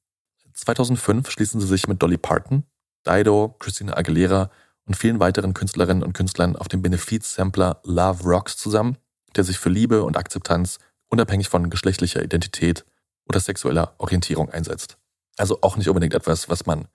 2005 0.55 1.31
schließen 1.31 1.61
sie 1.61 1.67
sich 1.67 1.89
mit 1.89 2.03
Dolly 2.03 2.19
Parton, 2.19 2.65
Dido, 3.07 3.57
Christina 3.59 3.97
Aguilera 3.97 4.51
und 4.87 4.97
vielen 4.97 5.21
weiteren 5.21 5.55
Künstlerinnen 5.55 6.03
und 6.03 6.13
Künstlern 6.13 6.57
auf 6.57 6.69
dem 6.69 6.83
Benefiz-Sampler 6.83 7.81
Love 7.85 8.25
Rocks 8.25 8.57
zusammen, 8.57 8.97
der 9.37 9.45
sich 9.45 9.59
für 9.59 9.69
Liebe 9.69 10.03
und 10.03 10.17
Akzeptanz 10.17 10.79
unabhängig 11.09 11.49
von 11.49 11.71
geschlechtlicher 11.71 12.23
Identität 12.23 12.85
oder 13.29 13.41
sexueller 13.41 13.95
Orientierung 13.99 14.51
einsetzt. 14.51 14.99
Also 15.37 15.59
auch 15.63 15.77
nicht 15.77 15.89
unbedingt 15.89 16.15
etwas, 16.15 16.49
was 16.49 16.67
man 16.67 16.89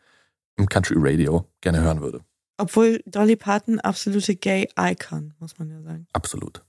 im 0.58 0.68
Country 0.68 0.96
Radio 0.98 1.48
gerne 1.62 1.82
hören 1.82 2.02
würde. 2.02 2.22
Obwohl 2.58 3.02
Dolly 3.06 3.36
Parton 3.36 3.80
absolute 3.80 4.36
Gay-Icon, 4.36 5.34
muss 5.40 5.58
man 5.58 5.70
ja 5.70 5.82
sagen. 5.82 6.08
Absolut. 6.14 6.64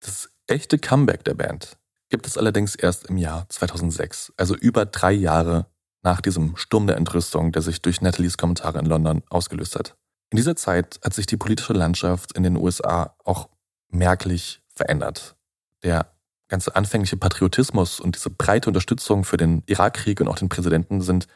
Das 0.00 0.30
echte 0.46 0.78
Comeback 0.78 1.24
der 1.24 1.34
Band 1.34 1.76
gibt 2.08 2.26
es 2.26 2.36
allerdings 2.36 2.74
erst 2.74 3.06
im 3.06 3.16
Jahr 3.16 3.48
2006, 3.48 4.32
also 4.36 4.56
über 4.56 4.86
drei 4.86 5.12
Jahre 5.12 5.66
nach 6.02 6.20
diesem 6.20 6.56
Sturm 6.56 6.86
der 6.86 6.96
Entrüstung, 6.96 7.52
der 7.52 7.62
sich 7.62 7.82
durch 7.82 8.00
Nathalies 8.00 8.38
Kommentare 8.38 8.78
in 8.78 8.86
London 8.86 9.22
ausgelöst 9.28 9.76
hat. 9.76 9.96
In 10.30 10.36
dieser 10.36 10.56
Zeit 10.56 11.00
hat 11.04 11.12
sich 11.14 11.26
die 11.26 11.36
politische 11.36 11.72
Landschaft 11.72 12.32
in 12.32 12.42
den 12.42 12.56
USA 12.56 13.14
auch 13.24 13.48
merklich 13.88 14.62
verändert. 14.74 15.36
Der 15.82 16.12
ganze 16.48 16.74
anfängliche 16.76 17.16
Patriotismus 17.16 18.00
und 18.00 18.16
diese 18.16 18.30
breite 18.30 18.70
Unterstützung 18.70 19.24
für 19.24 19.36
den 19.36 19.62
Irakkrieg 19.66 20.20
und 20.20 20.28
auch 20.28 20.38
den 20.38 20.48
Präsidenten 20.48 21.00
sind 21.00 21.26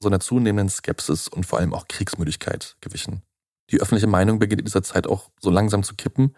so 0.00 0.08
einer 0.08 0.20
zunehmenden 0.20 0.68
Skepsis 0.68 1.28
und 1.28 1.46
vor 1.46 1.58
allem 1.58 1.72
auch 1.72 1.88
Kriegsmüdigkeit 1.88 2.76
gewichen. 2.80 3.22
Die 3.70 3.80
öffentliche 3.80 4.06
Meinung 4.06 4.38
beginnt 4.38 4.60
in 4.60 4.66
dieser 4.66 4.82
Zeit 4.82 5.06
auch 5.06 5.30
so 5.40 5.50
langsam 5.50 5.82
zu 5.82 5.94
kippen 5.94 6.34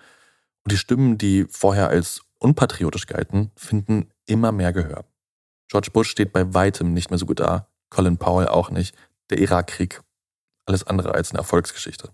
und 0.65 0.73
die 0.73 0.79
Stimmen, 0.79 1.19
die 1.19 1.47
vorher 1.51 1.89
als 1.89 2.23
unpatriotisch 2.39 3.07
galten, 3.07 3.51
finden 3.57 4.11
immer 4.27 4.53
mehr 4.53 4.73
Gehör. 4.73 5.05
George 5.69 5.91
Bush 5.93 6.11
steht 6.11 6.33
bei 6.33 6.55
weitem 6.55 6.95
nicht 6.95 7.11
mehr 7.11 7.19
so 7.19 7.27
gut 7.27 7.41
da, 7.41 7.69
Colin 7.91 8.17
Powell 8.17 8.49
auch 8.49 8.71
nicht, 8.71 8.95
der 9.31 9.39
Irakkrieg 9.39 10.03
alles 10.67 10.85
andere 10.85 11.15
als 11.15 11.31
eine 11.31 11.39
Erfolgsgeschichte. 11.39 12.11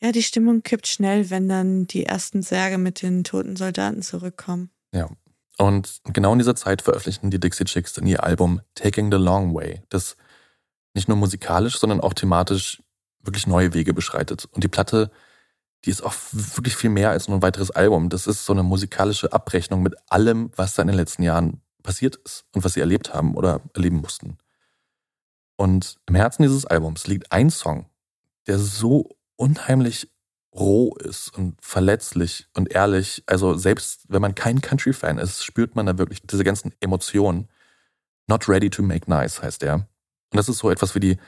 Ja, 0.00 0.12
die 0.12 0.22
Stimmung 0.22 0.62
kippt 0.62 0.86
schnell, 0.86 1.30
wenn 1.30 1.48
dann 1.48 1.86
die 1.86 2.04
ersten 2.04 2.42
Särge 2.42 2.78
mit 2.78 3.02
den 3.02 3.24
toten 3.24 3.56
Soldaten 3.56 4.02
zurückkommen. 4.02 4.70
Ja. 4.92 5.08
Und 5.56 6.00
genau 6.04 6.32
in 6.32 6.38
dieser 6.38 6.56
Zeit 6.56 6.82
veröffentlichten 6.82 7.30
die 7.30 7.38
Dixie 7.38 7.64
Chicks 7.64 7.92
dann 7.92 8.06
ihr 8.06 8.24
Album 8.24 8.60
Taking 8.74 9.10
the 9.10 9.18
Long 9.18 9.54
Way, 9.54 9.82
das 9.88 10.16
nicht 10.94 11.08
nur 11.08 11.16
musikalisch, 11.16 11.78
sondern 11.78 12.00
auch 12.00 12.12
thematisch 12.12 12.82
wirklich 13.20 13.46
neue 13.46 13.72
Wege 13.72 13.94
beschreitet. 13.94 14.46
Und 14.52 14.64
die 14.64 14.68
Platte, 14.68 15.10
die 15.84 15.90
ist 15.90 16.02
auch 16.02 16.14
wirklich 16.32 16.76
viel 16.76 16.90
mehr 16.90 17.10
als 17.10 17.28
nur 17.28 17.38
ein 17.38 17.42
weiteres 17.42 17.70
Album. 17.70 18.08
Das 18.08 18.26
ist 18.26 18.44
so 18.44 18.52
eine 18.52 18.62
musikalische 18.62 19.32
Abrechnung 19.32 19.82
mit 19.82 19.94
allem, 20.08 20.50
was 20.56 20.74
da 20.74 20.82
in 20.82 20.88
den 20.88 20.96
letzten 20.96 21.22
Jahren 21.22 21.60
passiert 21.84 22.16
ist 22.16 22.44
und 22.52 22.64
was 22.64 22.72
sie 22.72 22.80
erlebt 22.80 23.14
haben 23.14 23.36
oder 23.36 23.60
erleben 23.74 23.98
mussten. 23.98 24.38
Und 25.56 25.96
im 26.06 26.16
Herzen 26.16 26.42
dieses 26.42 26.66
Albums 26.66 27.06
liegt 27.06 27.30
ein 27.30 27.50
Song, 27.50 27.86
der 28.48 28.58
so 28.58 29.16
unheimlich 29.36 30.08
roh 30.52 30.94
ist 30.96 31.28
und 31.36 31.56
verletzlich 31.60 32.48
und 32.54 32.72
ehrlich. 32.72 33.22
Also 33.26 33.54
selbst 33.54 34.04
wenn 34.08 34.22
man 34.22 34.34
kein 34.34 34.60
Country-Fan 34.60 35.18
ist, 35.18 35.44
spürt 35.44 35.76
man 35.76 35.86
da 35.86 35.98
wirklich 35.98 36.22
diese 36.22 36.44
ganzen 36.44 36.72
Emotionen. 36.80 37.48
Not 38.26 38.48
Ready 38.48 38.70
to 38.70 38.82
Make 38.82 39.08
Nice 39.08 39.42
heißt 39.42 39.62
er. 39.62 39.74
Und 39.74 39.86
das 40.38 40.48
ist 40.48 40.58
so 40.58 40.70
etwas 40.70 40.94
wie 40.94 41.00
die 41.00 41.18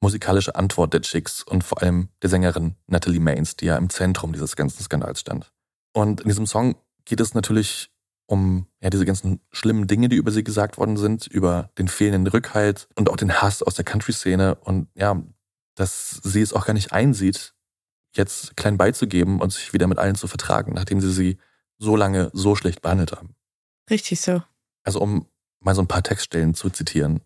musikalische 0.00 0.54
Antwort 0.54 0.92
der 0.92 1.00
Chicks 1.00 1.42
und 1.42 1.64
vor 1.64 1.82
allem 1.82 2.08
der 2.20 2.28
Sängerin 2.28 2.76
Natalie 2.86 3.20
Maines, 3.20 3.56
die 3.56 3.66
ja 3.66 3.78
im 3.78 3.88
Zentrum 3.88 4.32
dieses 4.32 4.54
ganzen 4.54 4.82
Skandals 4.82 5.20
stand. 5.20 5.50
Und 5.92 6.20
in 6.20 6.28
diesem 6.28 6.46
Song 6.46 6.76
geht 7.06 7.20
es 7.20 7.34
natürlich 7.34 7.90
um 8.26 8.66
ja 8.80 8.90
diese 8.90 9.04
ganzen 9.04 9.40
schlimmen 9.50 9.86
Dinge, 9.86 10.08
die 10.08 10.16
über 10.16 10.30
sie 10.30 10.44
gesagt 10.44 10.78
worden 10.78 10.96
sind, 10.96 11.26
über 11.26 11.70
den 11.78 11.88
fehlenden 11.88 12.26
Rückhalt 12.26 12.88
und 12.94 13.10
auch 13.10 13.16
den 13.16 13.40
Hass 13.40 13.62
aus 13.62 13.74
der 13.74 13.84
Country-Szene 13.84 14.54
und 14.56 14.88
ja, 14.94 15.22
dass 15.74 16.20
sie 16.22 16.40
es 16.40 16.52
auch 16.52 16.66
gar 16.66 16.72
nicht 16.72 16.92
einsieht, 16.92 17.54
jetzt 18.12 18.56
klein 18.56 18.78
beizugeben 18.78 19.40
und 19.40 19.52
sich 19.52 19.72
wieder 19.72 19.86
mit 19.86 19.98
allen 19.98 20.14
zu 20.14 20.26
vertragen, 20.26 20.72
nachdem 20.74 21.00
sie 21.00 21.12
sie 21.12 21.38
so 21.78 21.96
lange 21.96 22.30
so 22.32 22.54
schlecht 22.54 22.82
behandelt 22.82 23.12
haben. 23.12 23.34
Richtig 23.90 24.20
so. 24.20 24.42
Also 24.84 25.00
um 25.00 25.26
mal 25.60 25.74
so 25.74 25.82
ein 25.82 25.88
paar 25.88 26.02
Textstellen 26.02 26.54
zu 26.54 26.70
zitieren. 26.70 27.20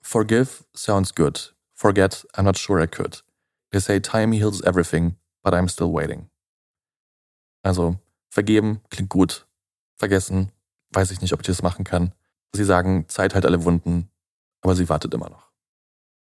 Forgive 0.00 0.64
sounds 0.74 1.14
good. 1.14 1.54
Forget, 1.74 2.26
I'm 2.34 2.42
not 2.42 2.58
sure 2.58 2.80
I 2.80 2.86
could. 2.86 3.24
They 3.70 3.80
say 3.80 3.98
time 3.98 4.32
heals 4.32 4.62
everything, 4.62 5.16
but 5.42 5.54
I'm 5.54 5.68
still 5.68 5.92
waiting. 5.92 6.30
Also, 7.62 7.98
vergeben 8.28 8.80
klingt 8.90 9.08
gut, 9.08 9.46
vergessen, 9.96 10.50
weiß 10.90 11.10
ich 11.10 11.20
nicht, 11.20 11.32
ob 11.32 11.40
ich 11.40 11.46
das 11.46 11.62
machen 11.62 11.84
kann. 11.84 12.12
Sie 12.52 12.64
sagen, 12.64 13.06
Zeit 13.08 13.34
halt 13.34 13.46
alle 13.46 13.64
Wunden, 13.64 14.10
aber 14.60 14.74
sie 14.74 14.88
wartet 14.88 15.12
immer 15.14 15.28
noch. 15.28 15.50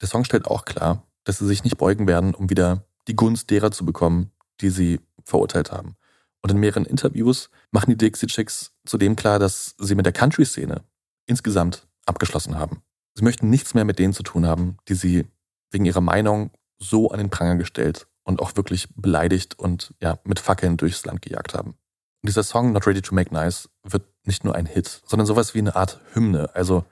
Der 0.00 0.08
Song 0.08 0.24
stellt 0.24 0.46
auch 0.46 0.64
klar, 0.64 1.06
dass 1.24 1.38
sie 1.38 1.46
sich 1.46 1.64
nicht 1.64 1.78
beugen 1.78 2.06
werden, 2.06 2.34
um 2.34 2.50
wieder 2.50 2.84
die 3.08 3.16
Gunst 3.16 3.50
derer 3.50 3.70
zu 3.70 3.84
bekommen, 3.84 4.30
die 4.60 4.70
sie 4.70 5.00
verurteilt 5.24 5.72
haben. 5.72 5.96
Und 6.42 6.50
in 6.50 6.58
mehreren 6.58 6.86
Interviews 6.86 7.50
machen 7.70 7.90
die 7.90 7.98
Dixie 7.98 8.26
Chicks 8.26 8.72
zudem 8.86 9.16
klar, 9.16 9.38
dass 9.38 9.74
sie 9.78 9.94
mit 9.94 10.06
der 10.06 10.12
Country-Szene 10.12 10.82
insgesamt 11.26 11.86
abgeschlossen 12.06 12.58
haben. 12.58 12.82
Sie 13.14 13.24
möchten 13.24 13.50
nichts 13.50 13.74
mehr 13.74 13.84
mit 13.84 13.98
denen 13.98 14.14
zu 14.14 14.22
tun 14.22 14.46
haben, 14.46 14.78
die 14.88 14.94
sie 14.94 15.26
wegen 15.70 15.84
ihrer 15.84 16.00
Meinung 16.00 16.50
so 16.78 17.10
an 17.10 17.18
den 17.18 17.30
Pranger 17.30 17.56
gestellt 17.56 18.06
und 18.22 18.40
auch 18.40 18.56
wirklich 18.56 18.88
beleidigt 18.94 19.58
und 19.58 19.94
ja, 20.00 20.18
mit 20.24 20.38
Fackeln 20.38 20.76
durchs 20.76 21.04
Land 21.04 21.22
gejagt 21.22 21.54
haben. 21.54 21.74
Und 22.22 22.28
dieser 22.28 22.42
Song 22.42 22.72
Not 22.72 22.86
Ready 22.86 23.00
to 23.02 23.14
Make 23.14 23.32
Nice 23.32 23.68
wird 23.82 24.04
nicht 24.24 24.44
nur 24.44 24.54
ein 24.54 24.66
Hit, 24.66 25.02
sondern 25.06 25.26
sowas 25.26 25.54
wie 25.54 25.58
eine 25.58 25.74
Art 25.74 26.00
Hymne, 26.12 26.54
also 26.54 26.84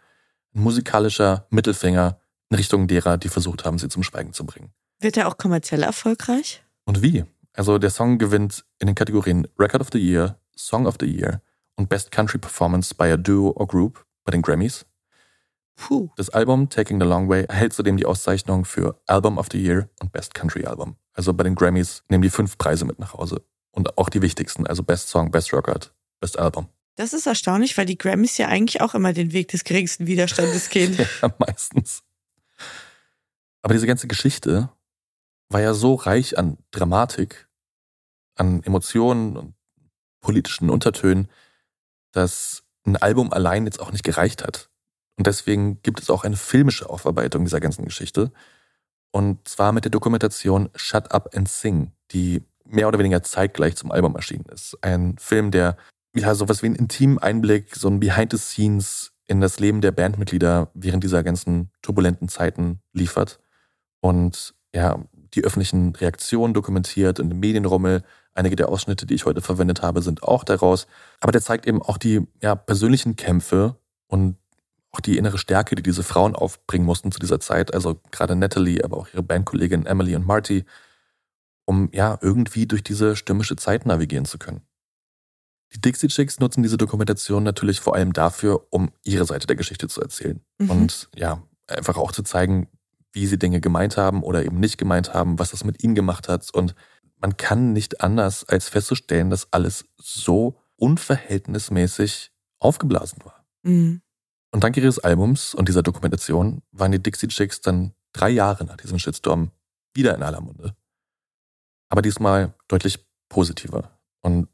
ein 0.55 0.63
musikalischer 0.63 1.47
Mittelfinger 1.51 2.19
in 2.49 2.57
Richtung 2.57 2.87
derer, 2.87 3.19
die 3.19 3.29
versucht 3.29 3.65
haben, 3.65 3.79
sie 3.79 3.89
zum 3.89 4.03
Schweigen 4.03 4.33
zu 4.33 4.47
bringen. 4.47 4.73
Wird 5.01 5.17
er 5.17 5.29
auch 5.29 5.37
kommerziell 5.37 5.83
erfolgreich? 5.83 6.65
Und 6.85 7.03
wie? 7.03 7.25
Also 7.53 7.79
der 7.79 7.91
Song 7.91 8.19
gewinnt 8.19 8.65
in 8.79 8.87
den 8.87 8.95
Kategorien 8.95 9.47
Record 9.59 9.83
of 9.83 9.89
the 9.93 9.99
Year, 9.99 10.39
Song 10.57 10.87
of 10.87 10.97
the 10.99 11.07
Year 11.07 11.43
und 11.77 11.89
Best 11.89 12.11
Country 12.11 12.39
Performance 12.39 12.95
by 12.95 13.11
a 13.13 13.17
Duo 13.17 13.53
or 13.55 13.67
Group 13.67 14.05
bei 14.25 14.33
den 14.33 14.43
Grammys. 14.43 14.87
Puh. 15.77 16.09
Das 16.17 16.31
Album 16.31 16.71
Taking 16.71 17.01
the 17.01 17.07
Long 17.07 17.29
Way 17.29 17.45
erhält 17.45 17.73
zudem 17.73 17.97
die 17.97 18.07
Auszeichnung 18.07 18.65
für 18.65 19.01
Album 19.07 19.39
of 19.39 19.49
the 19.53 19.63
Year 19.63 19.89
und 20.01 20.11
Best 20.11 20.35
Country 20.35 20.65
Album. 20.65 20.97
Also 21.13 21.35
bei 21.35 21.45
den 21.45 21.55
Grammys 21.55 22.03
nehmen 22.09 22.23
die 22.23 22.31
fünf 22.31 22.59
Preise 22.59 22.85
mit 22.85 22.99
nach 22.99 23.13
Hause. 23.13 23.43
Und 23.71 23.99
auch 23.99 24.09
die 24.09 24.23
wichtigsten, 24.23 24.67
also 24.67 24.83
Best 24.83 25.09
Song, 25.09 25.31
Best 25.31 25.53
Record, 25.53 25.95
Best 26.21 26.39
Album. 26.39 26.69
Das 26.97 27.13
ist 27.13 27.27
erstaunlich, 27.27 27.79
weil 27.79 27.87
die 27.87 27.97
Grammys 27.97 28.39
ja 28.39 28.49
eigentlich 28.49 28.81
auch 28.81 28.95
immer 28.95 29.13
den 29.13 29.33
Weg 29.33 29.49
des 29.49 29.63
geringsten 29.63 30.07
Widerstandes 30.07 30.69
gehen. 30.69 30.99
ja, 31.23 31.33
meistens. 31.39 32.03
Aber 33.63 33.75
diese 33.75 33.87
ganze 33.87 34.09
Geschichte 34.09 34.71
war 35.49 35.61
ja 35.61 35.75
so 35.75 35.95
reich 35.95 36.39
an 36.39 36.59
Dramatik, 36.71 37.49
an 38.35 38.63
Emotionen 38.65 39.37
und 39.37 39.55
politischen 40.21 40.71
Untertönen, 40.71 41.29
dass 42.13 42.65
ein 42.85 42.97
Album 42.97 43.33
allein 43.33 43.65
jetzt 43.65 43.81
auch 43.81 43.93
nicht 43.93 44.05
gereicht 44.05 44.43
hat. 44.43 44.69
Und 45.17 45.27
deswegen 45.27 45.83
gibt 45.83 46.01
es 46.01 46.11
auch 46.11 46.25
eine 46.25 46.37
filmische 46.37 46.89
Aufarbeitung 46.89 47.45
dieser 47.45 47.61
ganzen 47.61 47.85
Geschichte. 47.85 48.33
Und 49.11 49.47
zwar 49.49 49.73
mit 49.73 49.85
der 49.85 49.91
Dokumentation 49.91 50.69
Shut 50.75 51.13
Up 51.13 51.35
and 51.35 51.49
Sing, 51.49 51.93
die 52.13 52.43
mehr 52.69 52.89
oder 52.89 52.99
weniger 52.99 53.23
zeitgleich 53.23 53.77
zum 53.77 53.91
Album 53.91 54.15
erschienen 54.17 54.47
ist. 54.53 54.77
Ein 54.83 55.17
Film, 55.19 55.51
der 55.51 55.77
ja 56.15 56.35
sowas 56.35 56.63
wie 56.63 56.67
einen 56.67 56.77
intimen 56.77 57.19
Einblick, 57.19 57.75
so 57.75 57.89
ein 57.89 58.01
Behind 58.01 58.33
the 58.33 58.39
Scenes 58.39 59.13
in 59.27 59.41
das 59.41 59.61
Leben 59.61 59.81
der 59.81 59.93
Bandmitglieder 59.93 60.71
während 60.75 61.05
dieser 61.05 61.23
ganzen 61.23 61.71
turbulenten 61.83 62.29
Zeiten 62.29 62.81
liefert 62.93 63.41
und 64.01 64.55
ja, 64.75 64.99
die 65.35 65.45
öffentlichen 65.45 65.95
Reaktionen 65.95 66.55
dokumentiert 66.55 67.21
und 67.21 67.31
den 67.31 67.41
Medienrummel. 67.41 68.03
Einige 68.35 68.57
der 68.57 68.69
Ausschnitte, 68.69 69.07
die 69.07 69.15
ich 69.15 69.27
heute 69.27 69.41
verwendet 69.41 69.83
habe, 69.83 70.01
sind 70.03 70.23
auch 70.23 70.45
daraus. 70.45 70.87
Aber 71.21 71.33
der 71.33 71.43
zeigt 71.43 71.67
eben 71.67 71.83
auch 71.83 71.99
die 71.99 72.27
ja, 72.41 72.55
persönlichen 72.55 73.17
Kämpfe 73.17 73.77
und 74.07 74.37
auch 74.91 75.01
die 75.01 75.19
innere 75.19 75.39
Stärke, 75.39 75.75
die 75.75 75.83
diese 75.83 76.03
Frauen 76.03 76.35
aufbringen 76.35 76.87
mussten 76.87 77.13
zu 77.13 77.19
dieser 77.19 77.41
Zeit. 77.41 77.75
Also 77.75 78.01
gerade 78.11 78.37
Natalie, 78.37 78.83
aber 78.85 78.97
auch 78.97 79.09
ihre 79.13 79.23
Bandkollegin 79.23 79.87
Emily 79.87 80.17
und 80.17 80.27
Marty, 80.27 80.65
um 81.69 81.91
ja 81.93 82.19
irgendwie 82.23 82.67
durch 82.67 82.83
diese 82.83 83.15
stürmische 83.15 83.55
Zeit 83.55 83.85
navigieren 83.85 84.25
zu 84.25 84.39
können. 84.39 84.63
Die 85.75 85.81
Dixie 85.83 86.09
Chicks 86.09 86.41
nutzen 86.41 86.63
diese 86.63 86.79
Dokumentation 86.79 87.43
natürlich 87.43 87.81
vor 87.81 87.95
allem 87.95 88.15
dafür, 88.15 88.67
um 88.71 88.91
ihre 89.05 89.27
Seite 89.27 89.47
der 89.47 89.57
Geschichte 89.57 89.87
zu 89.87 90.01
erzählen. 90.01 90.41
Mhm. 90.57 90.71
Und 90.71 91.11
ja, 91.15 91.43
einfach 91.67 91.99
auch 91.99 92.13
zu 92.13 92.23
zeigen, 92.23 92.69
wie 93.13 93.27
sie 93.27 93.39
Dinge 93.39 93.61
gemeint 93.61 93.99
haben 93.99 94.23
oder 94.23 94.47
eben 94.47 94.59
nicht 94.59 94.79
gemeint 94.79 95.13
haben, 95.13 95.39
was 95.39 95.51
das 95.51 95.63
mit 95.63 95.85
ihnen 95.85 95.95
gemacht 95.95 96.27
hat. 96.27 96.49
Und 96.55 96.75
man 97.17 97.37
kann 97.37 97.75
nicht 97.75 98.01
anders 98.01 98.49
als 98.49 98.71
festzustellen, 98.71 99.29
dass 99.29 99.53
alles 99.53 99.85
so 99.99 100.59
unverhältnismäßig 100.77 102.33
aufgeblasen 102.61 103.19
war. 103.25 103.45
Mhm. 103.63 104.01
Und 104.53 104.65
dank 104.65 104.75
ihres 104.79 105.01
Albums 105.01 105.55
und 105.55 105.69
dieser 105.69 105.83
Dokumentation 105.83 106.63
waren 106.73 106.93
die 106.93 107.03
Dixie 107.03 107.29
Chicks 107.29 107.61
dann 107.61 107.93
drei 108.15 108.31
Jahre 108.31 108.65
nach 108.65 108.79
diesem 108.79 108.99
Shitstorm 108.99 109.51
wieder 109.93 110.15
in 110.15 110.23
aller 110.23 110.41
Munde. 110.41 110.75
Aber 111.89 112.03
diesmal 112.03 112.55
deutlich 112.69 113.07
positiver. 113.29 113.91
Und 114.21 114.49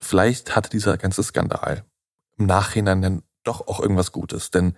vielleicht 0.00 0.54
hatte 0.54 0.70
dieser 0.70 0.96
ganze 0.98 1.22
Skandal 1.22 1.84
im 2.38 2.46
Nachhinein 2.46 3.02
dann 3.02 3.22
doch 3.44 3.66
auch 3.66 3.80
irgendwas 3.80 4.12
Gutes, 4.12 4.50
denn 4.50 4.76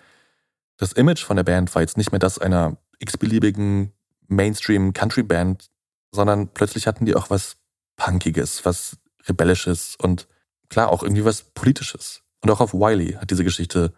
das 0.77 0.93
Image 0.93 1.25
von 1.25 1.37
der 1.37 1.45
Band 1.45 1.75
war 1.75 1.83
jetzt 1.83 1.97
nicht 1.97 2.13
mehr 2.13 2.21
das 2.21 2.39
einer 2.39 2.77
x-beliebigen 3.01 3.93
Mainstream-Country-Band, 4.29 5.71
sondern 6.13 6.49
plötzlich 6.49 6.87
hatten 6.87 7.05
die 7.05 7.17
auch 7.17 7.31
was 7.31 7.57
Punkiges, 7.97 8.65
was 8.65 8.97
Rebellisches 9.27 9.97
und 9.97 10.29
klar 10.69 10.91
auch 10.91 11.03
irgendwie 11.03 11.25
was 11.25 11.43
Politisches. 11.43 12.23
Und 12.43 12.51
auch 12.51 12.61
auf 12.61 12.73
Wiley 12.73 13.15
hat 13.15 13.31
diese 13.31 13.45
Geschichte 13.45 13.93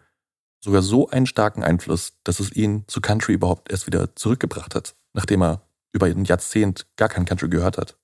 sogar 0.59 0.81
so 0.81 1.09
einen 1.09 1.27
starken 1.27 1.63
Einfluss, 1.63 2.13
dass 2.23 2.39
es 2.39 2.51
ihn 2.51 2.85
zu 2.87 3.01
Country 3.01 3.33
überhaupt 3.33 3.71
erst 3.71 3.87
wieder 3.87 4.15
zurückgebracht 4.15 4.75
hat, 4.75 4.95
nachdem 5.13 5.43
er 5.43 5.61
über 5.91 6.07
ein 6.07 6.25
Jahrzehnt 6.25 6.87
gar 6.95 7.09
kein 7.09 7.25
Country 7.25 7.49
gehört 7.49 7.77
hat. 7.77 7.97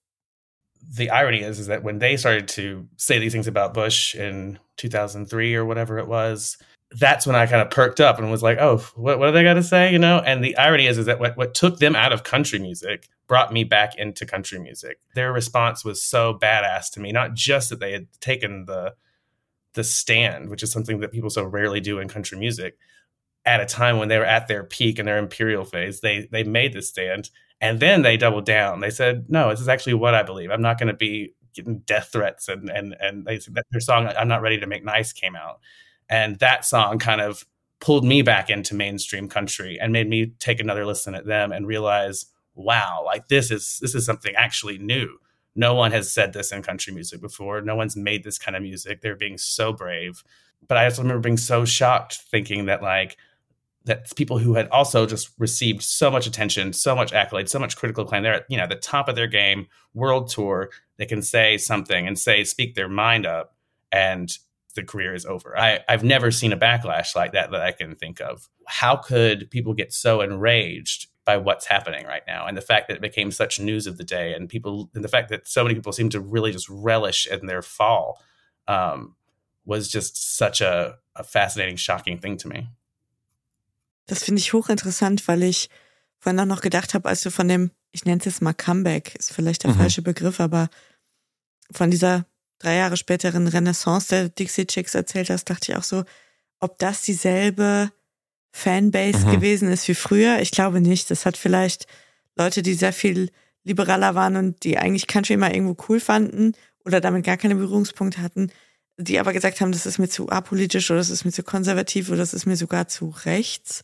The 0.89 1.09
irony 1.09 1.41
is, 1.41 1.59
is 1.59 1.67
that 1.67 1.83
when 1.83 1.99
they 1.99 2.17
started 2.17 2.47
to 2.49 2.87
say 2.97 3.19
these 3.19 3.33
things 3.33 3.47
about 3.47 3.73
Bush 3.73 4.15
in 4.15 4.59
2003 4.77 5.55
or 5.55 5.65
whatever 5.65 5.99
it 5.99 6.07
was, 6.07 6.57
that's 6.91 7.27
when 7.27 7.35
I 7.35 7.45
kind 7.45 7.61
of 7.61 7.69
perked 7.69 7.99
up 7.99 8.17
and 8.17 8.31
was 8.31 8.43
like, 8.43 8.57
oh, 8.59 8.77
what, 8.95 9.19
what 9.19 9.27
are 9.27 9.31
they 9.31 9.43
got 9.43 9.55
to 9.55 9.63
say? 9.63 9.91
You 9.91 9.99
know? 9.99 10.19
And 10.19 10.43
the 10.43 10.55
irony 10.57 10.87
is, 10.87 10.97
is 10.97 11.05
that 11.07 11.19
what, 11.19 11.35
what 11.35 11.53
took 11.53 11.79
them 11.79 11.95
out 11.95 12.13
of 12.13 12.23
country 12.23 12.59
music 12.59 13.09
brought 13.27 13.51
me 13.51 13.65
back 13.65 13.95
into 13.97 14.25
country 14.25 14.59
music. 14.59 14.99
Their 15.13 15.33
response 15.33 15.83
was 15.83 16.01
so 16.01 16.37
badass 16.41 16.89
to 16.91 17.01
me, 17.01 17.11
not 17.11 17.33
just 17.33 17.69
that 17.69 17.81
they 17.81 17.91
had 17.91 18.07
taken 18.21 18.65
the, 18.65 18.93
the 19.73 19.83
stand, 19.83 20.49
which 20.49 20.63
is 20.63 20.71
something 20.71 21.01
that 21.01 21.11
people 21.11 21.29
so 21.29 21.43
rarely 21.43 21.81
do 21.81 21.99
in 21.99 22.07
country 22.07 22.37
music, 22.37 22.77
at 23.45 23.61
a 23.61 23.65
time 23.65 23.97
when 23.97 24.09
they 24.09 24.17
were 24.17 24.25
at 24.25 24.47
their 24.47 24.63
peak 24.63 24.99
and 24.99 25.07
their 25.07 25.17
imperial 25.17 25.63
phase. 25.63 26.01
They 26.01 26.27
they 26.31 26.43
made 26.43 26.73
the 26.73 26.81
stand 26.81 27.29
and 27.61 27.79
then 27.79 28.01
they 28.03 28.17
doubled 28.17 28.45
down. 28.45 28.79
They 28.81 28.89
said, 28.89 29.25
"No, 29.29 29.49
this 29.49 29.61
is 29.61 29.67
actually 29.69 29.95
what 29.95 30.13
I 30.15 30.23
believe. 30.23 30.51
I'm 30.51 30.61
not 30.61 30.77
going 30.79 30.87
to 30.89 30.93
be 30.93 31.33
getting 31.53 31.79
death 31.79 32.09
threats." 32.11 32.47
And 32.49 32.69
and 32.69 32.95
and 32.99 33.25
they 33.25 33.39
said 33.39 33.55
their 33.71 33.81
song 33.81 34.07
"I'm 34.17 34.27
Not 34.27 34.41
Ready 34.41 34.59
to 34.59 34.67
Make 34.67 34.85
Nice" 34.85 35.13
came 35.13 35.35
out, 35.35 35.59
and 36.09 36.37
that 36.39 36.65
song 36.65 36.99
kind 36.99 37.21
of 37.21 37.45
pulled 37.79 38.03
me 38.05 38.21
back 38.21 38.49
into 38.49 38.75
mainstream 38.75 39.29
country 39.29 39.77
and 39.79 39.93
made 39.93 40.09
me 40.09 40.27
take 40.39 40.59
another 40.59 40.85
listen 40.85 41.13
at 41.15 41.25
them 41.27 41.51
and 41.51 41.67
realize, 41.67 42.25
wow, 42.55 43.03
like 43.05 43.27
this 43.27 43.51
is 43.51 43.79
this 43.81 43.95
is 43.95 44.05
something 44.05 44.35
actually 44.35 44.77
new. 44.77 45.17
No 45.55 45.73
one 45.73 45.91
has 45.91 46.11
said 46.11 46.33
this 46.33 46.51
in 46.51 46.61
country 46.61 46.93
music 46.93 47.19
before. 47.21 47.61
No 47.61 47.75
one's 47.75 47.95
made 47.95 48.23
this 48.23 48.37
kind 48.37 48.55
of 48.55 48.63
music. 48.63 49.01
They're 49.01 49.15
being 49.15 49.37
so 49.37 49.73
brave. 49.73 50.23
But 50.67 50.77
I 50.77 50.85
also 50.85 51.01
remember 51.01 51.21
being 51.21 51.37
so 51.37 51.65
shocked 51.65 52.15
thinking 52.29 52.65
that 52.65 52.83
like 52.83 53.17
that 53.87 54.15
people 54.15 54.37
who 54.37 54.53
had 54.53 54.69
also 54.69 55.05
just 55.05 55.31
received 55.37 55.81
so 55.81 56.11
much 56.11 56.27
attention, 56.27 56.73
so 56.73 56.95
much 56.95 57.11
accolade, 57.13 57.49
so 57.49 57.59
much 57.59 57.75
critical 57.75 58.03
acclaim. 58.03 58.23
They're 58.23 58.35
at, 58.35 58.45
you 58.49 58.57
know, 58.57 58.67
the 58.67 58.75
top 58.75 59.09
of 59.09 59.15
their 59.15 59.27
game, 59.27 59.67
world 59.93 60.29
tour. 60.29 60.69
They 60.97 61.05
can 61.05 61.21
say 61.21 61.57
something 61.57 62.07
and 62.07 62.17
say, 62.17 62.43
speak 62.43 62.75
their 62.75 62.89
mind 62.89 63.25
up, 63.25 63.55
and 63.91 64.31
the 64.75 64.83
career 64.83 65.13
is 65.13 65.25
over. 65.25 65.57
I, 65.57 65.79
I've 65.89 66.03
never 66.03 66.31
seen 66.31 66.53
a 66.53 66.57
backlash 66.57 67.15
like 67.15 67.33
that 67.33 67.51
that 67.51 67.61
I 67.61 67.71
can 67.71 67.95
think 67.95 68.21
of. 68.21 68.47
How 68.67 68.95
could 68.95 69.49
people 69.49 69.73
get 69.73 69.91
so 69.91 70.21
enraged 70.21 71.07
by 71.25 71.35
what's 71.35 71.65
happening 71.65 72.05
right 72.05 72.21
now 72.25 72.45
and 72.47 72.55
the 72.55 72.61
fact 72.61 72.87
that 72.87 72.95
it 72.95 73.01
became 73.01 73.31
such 73.31 73.59
news 73.59 73.85
of 73.85 73.97
the 73.97 74.03
day 74.03 74.33
and 74.33 74.47
people 74.47 74.89
and 74.95 75.03
the 75.03 75.09
fact 75.09 75.27
that 75.29 75.45
so 75.45 75.61
many 75.61 75.75
people 75.75 75.91
seem 75.91 76.09
to 76.09 76.21
really 76.21 76.53
just 76.53 76.69
relish 76.69 77.27
in 77.27 77.47
their 77.47 77.61
fall 77.61 78.21
um, 78.67 79.15
was 79.65 79.89
just 79.89 80.37
such 80.37 80.61
a, 80.61 80.95
a 81.17 81.23
fascinating, 81.23 81.75
shocking 81.75 82.17
thing 82.17 82.37
to 82.37 82.47
me. 82.47 82.69
Das 84.07 84.23
finde 84.23 84.39
ich 84.39 84.53
hochinteressant, 84.53 85.27
weil 85.27 85.43
ich 85.43 85.69
vorhin 86.17 86.39
auch 86.39 86.45
noch 86.45 86.61
gedacht 86.61 86.93
habe, 86.93 87.07
als 87.07 87.21
du 87.21 87.29
von 87.29 87.47
dem, 87.47 87.71
ich 87.91 88.05
nenne 88.05 88.19
es 88.19 88.25
jetzt 88.25 88.41
mal 88.41 88.53
Comeback, 88.53 89.15
ist 89.15 89.31
vielleicht 89.31 89.63
der 89.63 89.71
mhm. 89.71 89.77
falsche 89.77 90.01
Begriff, 90.01 90.39
aber 90.39 90.69
von 91.71 91.91
dieser 91.91 92.25
drei 92.59 92.75
Jahre 92.75 92.97
späteren 92.97 93.47
Renaissance 93.47 94.07
der 94.09 94.29
Dixie 94.29 94.65
Chicks 94.65 94.95
erzählt 94.95 95.29
hast, 95.29 95.45
dachte 95.49 95.71
ich 95.71 95.77
auch 95.77 95.83
so, 95.83 96.03
ob 96.59 96.79
das 96.79 97.01
dieselbe 97.01 97.91
Fanbase 98.51 99.27
mhm. 99.27 99.31
gewesen 99.31 99.71
ist 99.71 99.87
wie 99.87 99.95
früher. 99.95 100.39
Ich 100.39 100.51
glaube 100.51 100.81
nicht. 100.81 101.11
Das 101.11 101.25
hat 101.25 101.37
vielleicht 101.37 101.85
Leute, 102.35 102.63
die 102.63 102.73
sehr 102.73 102.93
viel 102.93 103.29
liberaler 103.63 104.15
waren 104.15 104.35
und 104.37 104.63
die 104.63 104.77
eigentlich 104.77 105.07
Country 105.07 105.33
immer 105.33 105.53
irgendwo 105.53 105.77
cool 105.89 105.99
fanden 105.99 106.53
oder 106.85 107.01
damit 107.01 107.25
gar 107.25 107.37
keine 107.37 107.55
Berührungspunkte 107.55 108.21
hatten, 108.21 108.51
die 108.97 109.19
aber 109.19 109.33
gesagt 109.33 109.61
haben, 109.61 109.71
das 109.71 109.85
ist 109.85 109.99
mir 109.99 110.09
zu 110.09 110.29
apolitisch 110.29 110.89
oder 110.89 110.99
das 110.99 111.11
ist 111.11 111.23
mir 111.23 111.31
zu 111.31 111.43
konservativ 111.43 112.09
oder 112.09 112.17
das 112.17 112.33
ist 112.33 112.45
mir 112.45 112.57
sogar 112.57 112.87
zu 112.87 113.13
rechts, 113.25 113.83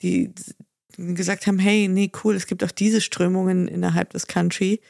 die 0.00 0.32
gesagt 0.96 1.46
haben, 1.46 1.58
hey, 1.58 1.88
nee, 1.88 2.10
cool, 2.22 2.36
es 2.36 2.46
gibt 2.46 2.62
auch 2.62 2.70
diese 2.70 3.00
Strömungen 3.00 3.66
innerhalb 3.66 4.10
des 4.10 4.28
Country. 4.28 4.80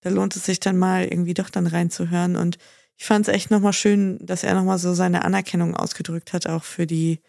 Da 0.00 0.10
lohnt 0.10 0.34
es 0.34 0.44
sich 0.44 0.58
dann 0.58 0.76
mal 0.76 1.04
irgendwie 1.04 1.34
doch 1.34 1.48
dann 1.48 1.68
reinzuhören. 1.68 2.36
Und 2.36 2.58
ich 2.96 3.04
fand 3.04 3.28
es 3.28 3.34
echt 3.34 3.50
nochmal 3.50 3.72
schön, 3.72 4.18
dass 4.20 4.42
er 4.42 4.54
nochmal 4.54 4.78
so 4.78 4.94
seine 4.94 5.24
Anerkennung 5.24 5.76
ausgedrückt 5.76 6.32
hat, 6.32 6.48
auch 6.48 6.64
für 6.64 6.86
die 6.86 7.20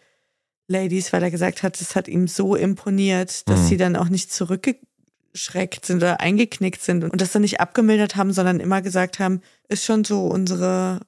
Ladies, 0.68 1.12
weil 1.12 1.22
er 1.22 1.30
gesagt 1.30 1.62
hat, 1.62 1.80
es 1.80 1.94
hat 1.94 2.08
ihm 2.08 2.26
so 2.26 2.56
imponiert, 2.56 3.48
dass 3.48 3.60
mhm. 3.60 3.66
sie 3.66 3.76
dann 3.76 3.96
auch 3.96 4.08
nicht 4.08 4.32
zurückgeschreckt 4.32 5.86
sind 5.86 5.98
oder 5.98 6.20
eingeknickt 6.20 6.82
sind 6.82 7.04
und 7.04 7.20
das 7.20 7.30
dann 7.30 7.42
nicht 7.42 7.60
abgemildert 7.60 8.16
haben, 8.16 8.32
sondern 8.32 8.58
immer 8.58 8.82
gesagt 8.82 9.20
haben, 9.20 9.40
ist 9.68 9.84
schon 9.84 10.02
so 10.02 10.26
unsere 10.26 11.00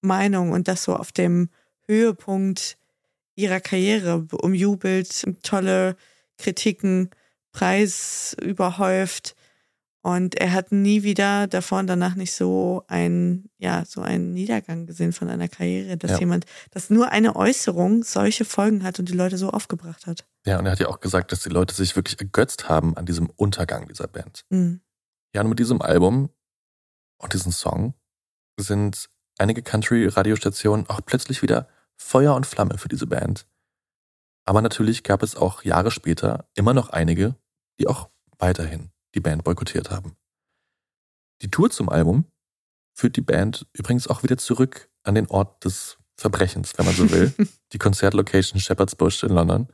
Meinung 0.00 0.52
und 0.52 0.68
das 0.68 0.84
so 0.84 0.94
auf 0.94 1.12
dem 1.12 1.50
Höhepunkt 1.86 2.76
ihrer 3.34 3.60
Karriere 3.60 4.26
umjubelt, 4.32 5.24
tolle 5.42 5.96
Kritiken, 6.38 7.10
Preis 7.52 8.36
überhäuft. 8.40 9.34
Und 10.02 10.36
er 10.36 10.52
hat 10.52 10.70
nie 10.70 11.02
wieder 11.02 11.48
davor 11.48 11.80
und 11.80 11.88
danach 11.88 12.14
nicht 12.14 12.32
so 12.32 12.84
einen, 12.86 13.50
ja, 13.58 13.84
so 13.84 14.02
einen 14.02 14.34
Niedergang 14.34 14.86
gesehen 14.86 15.12
von 15.12 15.28
einer 15.28 15.48
Karriere, 15.48 15.96
dass 15.96 16.12
ja. 16.12 16.18
jemand, 16.20 16.44
dass 16.70 16.90
nur 16.90 17.10
eine 17.10 17.34
Äußerung 17.34 18.04
solche 18.04 18.44
Folgen 18.44 18.84
hat 18.84 19.00
und 19.00 19.08
die 19.08 19.14
Leute 19.14 19.36
so 19.36 19.50
aufgebracht 19.50 20.06
hat. 20.06 20.24
Ja, 20.46 20.60
und 20.60 20.66
er 20.66 20.72
hat 20.72 20.78
ja 20.78 20.86
auch 20.86 21.00
gesagt, 21.00 21.32
dass 21.32 21.40
die 21.40 21.48
Leute 21.48 21.74
sich 21.74 21.96
wirklich 21.96 22.20
ergötzt 22.20 22.68
haben 22.68 22.96
an 22.96 23.04
diesem 23.04 23.28
Untergang 23.34 23.88
dieser 23.88 24.06
Band. 24.06 24.44
Mhm. 24.48 24.80
Ja, 25.34 25.40
und 25.40 25.48
mit 25.48 25.58
diesem 25.58 25.82
Album 25.82 26.30
und 27.18 27.32
diesem 27.32 27.50
Song 27.50 27.94
sind 28.56 29.08
einige 29.38 29.62
Country-Radiostationen 29.62 30.88
auch 30.88 31.00
plötzlich 31.04 31.42
wieder 31.42 31.68
Feuer 31.96 32.34
und 32.34 32.46
Flamme 32.46 32.78
für 32.78 32.88
diese 32.88 33.06
Band. 33.06 33.46
Aber 34.44 34.62
natürlich 34.62 35.02
gab 35.02 35.22
es 35.22 35.36
auch 35.36 35.64
Jahre 35.64 35.90
später 35.90 36.48
immer 36.54 36.72
noch 36.72 36.90
einige, 36.90 37.34
die 37.80 37.88
auch 37.88 38.08
weiterhin 38.38 38.90
die 39.14 39.20
Band 39.20 39.44
boykottiert 39.44 39.90
haben. 39.90 40.16
Die 41.42 41.50
Tour 41.50 41.70
zum 41.70 41.88
Album 41.88 42.24
führt 42.94 43.16
die 43.16 43.22
Band 43.22 43.66
übrigens 43.72 44.06
auch 44.08 44.22
wieder 44.22 44.38
zurück 44.38 44.88
an 45.02 45.14
den 45.14 45.26
Ort 45.26 45.64
des 45.64 45.98
Verbrechens, 46.16 46.72
wenn 46.76 46.86
man 46.86 46.94
so 46.94 47.10
will, 47.10 47.34
die 47.72 47.78
Konzertlocation 47.78 48.60
Shepherd's 48.60 48.94
Bush 48.94 49.22
in 49.22 49.30
London. 49.30 49.68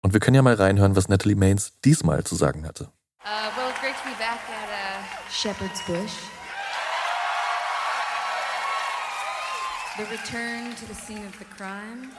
Und 0.00 0.12
wir 0.12 0.20
können 0.20 0.34
ja 0.34 0.42
mal 0.42 0.54
reinhören, 0.54 0.96
was 0.96 1.08
Natalie 1.08 1.36
Maines 1.36 1.80
diesmal 1.84 2.24
zu 2.24 2.36
sagen 2.36 2.66
hatte. 2.66 2.84
Uh, 3.24 3.50
well, 3.56 3.70
it's 3.70 3.80
great 3.80 3.96
to 3.96 4.04
be 4.04 4.16
back 4.18 4.40
at 4.48 4.68
uh, 4.68 5.30
Shepherd's 5.30 5.82
Bush. 5.86 6.33
The 9.96 10.06
return 10.06 10.74
to 10.74 10.86
the 10.86 10.94
scene 10.94 11.24
of 11.24 11.38
the 11.38 11.44
crime. 11.44 12.02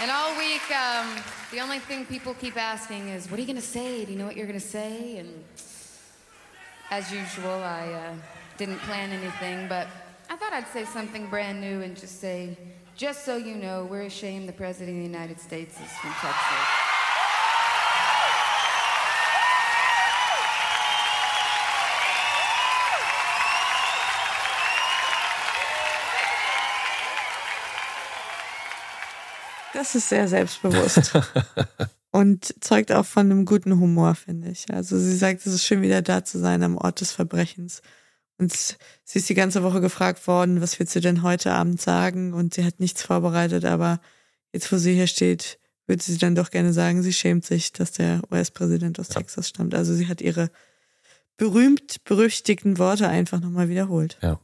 and 0.00 0.10
all 0.10 0.36
week, 0.36 0.68
um, 0.72 1.14
the 1.52 1.60
only 1.60 1.78
thing 1.78 2.04
people 2.06 2.34
keep 2.34 2.56
asking 2.56 3.10
is, 3.10 3.30
What 3.30 3.38
are 3.38 3.42
you 3.42 3.46
going 3.46 3.54
to 3.54 3.62
say? 3.62 4.04
Do 4.04 4.10
you 4.10 4.18
know 4.18 4.26
what 4.26 4.36
you're 4.36 4.48
going 4.48 4.58
to 4.58 4.66
say? 4.66 5.18
And 5.18 5.44
as 6.90 7.12
usual, 7.12 7.52
I 7.52 7.86
uh, 7.86 8.14
didn't 8.58 8.80
plan 8.80 9.12
anything, 9.12 9.68
but 9.68 9.86
I 10.28 10.34
thought 10.34 10.52
I'd 10.52 10.66
say 10.72 10.86
something 10.86 11.28
brand 11.28 11.60
new 11.60 11.82
and 11.82 11.96
just 11.96 12.20
say, 12.20 12.58
just 13.00 13.24
so 13.24 13.34
you 13.38 13.56
know, 13.56 13.86
we're 13.90 14.02
ashamed 14.02 14.46
the 14.46 14.52
President 14.52 14.90
of 14.90 14.96
the 14.96 15.08
United 15.08 15.40
States 15.40 15.72
is 15.80 15.90
from 16.02 16.10
Texas. 16.20 16.66
Das 29.72 29.94
ist 29.94 30.10
sehr 30.10 30.28
selbstbewusst. 30.28 31.12
und 32.10 32.54
zeugt 32.62 32.92
auch 32.92 33.06
von 33.06 33.30
einem 33.30 33.46
guten 33.46 33.80
Humor, 33.80 34.14
finde 34.14 34.50
ich. 34.50 34.70
Also 34.70 34.98
sie 34.98 35.16
sagt, 35.16 35.46
es 35.46 35.54
ist 35.54 35.64
schön 35.64 35.80
wieder 35.80 36.02
da 36.02 36.22
zu 36.22 36.38
sein 36.38 36.62
am 36.62 36.76
Ort 36.76 37.00
des 37.00 37.12
Verbrechens. 37.12 37.80
Und 38.40 38.78
sie 39.04 39.18
ist 39.18 39.28
die 39.28 39.34
ganze 39.34 39.62
Woche 39.62 39.82
gefragt 39.82 40.26
worden, 40.26 40.62
was 40.62 40.78
willst 40.78 40.96
du 40.96 41.00
denn 41.00 41.22
heute 41.22 41.52
Abend 41.52 41.78
sagen? 41.78 42.32
Und 42.32 42.54
sie 42.54 42.64
hat 42.64 42.80
nichts 42.80 43.02
vorbereitet, 43.02 43.66
aber 43.66 44.00
jetzt, 44.50 44.72
wo 44.72 44.78
sie 44.78 44.94
hier 44.94 45.06
steht, 45.06 45.58
würde 45.86 46.02
sie 46.02 46.16
dann 46.16 46.34
doch 46.34 46.50
gerne 46.50 46.72
sagen, 46.72 47.02
sie 47.02 47.12
schämt 47.12 47.44
sich, 47.44 47.74
dass 47.74 47.92
der 47.92 48.22
US-Präsident 48.32 48.98
aus 48.98 49.08
ja. 49.08 49.16
Texas 49.16 49.50
stammt. 49.50 49.74
Also 49.74 49.92
sie 49.92 50.08
hat 50.08 50.22
ihre 50.22 50.50
berühmt 51.36 52.02
berüchtigten 52.04 52.78
Worte 52.78 53.08
einfach 53.08 53.40
nochmal 53.40 53.68
wiederholt. 53.68 54.16
Ja. 54.22 54.40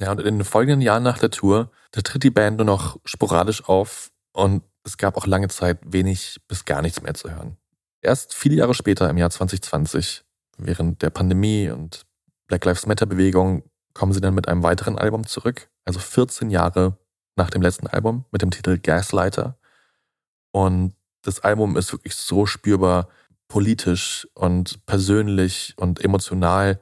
Ja, 0.00 0.12
und 0.12 0.20
in 0.20 0.38
den 0.38 0.44
folgenden 0.44 0.80
Jahren 0.80 1.02
nach 1.02 1.18
der 1.18 1.30
Tour, 1.30 1.72
da 1.90 2.02
tritt 2.02 2.22
die 2.22 2.30
Band 2.30 2.58
nur 2.58 2.66
noch 2.66 3.00
sporadisch 3.04 3.64
auf 3.64 4.12
und 4.32 4.62
es 4.84 4.96
gab 4.96 5.16
auch 5.16 5.26
lange 5.26 5.48
Zeit 5.48 5.78
wenig 5.84 6.40
bis 6.46 6.64
gar 6.64 6.82
nichts 6.82 7.02
mehr 7.02 7.14
zu 7.14 7.30
hören. 7.30 7.56
Erst 8.00 8.32
viele 8.32 8.56
Jahre 8.56 8.74
später, 8.74 9.10
im 9.10 9.16
Jahr 9.16 9.30
2020, 9.30 10.22
während 10.56 11.02
der 11.02 11.10
Pandemie 11.10 11.70
und 11.70 12.04
Black 12.46 12.64
Lives 12.64 12.86
Matter 12.86 13.06
Bewegung, 13.06 13.62
kommen 13.94 14.12
sie 14.12 14.20
dann 14.20 14.34
mit 14.34 14.48
einem 14.48 14.62
weiteren 14.62 14.98
Album 14.98 15.26
zurück, 15.26 15.70
also 15.84 15.98
14 16.00 16.50
Jahre 16.50 16.98
nach 17.36 17.50
dem 17.50 17.62
letzten 17.62 17.86
Album 17.86 18.24
mit 18.30 18.42
dem 18.42 18.50
Titel 18.50 18.78
Gaslighter. 18.78 19.56
Und 20.52 20.94
das 21.22 21.40
Album 21.40 21.76
ist 21.76 21.92
wirklich 21.92 22.14
so 22.14 22.46
spürbar 22.46 23.08
politisch 23.48 24.28
und 24.34 24.84
persönlich 24.86 25.74
und 25.76 26.00
emotional, 26.04 26.80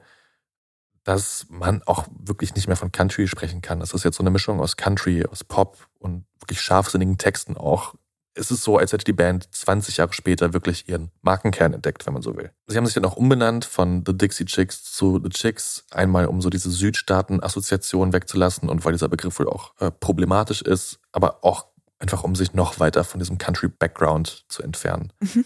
dass 1.03 1.45
man 1.49 1.83
auch 1.83 2.07
wirklich 2.17 2.55
nicht 2.55 2.67
mehr 2.67 2.77
von 2.77 2.91
Country 2.91 3.27
sprechen 3.27 3.61
kann. 3.61 3.79
Das 3.79 3.93
ist 3.93 4.03
jetzt 4.03 4.17
so 4.17 4.23
eine 4.23 4.31
Mischung 4.31 4.59
aus 4.59 4.77
Country, 4.77 5.25
aus 5.25 5.43
Pop 5.43 5.87
und 5.99 6.25
wirklich 6.39 6.61
scharfsinnigen 6.61 7.17
Texten 7.17 7.57
auch. 7.57 7.95
Es 8.35 8.49
ist 8.49 8.63
so, 8.63 8.77
als 8.77 8.93
hätte 8.93 9.05
die 9.05 9.13
Band 9.13 9.47
20 9.53 9.97
Jahre 9.97 10.13
später 10.13 10.53
wirklich 10.53 10.89
ihren 10.89 11.11
Markenkern 11.21 11.73
entdeckt, 11.73 12.05
wenn 12.05 12.13
man 12.13 12.23
so 12.23 12.35
will. 12.35 12.51
Sie 12.67 12.77
haben 12.77 12.85
sich 12.85 12.95
dann 12.95 13.05
auch 13.05 13.15
umbenannt 13.15 13.65
von 13.65 14.03
The 14.05 14.17
Dixie 14.17 14.45
Chicks 14.45 14.83
zu 14.83 15.19
The 15.23 15.29
Chicks, 15.29 15.85
einmal 15.91 16.25
um 16.25 16.41
so 16.41 16.49
diese 16.49 16.71
Südstaaten-Assoziation 16.71 18.11
wegzulassen 18.11 18.69
und 18.69 18.83
weil 18.85 18.93
dieser 18.93 19.09
Begriff 19.09 19.37
wohl 19.39 19.49
auch 19.49 19.73
äh, 19.79 19.91
problematisch 19.91 20.61
ist, 20.61 20.99
aber 21.11 21.43
auch 21.43 21.67
einfach 21.99 22.23
um 22.23 22.35
sich 22.35 22.53
noch 22.53 22.79
weiter 22.79 23.03
von 23.03 23.19
diesem 23.19 23.37
Country-Background 23.37 24.45
zu 24.47 24.63
entfernen. 24.63 25.13
Mhm. 25.19 25.45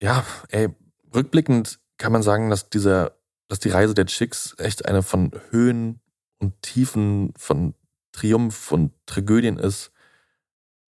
Ja, 0.00 0.24
ey, 0.48 0.68
rückblickend 1.14 1.78
kann 1.98 2.12
man 2.12 2.22
sagen, 2.22 2.50
dass 2.50 2.68
dieser 2.68 3.12
dass 3.52 3.58
die 3.58 3.68
Reise 3.68 3.92
der 3.92 4.06
Chicks 4.06 4.54
echt 4.56 4.86
eine 4.86 5.02
von 5.02 5.30
Höhen 5.50 6.00
und 6.38 6.62
Tiefen, 6.62 7.34
von 7.36 7.74
Triumph 8.10 8.72
und 8.72 8.94
Tragödien 9.04 9.58
ist. 9.58 9.92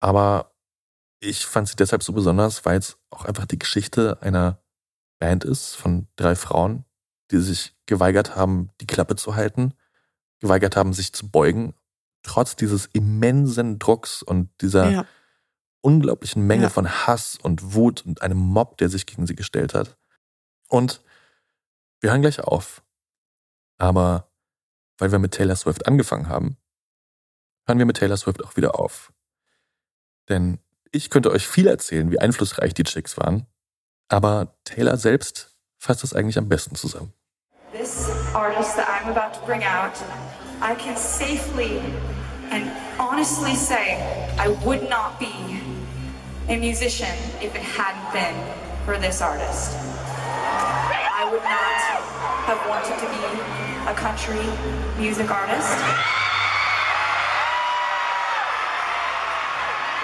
Aber 0.00 0.53
ich 1.24 1.46
fand 1.46 1.68
sie 1.68 1.76
deshalb 1.76 2.02
so 2.02 2.12
besonders, 2.12 2.64
weil 2.64 2.78
es 2.78 2.98
auch 3.10 3.24
einfach 3.24 3.46
die 3.46 3.58
Geschichte 3.58 4.20
einer 4.20 4.62
Band 5.18 5.44
ist 5.44 5.74
von 5.74 6.08
drei 6.16 6.36
Frauen, 6.36 6.84
die 7.30 7.38
sich 7.38 7.74
geweigert 7.86 8.36
haben, 8.36 8.70
die 8.80 8.86
Klappe 8.86 9.16
zu 9.16 9.34
halten, 9.34 9.74
geweigert 10.40 10.76
haben, 10.76 10.92
sich 10.92 11.12
zu 11.12 11.30
beugen, 11.30 11.74
trotz 12.22 12.56
dieses 12.56 12.86
immensen 12.86 13.78
Drucks 13.78 14.22
und 14.22 14.50
dieser 14.60 14.90
ja. 14.90 15.06
unglaublichen 15.80 16.46
Menge 16.46 16.64
ja. 16.64 16.70
von 16.70 16.88
Hass 16.88 17.36
und 17.36 17.74
Wut 17.74 18.04
und 18.04 18.22
einem 18.22 18.38
Mob, 18.38 18.76
der 18.78 18.88
sich 18.88 19.06
gegen 19.06 19.26
sie 19.26 19.34
gestellt 19.34 19.74
hat. 19.74 19.96
Und 20.68 21.02
wir 22.00 22.10
hören 22.10 22.22
gleich 22.22 22.40
auf. 22.40 22.82
Aber 23.78 24.30
weil 24.98 25.12
wir 25.12 25.18
mit 25.18 25.32
Taylor 25.32 25.56
Swift 25.56 25.86
angefangen 25.86 26.28
haben, 26.28 26.56
hören 27.66 27.78
wir 27.78 27.86
mit 27.86 27.96
Taylor 27.96 28.16
Swift 28.16 28.44
auch 28.44 28.56
wieder 28.56 28.78
auf. 28.78 29.12
Denn 30.28 30.58
ich 30.94 31.10
könnte 31.10 31.30
euch 31.32 31.46
viel 31.46 31.66
erzählen, 31.66 32.10
wie 32.10 32.20
einflussreich 32.20 32.72
die 32.72 32.84
Chicks 32.84 33.18
waren, 33.18 33.46
aber 34.08 34.54
Taylor 34.64 34.96
selbst 34.96 35.56
fasst 35.76 36.04
es 36.04 36.14
eigentlich 36.14 36.38
am 36.38 36.48
besten 36.48 36.76
zusammen. 36.76 37.12
This 37.72 38.08
artist 38.32 38.76
that 38.76 38.86
I'm 38.88 39.10
about 39.10 39.36
to 39.38 39.44
bring 39.44 39.64
out, 39.64 39.92
I 40.62 40.74
can 40.76 40.96
safely 40.96 41.80
and 42.50 42.70
honestly 42.98 43.56
say 43.56 43.98
I 44.38 44.48
would 44.64 44.88
not 44.88 45.18
be 45.18 45.60
a 46.48 46.56
musician 46.56 47.12
if 47.40 47.54
it 47.54 47.62
hadn't 47.62 48.12
been 48.12 48.36
for 48.86 48.96
this 48.96 49.20
artist. 49.20 49.74
I 49.74 51.28
would 51.30 51.42
not 51.42 52.04
have 52.46 52.60
wanted 52.68 52.96
to 53.00 53.06
be 53.10 53.90
a 53.90 53.94
country 53.94 54.46
music 54.96 55.28
artist. 55.30 55.74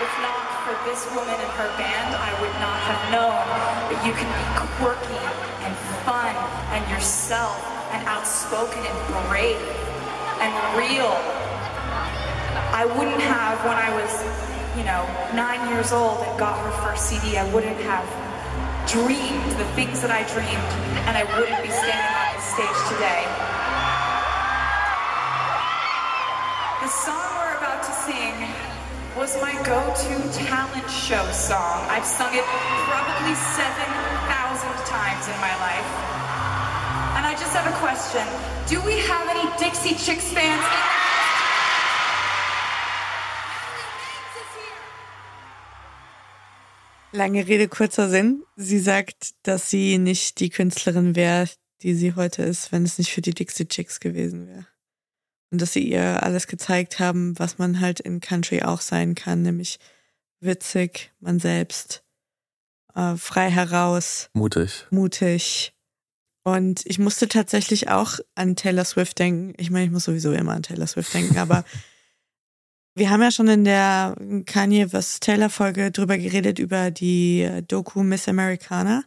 If 0.02 0.22
not 0.22 0.39
for 0.70 0.88
this 0.88 1.02
woman 1.18 1.34
and 1.34 1.52
her 1.58 1.66
band, 1.74 2.14
I 2.14 2.30
would 2.38 2.54
not 2.62 2.78
have 2.86 3.02
known 3.10 3.42
that 3.90 3.98
you 4.06 4.14
can 4.14 4.30
be 4.30 4.46
quirky 4.78 5.18
and 5.66 5.74
fun 6.06 6.30
and 6.70 6.82
yourself 6.86 7.58
and 7.90 8.06
outspoken 8.06 8.78
and 8.78 8.98
brave 9.26 9.58
and 10.38 10.54
real. 10.78 11.10
I 12.70 12.86
wouldn't 12.86 13.18
have, 13.18 13.58
when 13.66 13.74
I 13.74 13.90
was, 13.98 14.14
you 14.78 14.86
know, 14.86 15.02
nine 15.34 15.58
years 15.74 15.90
old 15.90 16.22
and 16.22 16.38
got 16.38 16.54
her 16.62 16.70
first 16.86 17.10
CD, 17.10 17.36
I 17.36 17.50
wouldn't 17.50 17.80
have 17.90 18.06
dreamed 18.86 19.50
the 19.58 19.66
things 19.74 19.98
that 20.06 20.14
I 20.14 20.22
dreamed, 20.30 20.70
and 21.10 21.18
I 21.18 21.26
wouldn't 21.34 21.62
be 21.66 21.72
standing 21.74 22.14
on 22.14 22.30
this 22.38 22.46
stage 22.46 22.80
today. 22.94 23.26
The 26.78 26.90
song 26.94 27.26
we're 27.42 27.58
about 27.58 27.82
to 27.82 27.92
sing 28.06 28.69
was 29.16 29.34
my 29.40 29.52
go-to 29.64 30.16
talent 30.46 30.88
show 30.88 31.24
song. 31.32 31.82
I've 31.90 32.06
sung 32.06 32.32
it 32.34 32.44
probably 32.86 33.34
7,000 33.34 33.66
times 34.86 35.26
in 35.26 35.36
my 35.40 35.54
life. 35.58 35.88
And 37.16 37.26
I 37.26 37.32
just 37.32 37.52
have 37.54 37.66
a 37.66 37.76
question. 37.78 38.22
Do 38.68 38.80
we 38.86 38.98
have 39.10 39.26
any 39.28 39.46
Dixie 39.58 39.96
Chicks 39.96 40.32
fans 40.32 40.62
Lange 47.12 47.48
Rede, 47.48 47.66
kurzer 47.66 48.08
Sinn. 48.08 48.44
Sie 48.54 48.78
sagt, 48.78 49.30
dass 49.42 49.68
sie 49.68 49.98
nicht 49.98 50.38
die 50.38 50.48
Künstlerin 50.48 51.16
wäre, 51.16 51.48
die 51.82 51.94
sie 51.94 52.14
heute 52.14 52.44
ist, 52.44 52.70
wenn 52.70 52.84
es 52.84 52.98
nicht 52.98 53.10
für 53.10 53.20
die 53.20 53.34
Dixie 53.34 53.66
Chicks 53.66 53.98
gewesen 53.98 54.46
wäre. 54.46 54.69
Und 55.50 55.60
dass 55.60 55.72
sie 55.72 55.88
ihr 55.88 56.22
alles 56.22 56.46
gezeigt 56.46 57.00
haben, 57.00 57.38
was 57.38 57.58
man 57.58 57.80
halt 57.80 58.00
in 58.00 58.20
Country 58.20 58.62
auch 58.62 58.80
sein 58.80 59.14
kann, 59.14 59.42
nämlich 59.42 59.78
witzig, 60.40 61.12
man 61.20 61.40
selbst, 61.40 62.04
äh, 62.94 63.16
frei 63.16 63.50
heraus. 63.50 64.30
Mutig. 64.32 64.86
Mutig. 64.90 65.72
Und 66.44 66.86
ich 66.86 66.98
musste 66.98 67.28
tatsächlich 67.28 67.88
auch 67.88 68.18
an 68.34 68.56
Taylor 68.56 68.84
Swift 68.84 69.18
denken. 69.18 69.54
Ich 69.58 69.70
meine, 69.70 69.86
ich 69.86 69.90
muss 69.90 70.04
sowieso 70.04 70.32
immer 70.32 70.52
an 70.52 70.62
Taylor 70.62 70.86
Swift 70.86 71.12
denken, 71.12 71.38
aber 71.38 71.64
Wir 72.96 73.08
haben 73.10 73.22
ja 73.22 73.30
schon 73.30 73.48
in 73.48 73.64
der 73.64 74.16
Kanye 74.46 74.88
vs. 74.88 75.20
Taylor 75.20 75.48
Folge 75.48 75.92
drüber 75.92 76.18
geredet, 76.18 76.58
über 76.58 76.90
die 76.90 77.48
Doku 77.68 78.02
Miss 78.02 78.28
Americana. 78.28 79.04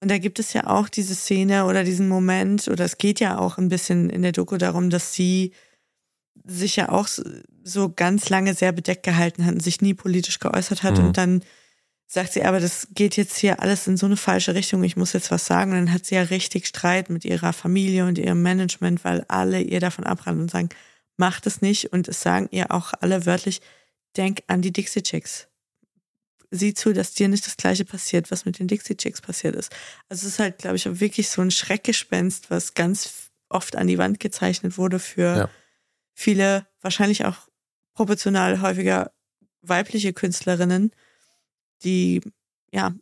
Und 0.00 0.10
da 0.10 0.18
gibt 0.18 0.38
es 0.38 0.52
ja 0.52 0.68
auch 0.68 0.88
diese 0.88 1.16
Szene 1.16 1.66
oder 1.66 1.82
diesen 1.82 2.08
Moment, 2.08 2.68
oder 2.68 2.84
es 2.84 2.96
geht 2.96 3.18
ja 3.18 3.36
auch 3.36 3.58
ein 3.58 3.68
bisschen 3.68 4.08
in 4.08 4.22
der 4.22 4.30
Doku 4.30 4.56
darum, 4.56 4.88
dass 4.88 5.12
sie 5.12 5.52
sich 6.44 6.76
ja 6.76 6.88
auch 6.90 7.08
so 7.64 7.88
ganz 7.88 8.28
lange 8.28 8.54
sehr 8.54 8.72
bedeckt 8.72 9.02
gehalten 9.02 9.44
hat 9.44 9.54
und 9.54 9.62
sich 9.62 9.80
nie 9.80 9.94
politisch 9.94 10.38
geäußert 10.38 10.82
hat. 10.82 10.98
Mhm. 10.98 11.06
Und 11.06 11.18
dann 11.18 11.42
sagt 12.06 12.32
sie, 12.32 12.42
aber 12.42 12.58
das 12.58 12.88
geht 12.94 13.16
jetzt 13.16 13.36
hier 13.36 13.60
alles 13.60 13.86
in 13.86 13.98
so 13.98 14.06
eine 14.06 14.16
falsche 14.16 14.54
Richtung, 14.54 14.82
ich 14.82 14.96
muss 14.96 15.12
jetzt 15.12 15.30
was 15.30 15.46
sagen. 15.46 15.72
Und 15.72 15.76
dann 15.76 15.92
hat 15.92 16.06
sie 16.06 16.14
ja 16.14 16.22
richtig 16.22 16.66
Streit 16.66 17.10
mit 17.10 17.24
ihrer 17.24 17.52
Familie 17.52 18.06
und 18.06 18.18
ihrem 18.18 18.42
Management, 18.42 19.04
weil 19.04 19.24
alle 19.28 19.60
ihr 19.60 19.80
davon 19.80 20.04
abraten 20.04 20.40
und 20.40 20.50
sagen, 20.50 20.70
macht 21.18 21.46
es 21.46 21.60
nicht 21.60 21.92
und 21.92 22.08
es 22.08 22.22
sagen 22.22 22.48
ihr 22.50 22.70
auch 22.70 22.94
alle 23.00 23.26
wörtlich, 23.26 23.60
denk 24.16 24.42
an 24.46 24.62
die 24.62 24.72
Dixie 24.72 25.02
Chicks. 25.02 25.48
Sieh 26.50 26.72
zu, 26.72 26.94
dass 26.94 27.12
dir 27.12 27.28
nicht 27.28 27.46
das 27.46 27.58
gleiche 27.58 27.84
passiert, 27.84 28.30
was 28.30 28.46
mit 28.46 28.58
den 28.58 28.68
Dixie 28.68 28.96
Chicks 28.96 29.20
passiert 29.20 29.54
ist. 29.54 29.70
Also 30.08 30.26
es 30.26 30.32
ist 30.34 30.38
halt, 30.38 30.58
glaube 30.58 30.76
ich, 30.76 31.00
wirklich 31.00 31.28
so 31.28 31.42
ein 31.42 31.50
Schreckgespenst, 31.50 32.50
was 32.50 32.72
ganz 32.72 33.30
oft 33.50 33.76
an 33.76 33.86
die 33.86 33.98
Wand 33.98 34.18
gezeichnet 34.18 34.78
wurde 34.78 34.98
für 34.98 35.36
ja. 35.36 35.50
Viele, 36.18 36.66
wahrscheinlich 36.80 37.24
auch 37.24 37.48
proportional 37.94 38.60
häufiger 38.60 39.12
weibliche 39.62 40.12
Künstlerinnen, 40.12 40.90
die 41.84 42.20
ja 42.72 42.92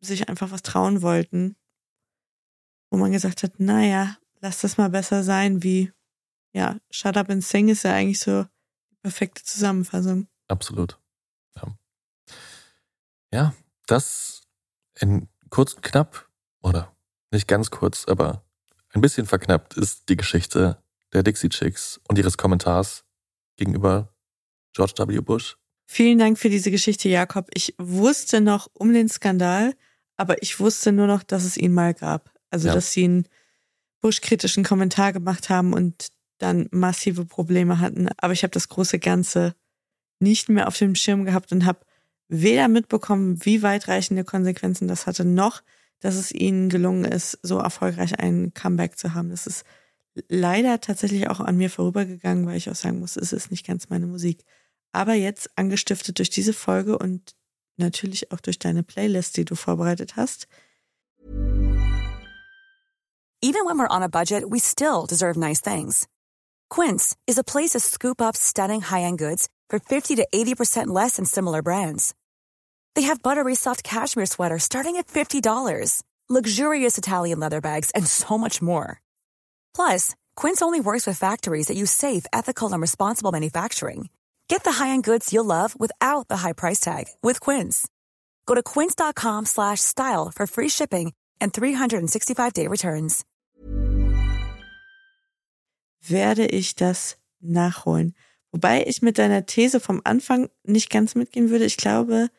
sich 0.00 0.28
einfach 0.28 0.50
was 0.50 0.60
trauen 0.60 1.00
wollten, 1.00 1.56
wo 2.90 2.98
man 2.98 3.12
gesagt 3.12 3.42
hat, 3.42 3.58
naja, 3.60 4.18
lass 4.40 4.60
das 4.60 4.76
mal 4.76 4.90
besser 4.90 5.22
sein, 5.22 5.62
wie 5.62 5.90
ja, 6.52 6.78
Shut 6.90 7.16
Up 7.16 7.30
and 7.30 7.42
Sing 7.42 7.68
ist 7.68 7.84
ja 7.84 7.94
eigentlich 7.94 8.20
so 8.20 8.44
die 8.90 8.96
perfekte 9.02 9.42
Zusammenfassung. 9.42 10.28
Absolut. 10.48 11.00
Ja, 11.56 11.78
ja 13.32 13.54
das 13.86 14.42
in 15.00 15.28
kurz 15.48 15.72
und 15.72 15.82
knapp, 15.82 16.30
oder 16.60 16.94
nicht 17.30 17.48
ganz 17.48 17.70
kurz, 17.70 18.06
aber 18.06 18.44
ein 18.90 19.00
bisschen 19.00 19.26
verknappt 19.26 19.78
ist 19.78 20.10
die 20.10 20.16
Geschichte 20.16 20.82
der 21.12 21.22
Dixie 21.22 21.48
Chicks 21.48 22.00
und 22.08 22.18
ihres 22.18 22.36
Kommentars 22.36 23.04
gegenüber 23.56 24.12
George 24.74 24.94
W. 24.96 25.20
Bush. 25.20 25.56
Vielen 25.86 26.18
Dank 26.18 26.38
für 26.38 26.50
diese 26.50 26.70
Geschichte, 26.70 27.08
Jakob. 27.08 27.48
Ich 27.54 27.74
wusste 27.78 28.40
noch 28.40 28.68
um 28.72 28.92
den 28.92 29.08
Skandal, 29.08 29.74
aber 30.16 30.42
ich 30.42 30.58
wusste 30.58 30.92
nur 30.92 31.06
noch, 31.06 31.22
dass 31.22 31.44
es 31.44 31.56
ihn 31.56 31.72
mal 31.72 31.94
gab. 31.94 32.32
Also, 32.50 32.68
ja. 32.68 32.74
dass 32.74 32.92
sie 32.92 33.04
einen 33.04 33.28
Bush-kritischen 34.00 34.64
Kommentar 34.64 35.12
gemacht 35.12 35.48
haben 35.48 35.72
und 35.72 36.08
dann 36.38 36.68
massive 36.70 37.24
Probleme 37.24 37.78
hatten. 37.80 38.08
Aber 38.18 38.32
ich 38.32 38.42
habe 38.42 38.50
das 38.50 38.68
große 38.68 38.98
Ganze 38.98 39.54
nicht 40.18 40.48
mehr 40.48 40.68
auf 40.68 40.76
dem 40.76 40.94
Schirm 40.94 41.24
gehabt 41.24 41.52
und 41.52 41.64
habe 41.64 41.80
weder 42.28 42.68
mitbekommen, 42.68 43.44
wie 43.44 43.62
weitreichende 43.62 44.24
Konsequenzen 44.24 44.88
das 44.88 45.06
hatte, 45.06 45.24
noch, 45.24 45.62
dass 46.00 46.16
es 46.16 46.32
ihnen 46.32 46.68
gelungen 46.68 47.04
ist, 47.04 47.38
so 47.42 47.58
erfolgreich 47.58 48.18
ein 48.18 48.52
Comeback 48.52 48.98
zu 48.98 49.14
haben. 49.14 49.30
Das 49.30 49.46
ist 49.46 49.64
leider 50.28 50.80
tatsächlich 50.80 51.28
auch 51.28 51.40
an 51.40 51.56
mir 51.56 51.70
vorübergegangen, 51.70 52.46
weil 52.46 52.56
ich 52.56 52.70
auch 52.70 52.74
sagen 52.74 53.00
muss, 53.00 53.16
es 53.16 53.32
ist 53.32 53.50
nicht 53.50 53.66
ganz 53.66 53.88
meine 53.88 54.06
Musik. 54.06 54.44
Aber 54.92 55.14
jetzt 55.14 55.50
angestiftet 55.56 56.18
durch 56.18 56.30
diese 56.30 56.52
Folge 56.52 56.98
und 56.98 57.34
natürlich 57.76 58.32
auch 58.32 58.40
durch 58.40 58.58
deine 58.58 58.82
Playlist, 58.82 59.36
die 59.36 59.44
du 59.44 59.54
vorbereitet 59.54 60.16
hast. 60.16 60.46
Even 63.42 63.66
when 63.66 63.78
we're 63.78 63.90
on 63.90 64.02
a 64.02 64.08
budget, 64.08 64.44
we 64.50 64.58
still 64.58 65.06
deserve 65.06 65.38
nice 65.38 65.60
things. 65.60 66.08
Quince 66.70 67.14
is 67.26 67.38
a 67.38 67.44
place 67.44 67.70
to 67.70 67.80
scoop 67.80 68.20
up 68.20 68.36
stunning 68.36 68.80
high-end 68.80 69.18
goods 69.18 69.48
for 69.68 69.78
50 69.78 70.16
to 70.16 70.26
80% 70.34 70.86
less 70.88 71.16
than 71.16 71.26
similar 71.26 71.62
brands. 71.62 72.14
They 72.94 73.02
have 73.02 73.22
buttery 73.22 73.54
soft 73.54 73.84
cashmere 73.84 74.26
sweaters 74.26 74.64
starting 74.64 74.96
at 74.96 75.06
$50, 75.06 76.02
luxurious 76.28 76.98
Italian 76.98 77.38
leather 77.38 77.60
bags, 77.60 77.90
and 77.94 78.06
so 78.06 78.38
much 78.38 78.62
more. 78.62 79.00
Plus, 79.76 80.14
Quince 80.36 80.62
only 80.62 80.80
works 80.80 81.06
with 81.06 81.18
factories 81.18 81.66
that 81.66 81.76
use 81.76 81.90
safe, 81.90 82.24
ethical, 82.32 82.72
and 82.72 82.80
responsible 82.80 83.30
manufacturing. 83.30 84.08
Get 84.48 84.64
the 84.64 84.72
high-end 84.72 85.04
goods 85.04 85.32
you'll 85.32 85.44
love 85.44 85.74
without 85.78 86.28
the 86.28 86.38
high 86.38 86.54
price 86.54 86.80
tag 86.80 87.04
with 87.22 87.40
Quince. 87.40 87.86
Go 88.46 88.54
to 88.54 88.62
quince.com 88.62 89.44
slash 89.44 89.80
style 89.80 90.32
for 90.34 90.46
free 90.46 90.70
shipping 90.70 91.12
and 91.40 91.52
365-day 91.52 92.68
returns. 92.68 93.24
Werde 96.08 96.46
ich 96.46 96.76
das 96.76 97.16
nachholen. 97.40 98.14
Wobei 98.52 98.84
ich 98.86 99.02
mit 99.02 99.18
deiner 99.18 99.44
These 99.44 99.80
vom 99.80 100.00
Anfang 100.04 100.48
nicht 100.64 100.88
ganz 100.88 101.14
mitgehen 101.14 101.50
würde. 101.50 101.66
Ich 101.66 101.76
glaube, 101.76 102.30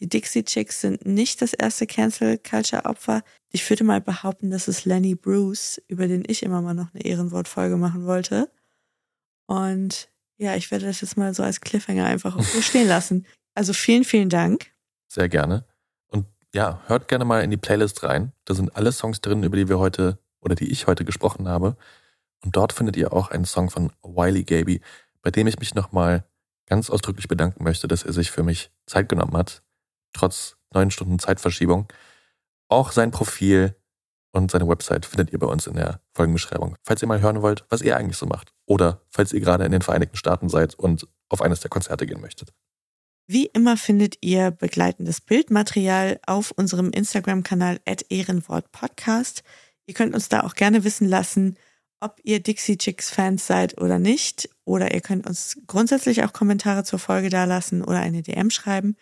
die 0.00 0.08
Dixie 0.08 0.44
Chicks 0.44 0.80
sind 0.80 1.06
nicht 1.06 1.42
das 1.42 1.52
erste 1.52 1.86
Cancel 1.86 2.38
Culture 2.38 2.84
Opfer. 2.84 3.22
Ich 3.50 3.68
würde 3.68 3.84
mal 3.84 4.00
behaupten, 4.00 4.50
das 4.50 4.68
ist 4.68 4.84
Lenny 4.84 5.14
Bruce, 5.14 5.80
über 5.88 6.06
den 6.06 6.24
ich 6.26 6.42
immer 6.42 6.62
mal 6.62 6.74
noch 6.74 6.92
eine 6.94 7.04
Ehrenwortfolge 7.04 7.76
machen 7.76 8.06
wollte. 8.06 8.50
Und 9.46 10.08
ja, 10.36 10.54
ich 10.54 10.70
werde 10.70 10.86
das 10.86 11.00
jetzt 11.00 11.16
mal 11.16 11.34
so 11.34 11.42
als 11.42 11.60
Cliffhanger 11.60 12.06
einfach 12.06 12.40
so 12.40 12.62
stehen 12.62 12.88
lassen. 12.88 13.26
Also 13.54 13.72
vielen, 13.72 14.04
vielen 14.04 14.28
Dank. 14.28 14.70
Sehr 15.08 15.28
gerne. 15.28 15.64
Und 16.06 16.26
ja, 16.54 16.80
hört 16.86 17.08
gerne 17.08 17.24
mal 17.24 17.42
in 17.42 17.50
die 17.50 17.56
Playlist 17.56 18.04
rein. 18.04 18.30
Da 18.44 18.54
sind 18.54 18.76
alle 18.76 18.92
Songs 18.92 19.20
drin, 19.20 19.42
über 19.42 19.56
die 19.56 19.68
wir 19.68 19.80
heute 19.80 20.20
oder 20.40 20.54
die 20.54 20.70
ich 20.70 20.86
heute 20.86 21.04
gesprochen 21.04 21.48
habe. 21.48 21.76
Und 22.44 22.54
dort 22.54 22.72
findet 22.72 22.96
ihr 22.96 23.12
auch 23.12 23.32
einen 23.32 23.46
Song 23.46 23.68
von 23.68 23.90
Wiley 24.04 24.44
Gaby, 24.44 24.80
bei 25.22 25.32
dem 25.32 25.48
ich 25.48 25.58
mich 25.58 25.74
nochmal 25.74 26.24
ganz 26.66 26.88
ausdrücklich 26.88 27.26
bedanken 27.26 27.64
möchte, 27.64 27.88
dass 27.88 28.04
er 28.04 28.12
sich 28.12 28.30
für 28.30 28.44
mich 28.44 28.70
Zeit 28.86 29.08
genommen 29.08 29.36
hat, 29.36 29.64
trotz 30.18 30.56
neun 30.72 30.90
Stunden 30.90 31.18
Zeitverschiebung. 31.18 31.88
Auch 32.68 32.92
sein 32.92 33.10
Profil 33.10 33.74
und 34.32 34.50
seine 34.50 34.68
Website 34.68 35.06
findet 35.06 35.32
ihr 35.32 35.38
bei 35.38 35.46
uns 35.46 35.66
in 35.66 35.74
der 35.74 36.00
Folgenbeschreibung. 36.12 36.76
Falls 36.82 37.02
ihr 37.02 37.08
mal 37.08 37.20
hören 37.20 37.42
wollt, 37.42 37.64
was 37.70 37.80
er 37.80 37.96
eigentlich 37.96 38.18
so 38.18 38.26
macht. 38.26 38.52
Oder 38.66 39.02
falls 39.08 39.32
ihr 39.32 39.40
gerade 39.40 39.64
in 39.64 39.72
den 39.72 39.82
Vereinigten 39.82 40.16
Staaten 40.16 40.48
seid 40.48 40.74
und 40.74 41.06
auf 41.28 41.40
eines 41.40 41.60
der 41.60 41.70
Konzerte 41.70 42.06
gehen 42.06 42.20
möchtet. 42.20 42.52
Wie 43.26 43.46
immer 43.46 43.76
findet 43.76 44.16
ihr 44.22 44.50
begleitendes 44.50 45.20
Bildmaterial 45.20 46.18
auf 46.26 46.50
unserem 46.50 46.90
Instagram-Kanal 46.90 47.78
ehrenwortpodcast. 48.08 49.42
Ihr 49.86 49.94
könnt 49.94 50.14
uns 50.14 50.28
da 50.28 50.40
auch 50.40 50.54
gerne 50.54 50.84
wissen 50.84 51.06
lassen, 51.06 51.58
ob 52.00 52.20
ihr 52.22 52.40
Dixie 52.40 52.78
Chicks 52.78 53.10
Fans 53.10 53.46
seid 53.46 53.80
oder 53.80 53.98
nicht. 53.98 54.48
Oder 54.64 54.94
ihr 54.94 55.00
könnt 55.00 55.26
uns 55.26 55.58
grundsätzlich 55.66 56.24
auch 56.24 56.32
Kommentare 56.32 56.84
zur 56.84 56.98
Folge 56.98 57.28
dalassen 57.28 57.82
oder 57.82 58.00
eine 58.00 58.22
DM 58.22 58.50
schreiben. 58.50 58.96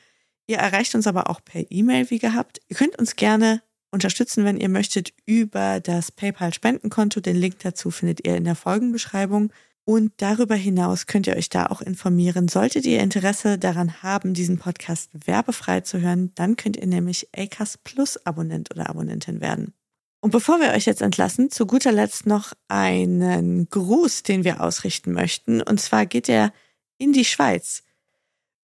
Ihr 0.47 0.59
erreicht 0.59 0.95
uns 0.95 1.07
aber 1.07 1.29
auch 1.29 1.41
per 1.45 1.65
E-Mail 1.71 2.11
wie 2.11 2.19
gehabt. 2.19 2.61
Ihr 2.69 2.77
könnt 2.77 2.99
uns 2.99 3.17
gerne 3.17 3.63
unterstützen, 3.91 4.45
wenn 4.45 4.59
ihr 4.59 4.69
möchtet, 4.69 5.13
über 5.25 5.81
das 5.81 6.13
PayPal-Spendenkonto. 6.13 7.21
Den 7.21 7.37
Link 7.37 7.59
dazu 7.61 7.91
findet 7.91 8.27
ihr 8.27 8.37
in 8.37 8.45
der 8.45 8.55
Folgenbeschreibung. 8.55 9.53
Und 9.85 10.13
darüber 10.17 10.57
hinaus 10.57 11.07
könnt 11.07 11.29
ihr 11.29 11.37
euch 11.37 11.49
da 11.49 11.67
auch 11.67 11.81
informieren. 11.81 12.49
Solltet 12.49 12.87
ihr 12.87 13.01
Interesse 13.01 13.57
daran 13.57 14.03
haben, 14.03 14.35
diesen 14.35 14.59
Podcast 14.59 15.11
werbefrei 15.27 15.81
zu 15.83 16.01
hören, 16.01 16.33
dann 16.35 16.57
könnt 16.57 16.77
ihr 16.77 16.87
nämlich 16.89 17.29
ACAS 17.37 17.79
Plus 17.79 18.27
Abonnent 18.27 18.73
oder 18.73 18.91
Abonnentin 18.91 19.41
werden. 19.41 19.75
Und 20.21 20.33
bevor 20.33 20.59
wir 20.59 20.73
euch 20.73 20.87
jetzt 20.87 21.03
entlassen, 21.03 21.53
zu 21.53 21.67
guter 21.67 21.93
Letzt 21.93 22.27
noch 22.27 22.53
einen 22.67 23.69
Gruß, 23.69 24.25
den 24.25 24.43
wir 24.43 24.61
ausrichten 24.61 25.13
möchten. 25.13 25.63
Und 25.63 25.81
zwar 25.81 26.05
geht 26.05 26.29
er 26.29 26.53
in 26.99 27.13
die 27.13 27.25
Schweiz. 27.25 27.85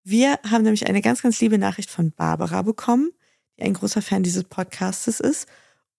Wir 0.05 0.39
haben 0.49 0.63
nämlich 0.65 0.89
eine 0.89 1.01
ganz, 1.01 1.23
ganz 1.23 1.41
liebe 1.41 1.59
Nachricht 1.59 1.91
von 1.91 2.11
Barbara 2.11 2.63
bekommen, 2.63 3.13
die 3.57 3.63
ein 3.63 3.75
großer 3.75 4.03
Fan 4.03 4.23
dieses 4.25 4.45
Podcastes 4.45 5.21
ist. 5.21 5.47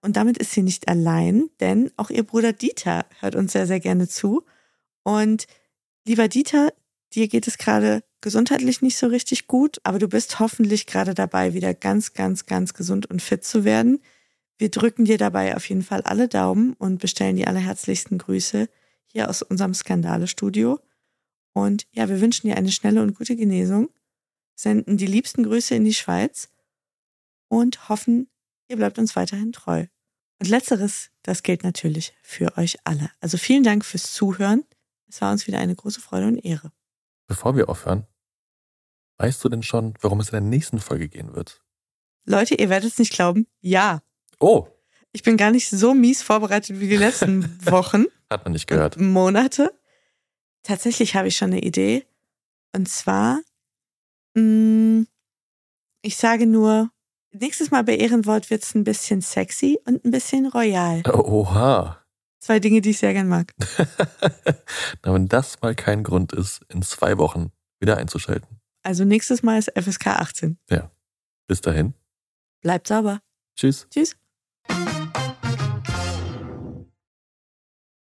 Und 0.02 0.18
damit 0.18 0.38
ist 0.38 0.52
sie 0.52 0.64
nicht 0.64 0.90
allein, 0.90 1.50
denn 1.62 1.90
auch 1.96 2.10
ihr 2.10 2.24
Bruder 2.24 2.52
Dieter 2.52 3.06
hört 3.22 3.36
uns 3.36 3.54
sehr, 3.54 3.66
sehr 3.66 3.80
gerne 3.80 4.10
zu. 4.10 4.44
Und 5.04 5.48
lieber 6.06 6.28
Dieter, 6.28 6.74
dir 7.14 7.30
geht 7.30 7.48
es 7.48 7.58
gerade 7.58 8.04
gesundheitlich 8.20 8.82
nicht 8.82 8.98
so 8.98 9.08
richtig 9.08 9.48
gut, 9.48 9.80
aber 9.84 10.00
du 10.00 10.10
bist 10.10 10.40
hoffentlich 10.40 10.86
gerade 10.86 11.14
dabei, 11.14 11.54
wieder 11.54 11.74
ganz, 11.74 12.14
ganz, 12.14 12.46
ganz 12.46 12.74
gesund 12.74 13.10
und 13.10 13.22
fit 13.22 13.46
zu 13.46 13.64
werden. 13.64 14.02
Wir 14.58 14.70
drücken 14.70 15.06
dir 15.06 15.18
dabei 15.18 15.56
auf 15.56 15.68
jeden 15.70 15.84
Fall 15.84 16.02
alle 16.02 16.28
Daumen 16.28 16.74
und 16.74 17.00
bestellen 17.00 17.38
die 17.38 17.48
allerherzlichsten 17.48 18.18
Grüße 18.18 18.68
hier 19.06 19.30
aus 19.30 19.42
unserem 19.42 19.74
Skandale-Studio. 19.74 20.80
Und 21.54 21.86
ja, 21.92 22.10
wir 22.10 22.20
wünschen 22.20 22.48
dir 22.48 22.58
eine 22.58 22.72
schnelle 22.72 23.02
und 23.02 23.16
gute 23.16 23.36
Genesung, 23.36 23.90
senden 24.56 24.98
die 24.98 25.06
liebsten 25.06 25.44
Grüße 25.44 25.76
in 25.76 25.84
die 25.84 25.94
Schweiz 25.94 26.50
und 27.48 27.90
hoffen, 27.90 28.30
ihr 28.68 28.78
bleibt 28.78 28.98
uns 28.98 29.16
weiterhin 29.16 29.52
treu. 29.52 29.86
Und 30.40 30.50
letzteres, 30.50 31.12
das 31.22 31.44
gilt 31.44 31.64
natürlich 31.64 32.14
für 32.22 32.58
euch 32.58 32.78
alle. 32.84 33.12
Also 33.22 33.38
vielen 33.38 33.64
Dank 33.64 33.86
fürs 33.86 34.12
Zuhören. 34.12 34.66
Es 35.08 35.22
war 35.22 35.32
uns 35.32 35.48
wieder 35.48 35.60
eine 35.60 35.76
große 35.76 36.02
Freude 36.02 36.28
und 36.28 36.44
Ehre. 36.44 36.72
Bevor 37.28 37.56
wir 37.56 37.70
aufhören, 37.70 38.08
weißt 39.18 39.44
du 39.44 39.50
denn 39.50 39.64
schon, 39.64 39.94
worum 40.02 40.20
es 40.20 40.30
in 40.30 40.34
der 40.34 40.42
nächsten 40.42 40.80
Folge 40.80 41.08
gehen 41.08 41.34
wird? 41.34 41.64
Leute, 42.26 42.56
ihr 42.56 42.70
werdet 42.70 42.92
es 42.92 43.00
nicht 43.00 43.14
glauben. 43.14 43.48
Ja. 43.62 44.02
Oh. 44.40 44.68
Ich 45.12 45.24
bin 45.24 45.38
gar 45.38 45.52
nicht 45.52 45.70
so 45.70 45.94
mies 45.94 46.24
vorbereitet 46.24 46.80
wie 46.80 46.90
die 46.90 46.98
letzten 46.98 47.44
Wochen. 47.72 48.06
Hat 48.30 48.44
man 48.44 48.54
nicht 48.54 48.68
gehört. 48.68 48.98
Monate. 49.00 49.72
Tatsächlich 50.64 51.16
habe 51.16 51.28
ich 51.28 51.36
schon 51.36 51.52
eine 51.52 51.62
Idee. 51.62 52.06
Und 52.74 52.90
zwar, 52.90 53.40
mh, 54.34 54.42
mm, 54.42 55.08
ich 56.02 56.18
sage 56.18 56.48
nur, 56.48 56.90
nächstes 57.32 57.72
Mal 57.72 57.84
bei 57.84 57.96
Ehrenwort 57.96 58.50
wird 58.50 58.64
es 58.64 58.76
ein 58.76 58.84
bisschen 58.84 59.22
sexy 59.22 59.80
und 59.86 60.04
ein 60.04 60.12
bisschen 60.12 60.48
royal. 60.48 61.04
Oha. 61.08 62.00
Zwei 62.40 62.60
Dinge, 62.60 62.82
die 62.82 62.90
ich 62.90 62.98
sehr 62.98 63.14
gern 63.14 63.30
mag. 63.30 63.54
Na, 65.04 65.14
wenn 65.14 65.28
das 65.28 65.62
mal 65.62 65.76
kein 65.76 66.04
Grund 66.04 66.34
ist, 66.34 66.62
in 66.68 66.82
zwei 66.82 67.18
Wochen 67.18 67.52
wieder 67.80 67.98
einzuschalten. 67.98 68.60
Also 68.82 69.06
nächstes 69.06 69.44
Mal 69.44 69.60
ist 69.60 69.72
FSK 69.80 70.08
18. 70.08 70.58
Ja. 70.70 70.92
Bis 71.48 71.62
dahin. 71.62 71.94
Bleibt 72.62 72.88
sauber. 72.88 73.22
Tschüss. 73.56 73.88
Tschüss. 73.90 74.18